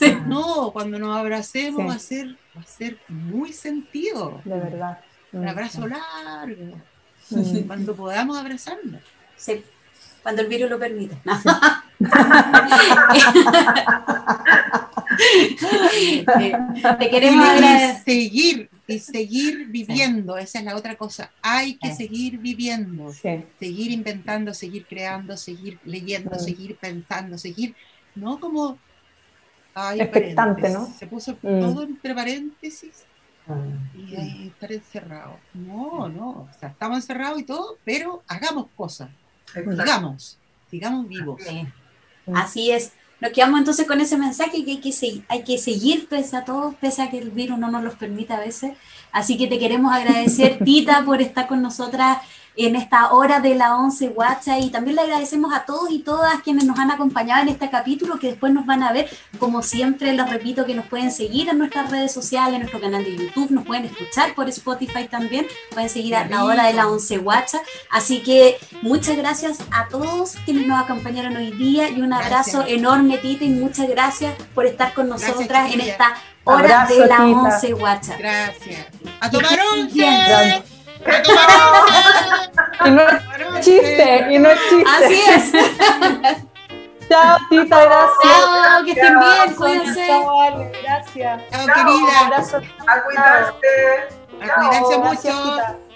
No, 0.27 0.71
cuando 0.73 0.97
nos 0.99 1.17
abracemos 1.17 1.89
va, 1.89 1.95
a 1.95 1.99
ser, 1.99 2.29
va 2.57 2.61
a 2.61 2.65
ser 2.65 2.99
muy 3.09 3.53
sentido. 3.53 4.41
De 4.45 4.57
verdad. 4.57 5.01
Un 5.33 5.49
abrazo 5.49 5.89
largo. 5.89 6.81
Cuando 7.67 7.97
podamos 7.97 8.39
abrazarnos. 8.39 9.03
Sí, 9.37 9.65
cuando 10.29 10.43
el 10.43 10.49
virus 10.49 10.69
lo 10.69 10.79
permita. 10.79 11.17
te 16.99 17.09
queremos 17.09 17.49
agradecer. 17.49 18.05
Seguir 18.05 18.69
y 18.87 18.99
seguir 18.99 19.69
viviendo, 19.69 20.37
esa 20.37 20.59
es 20.59 20.67
la 20.67 20.77
otra 20.77 20.97
cosa. 20.97 21.31
Hay 21.41 21.79
que 21.79 21.95
seguir 21.95 22.37
viviendo, 22.37 23.11
seguir 23.11 23.91
inventando, 23.91 24.53
seguir 24.53 24.85
creando, 24.87 25.35
seguir 25.39 25.79
leyendo, 25.87 26.39
seguir 26.39 26.77
pensando, 26.77 27.39
seguir, 27.39 27.75
no 28.15 28.39
como 28.39 28.77
ay, 29.73 30.03
expectante, 30.03 30.69
¿no? 30.69 30.89
Se 30.89 31.07
puso 31.07 31.39
mm. 31.41 31.61
todo 31.61 31.85
entre 31.85 32.15
paréntesis 32.15 33.07
y 33.97 34.15
ahí 34.15 34.49
estar 34.49 34.73
encerrado. 34.73 35.39
No, 35.55 36.07
no, 36.11 36.31
o 36.31 36.51
sea, 36.61 36.69
estamos 36.69 36.99
encerrados 36.99 37.41
y 37.41 37.45
todo, 37.45 37.79
pero 37.83 38.23
hagamos 38.29 38.67
cosas, 38.77 39.09
sigamos, 39.53 40.39
sigamos 40.71 41.09
vivos. 41.09 41.43
Así 42.35 42.71
es. 42.71 42.93
Nos 43.21 43.33
quedamos 43.33 43.59
entonces 43.59 43.87
con 43.87 44.01
ese 44.01 44.17
mensaje 44.17 44.65
que 44.65 44.71
hay 44.73 44.81
que, 44.81 44.93
seguir, 44.93 45.25
hay 45.29 45.43
que 45.43 45.59
seguir 45.59 46.07
pese 46.09 46.37
a 46.37 46.45
todo, 46.45 46.77
pese 46.81 47.03
a 47.03 47.11
que 47.11 47.19
el 47.19 47.31
virus 47.31 47.59
no 47.59 47.69
nos 47.71 47.83
los 47.83 47.95
permita 47.95 48.37
a 48.37 48.41
veces. 48.41 48.73
Así 49.11 49.37
que 49.37 49.49
te 49.49 49.59
queremos 49.59 49.93
agradecer, 49.93 50.59
Tita, 50.65 51.05
por 51.05 51.21
estar 51.21 51.49
con 51.49 51.61
nosotras 51.61 52.19
en 52.59 52.75
esta 52.75 53.13
hora 53.13 53.39
de 53.39 53.55
la 53.55 53.77
11 53.77 54.09
WhatsApp 54.09 54.59
y 54.61 54.71
también 54.71 54.97
le 54.97 55.03
agradecemos 55.03 55.55
a 55.55 55.65
todos 55.65 55.91
y 55.91 56.01
todas 56.01 56.43
quienes 56.43 56.65
nos 56.65 56.77
han 56.79 56.91
acompañado 56.91 57.43
en 57.43 57.49
este 57.49 57.71
capítulo 57.71 58.19
que 58.19 58.29
después 58.29 58.53
nos 58.53 58.67
van 58.67 58.83
a 58.83 58.93
ver, 58.93 59.09
como 59.39 59.63
siempre 59.63 60.13
les 60.13 60.29
repito 60.29 60.67
que 60.67 60.75
nos 60.75 60.87
pueden 60.87 61.13
seguir 61.13 61.49
en 61.49 61.59
nuestras 61.59 61.89
redes 61.91 62.13
sociales, 62.13 62.55
en 62.55 62.61
nuestro 62.61 62.81
canal 62.81 63.05
de 63.05 63.17
YouTube, 63.17 63.51
nos 63.51 63.65
pueden 63.65 63.85
escuchar 63.85 64.35
por 64.35 64.49
Spotify 64.49 65.07
también, 65.09 65.47
pueden 65.73 65.89
seguir 65.89 66.17
a 66.17 66.27
la 66.27 66.45
hora 66.45 66.67
de 66.67 66.75
la 66.75 66.89
11 66.89 67.19
WhatsApp, 67.21 67.63
así 67.91 68.23
que 68.25 68.59
muchas 68.83 69.17
gracias 69.17 69.59
a 69.71 69.87
todos 69.89 70.35
quienes 70.45 70.67
nos 70.67 70.83
acompañaron 70.83 71.37
hoy 71.37 71.53
día 71.53 71.89
y 71.89 72.01
un 72.01 72.13
abrazo 72.13 72.65
enorme 72.67 73.19
Tita 73.19 73.45
y 73.45 73.51
muchas 73.51 73.89
gracias 73.89 74.35
por 74.55 74.67
estar 74.67 74.95
con 74.95 75.09
nosotras 75.09 75.73
en 75.73 75.81
esta 75.81 76.15
hora 76.43 76.87
de 76.87 77.07
la 77.07 77.25
11 77.25 77.75
WhatsApp. 77.75 78.19
Gracias. 78.19 78.87
A 79.21 79.31
tomar 79.31 79.59
once. 79.75 80.78
Y 82.85 82.91
no 82.91 83.03
es 83.03 83.65
chiste, 83.65 84.27
y 84.31 84.39
no 84.39 84.49
es 84.51 84.61
chiste. 84.69 84.91
Así 84.91 85.23
es. 85.29 85.53
Chao, 87.09 87.39
tita, 87.49 87.85
gracias. 87.85 88.23
Chao, 88.23 88.85
que 88.85 88.91
estén 88.91 89.19
bien, 89.19 89.55
cuídense. 89.55 90.07
Chao, 90.07 90.71
gracias. 90.83 91.43
Chao, 91.51 91.67
querida. 91.67 92.27
A 92.87 93.03
cuidarse. 93.03 94.09
A 94.41 94.55
cuidarse 94.55 94.99
mucho. 94.99 95.88